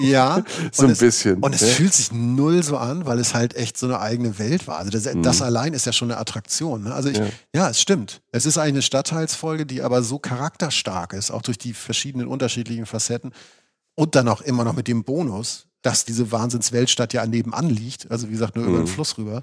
[0.00, 1.68] Ja, So ein es, bisschen, Und es ne?
[1.68, 4.78] fühlt sich null so an, weil es halt echt so eine eigene Welt war.
[4.78, 6.84] Also das, das allein ist ja schon eine Attraktion.
[6.84, 6.94] Ne?
[6.94, 7.24] Also ich, ja.
[7.24, 7.30] Mhm.
[7.54, 7.70] Ja.
[7.70, 8.22] es stimmt.
[8.32, 12.86] Es ist eigentlich eine Stadtteilsfolge, die aber so charakterstark ist, auch durch die verschiedenen unterschiedlichen
[12.86, 13.32] Facetten
[13.94, 18.10] und dann auch immer noch mit dem Bonus, dass diese Wahnsinnsweltstadt ja nebenan liegt.
[18.10, 18.84] Also wie gesagt, nur über Mhm.
[18.84, 19.42] den Fluss rüber.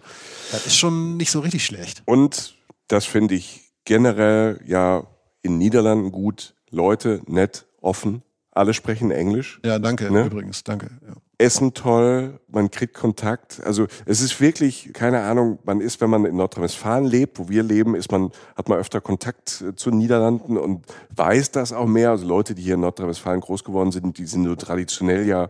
[0.51, 2.01] Das ist schon nicht so richtig schlecht.
[2.05, 2.55] Und
[2.87, 5.05] das finde ich generell ja
[5.41, 6.53] in Niederlanden gut.
[6.69, 8.23] Leute nett, offen.
[8.55, 9.59] Alle sprechen Englisch.
[9.65, 10.25] Ja, danke Ne?
[10.25, 10.91] übrigens, danke.
[11.07, 11.15] Ja.
[11.39, 13.59] Essen toll, man kriegt Kontakt.
[13.65, 17.63] Also es ist wirklich, keine Ahnung, man ist, wenn man in Nordrhein-Westfalen lebt, wo wir
[17.63, 20.85] leben, ist man, hat man öfter Kontakt äh, zu den Niederlanden und
[21.15, 22.11] weiß das auch mehr.
[22.11, 25.49] Also Leute, die hier in Nordrhein-Westfalen groß geworden sind, die sind so traditionell ja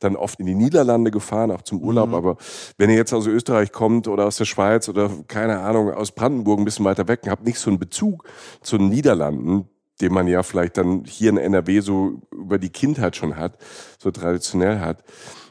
[0.00, 2.12] dann oft in die Niederlande gefahren, auch zum Urlaub.
[2.12, 2.36] Aber
[2.76, 6.58] wenn ihr jetzt aus Österreich kommt oder aus der Schweiz oder keine Ahnung, aus Brandenburg
[6.58, 8.24] ein bisschen weiter weg und habt nicht so einen Bezug
[8.60, 9.68] zu den Niederlanden,
[10.00, 13.58] den man ja vielleicht dann hier in NRW so über die Kindheit schon hat,
[13.98, 15.04] so traditionell hat.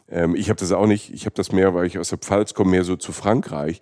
[0.10, 1.14] Ähm, ich habe das auch nicht.
[1.14, 3.82] Ich habe das mehr, weil ich aus der Pfalz komme, mehr so zu Frankreich.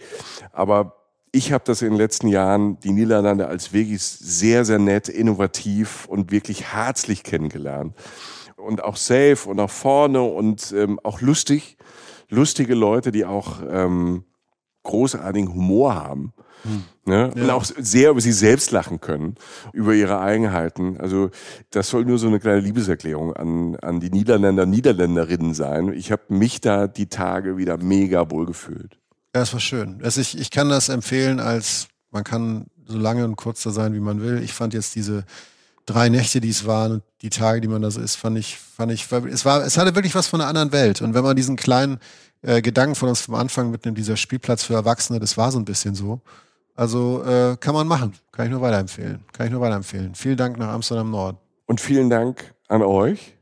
[0.52, 0.96] Aber
[1.32, 6.06] ich habe das in den letzten Jahren, die Niederlande, als wirklich sehr, sehr nett, innovativ
[6.06, 7.96] und wirklich herzlich kennengelernt.
[8.56, 11.78] Und auch safe und auch vorne und ähm, auch lustig.
[12.30, 14.26] Lustige Leute, die auch ähm,
[14.84, 16.34] großartigen Humor haben.
[17.06, 17.32] Ne?
[17.34, 19.36] Und auch sehr über sie selbst lachen können,
[19.74, 20.98] über ihre Eigenheiten.
[21.00, 21.32] Also
[21.72, 25.92] das soll nur so eine kleine Liebeserklärung an, an die Niederländer, Niederländerinnen sein.
[25.94, 29.00] Ich habe mich da die Tage wieder mega wohl gefühlt.
[29.36, 30.02] Ja, es war schön.
[30.04, 33.94] Also ich, ich kann das empfehlen als, man kann so lange und kurz da sein,
[33.94, 34.42] wie man will.
[34.44, 35.26] Ich fand jetzt diese
[35.86, 38.58] drei Nächte, die es waren und die Tage, die man da so ist, fand ich,
[38.58, 41.02] fand ich, es war, es hatte wirklich was von einer anderen Welt.
[41.02, 42.00] Und wenn man diesen kleinen
[42.42, 45.66] äh, Gedanken von uns vom Anfang mitnimmt, dieser Spielplatz für Erwachsene, das war so ein
[45.66, 46.22] bisschen so.
[46.80, 48.14] Also äh, kann man machen.
[48.32, 49.26] Kann ich nur weiterempfehlen.
[49.34, 50.16] Kann ich nur weiterempfehlen.
[50.16, 51.36] Vielen Dank nach Amsterdam Nord.
[51.66, 53.38] Und vielen Dank an euch,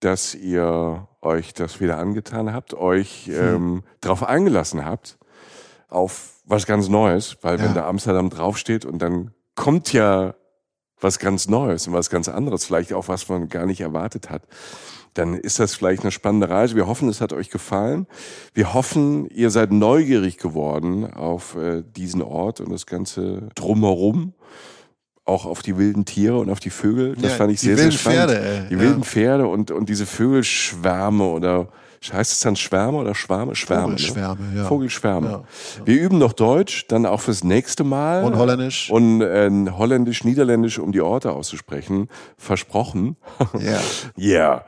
[0.00, 5.16] dass ihr euch das wieder angetan habt, euch ähm, darauf eingelassen habt,
[5.88, 7.64] auf was ganz Neues, weil Ja.
[7.64, 10.34] wenn da Amsterdam draufsteht und dann kommt ja
[11.00, 14.42] was ganz Neues und was ganz anderes, vielleicht auch was man gar nicht erwartet hat,
[15.14, 16.74] dann ist das vielleicht eine spannende Reise.
[16.76, 18.06] Wir hoffen, es hat euch gefallen.
[18.52, 24.34] Wir hoffen, ihr seid neugierig geworden auf äh, diesen Ort und das Ganze drumherum.
[25.24, 27.14] Auch auf die wilden Tiere und auf die Vögel.
[27.14, 28.30] Das Ja, fand ich die sehr, sehr wilden spannend.
[28.32, 28.68] Pferde, ey.
[28.68, 28.80] Die Ja.
[28.80, 31.68] wilden Pferde und, und diese Vögelschwärme oder
[32.12, 33.54] heißt es dann Schwärme oder Schwarme?
[33.54, 33.92] Schwärme.
[33.94, 33.98] Ne?
[33.98, 34.64] Vogelschwärme, ja.
[34.64, 35.28] Vogelschwärme.
[35.28, 35.44] Ja,
[35.84, 38.24] Wir üben noch Deutsch, dann auch fürs nächste Mal.
[38.24, 38.90] Und Holländisch.
[38.90, 42.08] Und äh, Holländisch, Niederländisch, um die Orte auszusprechen.
[42.36, 43.16] Versprochen.
[43.58, 43.80] Ja.
[44.16, 44.64] Ja.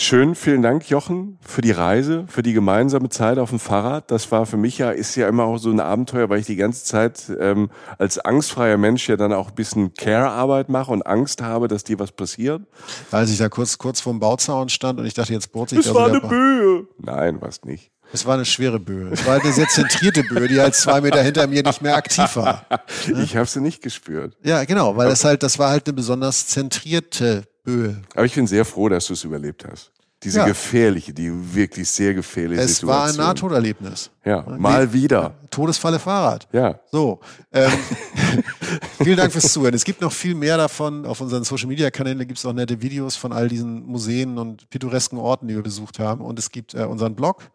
[0.00, 4.12] Schön, vielen Dank, Jochen, für die Reise, für die gemeinsame Zeit auf dem Fahrrad.
[4.12, 6.54] Das war für mich ja, ist ja immer auch so ein Abenteuer, weil ich die
[6.54, 7.68] ganze Zeit ähm,
[7.98, 11.98] als angstfreier Mensch ja dann auch ein bisschen Care-Arbeit mache und Angst habe, dass dir
[11.98, 12.62] was passiert.
[13.10, 15.86] Als ich da kurz, kurz vorm Bauzaun stand und ich dachte, jetzt bohrt sich Es
[15.86, 16.86] da war eine Böe.
[16.98, 17.90] Nein, was nicht.
[18.12, 19.10] Es war eine schwere Böe.
[19.10, 22.36] Es war eine sehr zentrierte Böe, die halt zwei Meter hinter mir nicht mehr aktiv
[22.36, 22.64] war.
[23.20, 24.36] Ich habe sie nicht gespürt.
[24.44, 27.96] Ja, genau, weil das halt, das war halt eine besonders zentrierte Böe.
[28.14, 29.92] Aber ich bin sehr froh, dass du es überlebt hast.
[30.22, 30.46] Diese Ja.
[30.46, 33.26] gefährliche, die wirklich sehr gefährliche Es war ein Situation.
[33.26, 34.10] Nahtoderlebnis.
[34.24, 35.34] Ja, mal wieder.
[35.50, 36.48] Todesfalle Fahrrad.
[36.52, 36.80] Ja.
[36.90, 37.20] So,
[37.52, 37.70] ähm,
[39.02, 39.74] vielen Dank fürs Zuhören.
[39.74, 41.06] Es gibt noch viel mehr davon.
[41.06, 44.68] Auf unseren Social Media Kanälen gibt es auch nette Videos von all diesen Museen und
[44.70, 46.20] pittoresken Orten, die wir besucht haben.
[46.24, 47.50] Und es gibt äh, unseren Blog,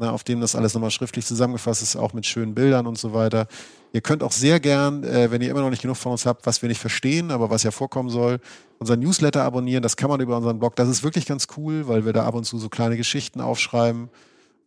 [0.00, 3.12] na, auf dem das alles nochmal schriftlich zusammengefasst ist, auch mit schönen Bildern und so
[3.12, 3.46] weiter.
[3.92, 6.46] Ihr könnt auch sehr gern, äh, wenn ihr immer noch nicht genug von uns habt,
[6.46, 8.40] was wir nicht verstehen, aber was ja vorkommen soll,
[8.78, 9.82] unseren Newsletter abonnieren.
[9.82, 10.74] Das kann man über unseren Blog.
[10.76, 14.08] Das ist wirklich ganz cool, weil wir da ab und zu so kleine Geschichten aufschreiben.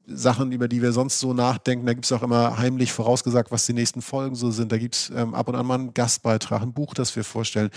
[0.06, 1.86] Sachen, über die wir sonst so nachdenken.
[1.86, 4.72] Da gibt es auch immer heimlich vorausgesagt, was die nächsten Folgen so sind.
[4.72, 7.70] Da gibt es ähm, ab und an mal einen Gastbeitrag, ein Buch, das wir vorstellen.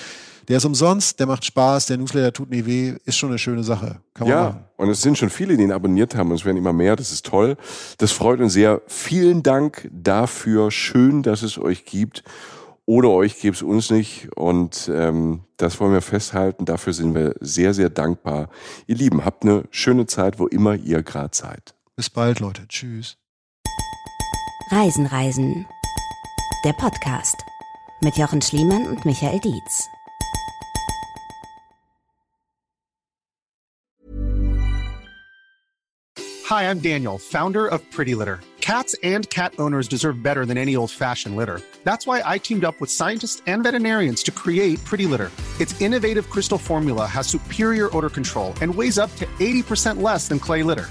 [0.48, 3.62] Der ist umsonst, der macht Spaß, der Newsletter tut nie weh, ist schon eine schöne
[3.62, 4.00] Sache.
[4.14, 4.64] Kann Ja, machen.
[4.76, 6.96] und es sind schon viele, die ihn abonniert haben und es werden immer mehr.
[6.96, 7.56] Das ist toll.
[7.98, 8.82] Das freut uns sehr.
[8.88, 10.70] Vielen Dank dafür.
[10.72, 12.24] Schön, dass es euch gibt.
[12.88, 14.28] Ohne euch gäbe es uns nicht.
[14.36, 16.64] Und ähm, das wollen wir festhalten.
[16.64, 18.48] Dafür sind wir sehr, sehr dankbar.
[18.86, 21.75] Ihr Lieben, habt eine schöne Zeit, wo immer ihr gerade seid.
[21.96, 22.68] Bis bald, Leute.
[22.68, 23.16] Tschüss.
[24.70, 25.66] Reisen, Reisen.
[26.62, 27.36] Der Podcast
[28.02, 29.86] mit Jochen Schliemann und Michael Dietz.
[36.44, 38.40] Hi, I'm Daniel, founder of Pretty Litter.
[38.60, 41.62] Cats and cat owners deserve better than any old fashioned litter.
[41.84, 45.30] That's why I teamed up with scientists and veterinarians to create Pretty Litter.
[45.58, 50.38] Its innovative crystal formula has superior odor control and weighs up to 80% less than
[50.38, 50.90] clay litter.